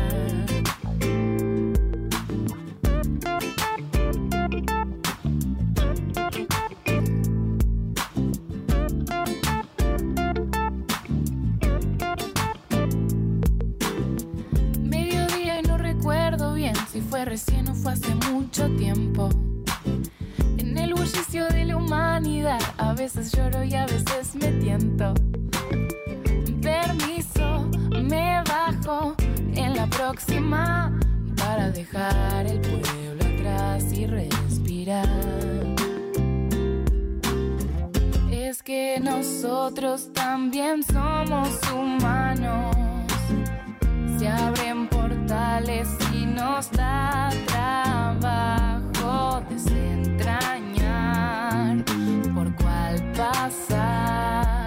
Si 17.00 17.06
fue 17.06 17.24
recién 17.24 17.68
o 17.70 17.76
fue 17.76 17.94
hace 17.94 18.14
mucho 18.30 18.68
tiempo. 18.76 19.30
En 20.58 20.78
el 20.78 20.94
bullicio 20.94 21.48
de 21.48 21.64
la 21.66 21.78
humanidad, 21.78 22.60
a 22.78 22.94
veces 22.94 23.32
lloro 23.32 23.64
y 23.64 23.74
a 23.74 23.86
veces 23.86 24.36
me 24.36 24.52
tiento. 24.60 25.14
Permiso, 26.62 27.70
me 27.90 28.44
bajo 28.44 29.16
en 29.54 29.76
la 29.76 29.88
próxima 29.88 30.92
para 31.38 31.70
dejar 31.70 32.48
el 32.48 32.60
pueblo 32.60 33.24
atrás 33.24 33.94
y 33.94 34.06
respirar. 34.06 35.08
Es 38.30 38.62
que 38.62 39.00
nosotros 39.02 40.12
también 40.14 40.84
somos 40.84 41.50
humanos. 41.72 42.89
Se 44.20 44.28
abren 44.28 44.88
portales 44.90 45.88
y 46.14 46.26
nos 46.26 46.70
da 46.72 47.30
trabajo 47.48 49.42
desentrañar 49.50 51.86
por 52.36 52.54
cuál 52.56 53.02
pasar. 53.14 54.59